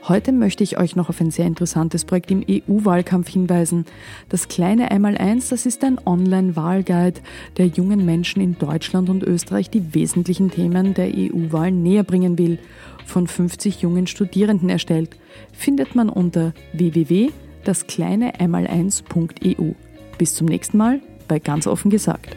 Heute 0.08 0.30
möchte 0.30 0.62
ich 0.62 0.78
euch 0.78 0.94
noch 0.94 1.08
auf 1.08 1.20
ein 1.20 1.32
sehr 1.32 1.46
interessantes 1.46 2.04
Projekt 2.04 2.30
im 2.30 2.44
EU-Wahlkampf 2.48 3.28
hinweisen. 3.28 3.86
Das 4.28 4.46
kleine 4.46 4.92
Einmaleins, 4.92 5.48
das 5.48 5.66
ist 5.66 5.82
ein 5.82 5.98
Online-Wahlguide, 6.04 7.20
der 7.56 7.66
jungen 7.66 8.04
Menschen 8.04 8.40
in 8.40 8.56
Deutschland 8.56 9.10
und 9.10 9.24
Österreich 9.24 9.68
die 9.68 9.94
wesentlichen 9.94 10.52
Themen 10.52 10.94
der 10.94 11.08
EU-Wahl 11.08 11.72
näher 11.72 12.04
bringen 12.04 12.38
will. 12.38 12.60
Von 13.04 13.26
50 13.26 13.82
jungen 13.82 14.06
Studierenden 14.06 14.68
erstellt. 14.68 15.16
Findet 15.52 15.96
man 15.96 16.08
unter 16.08 16.54
www.daskleine-1.eu. 16.72 19.72
Bis 20.18 20.34
zum 20.34 20.46
nächsten 20.46 20.78
Mal 20.78 21.00
bei 21.26 21.40
Ganz 21.40 21.66
offen 21.66 21.90
gesagt. 21.90 22.36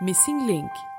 Missing 0.00 0.48
Link 0.48 0.89